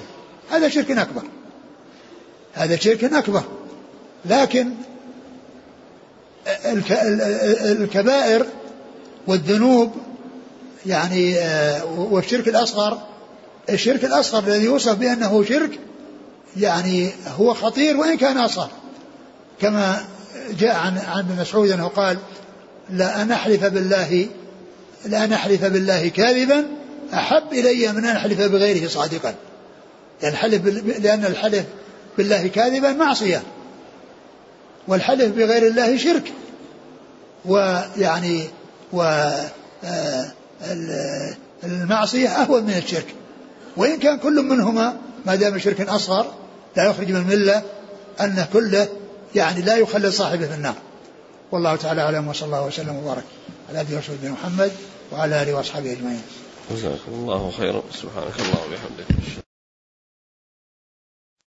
هذا 0.51 0.69
شرك 0.69 0.91
أكبر. 0.91 1.23
هذا 2.53 2.75
شرك 2.75 3.03
أكبر. 3.03 3.43
لكن 4.25 4.71
الكبائر 7.63 8.45
والذنوب 9.27 9.91
يعني 10.85 11.39
آه، 11.39 11.85
والشرك 11.85 12.47
الأصغر 12.47 13.01
الشرك 13.69 14.05
الأصغر 14.05 14.43
الذي 14.43 14.65
يوصف 14.65 14.95
بأنه 14.95 15.43
شرك 15.43 15.79
يعني 16.57 17.09
هو 17.39 17.53
خطير 17.53 17.97
وإن 17.97 18.17
كان 18.17 18.37
أصغر. 18.37 18.69
كما 19.61 20.05
جاء 20.59 20.75
عن 20.75 20.97
عن 20.97 21.19
ابن 21.19 21.41
مسعود 21.41 21.69
أنه 21.69 21.87
قال 21.87 22.17
لا 22.89 23.21
أن 23.21 23.31
أحلف 23.31 23.65
بالله 23.65 24.27
لأن 25.05 25.33
أحلف 25.33 25.65
بالله 25.65 26.07
كاذبا 26.07 26.65
أحب 27.13 27.53
إلي 27.53 27.91
من 27.91 28.05
أن 28.05 28.15
أحلف 28.15 28.41
بغيره 28.41 28.87
صادقا. 28.87 29.35
يعني 30.21 30.35
الحلف 30.35 30.65
لأن 30.99 31.25
الحلف 31.25 31.65
بالله 32.17 32.47
كاذبا 32.47 32.91
معصية 32.91 33.43
والحلف 34.87 35.35
بغير 35.35 35.67
الله 35.67 35.97
شرك. 35.97 36.33
ويعني 37.45 38.43
و 38.93 39.01
آه، 39.83 40.31
المعصية 41.63 42.29
أهون 42.29 42.63
من 42.63 42.73
الشرك. 42.73 43.15
وإن 43.77 43.99
كان 43.99 44.17
كل 44.17 44.41
منهما 44.41 44.97
ما 45.25 45.35
دام 45.35 45.57
شرك 45.59 45.81
أصغر 45.81 46.33
لا 46.77 46.85
يخرج 46.89 47.11
من 47.11 47.15
الملة 47.15 47.63
أنه 48.21 48.47
كله 48.53 48.87
يعني 49.35 49.61
لا 49.61 49.75
يخلد 49.75 50.09
صاحبه 50.09 50.47
في 50.47 50.53
النار. 50.53 50.75
والله 51.51 51.75
تعالى 51.75 52.01
أعلم 52.01 52.27
وصلى 52.27 52.45
الله 52.45 52.65
وسلم 52.65 52.95
وبارك 52.95 53.23
على 53.69 53.81
أبي 53.81 53.95
رسول 53.95 54.15
محمد 54.23 54.71
وعلى 55.11 55.41
آله 55.41 55.53
وأصحابه 55.53 55.91
أجمعين. 55.91 56.21
جزاكم 56.71 57.11
الله 57.11 57.51
خيرا. 57.57 57.83
سبحانك 57.93 58.39
الله 58.39 58.59
وبحمدك. 58.65 59.48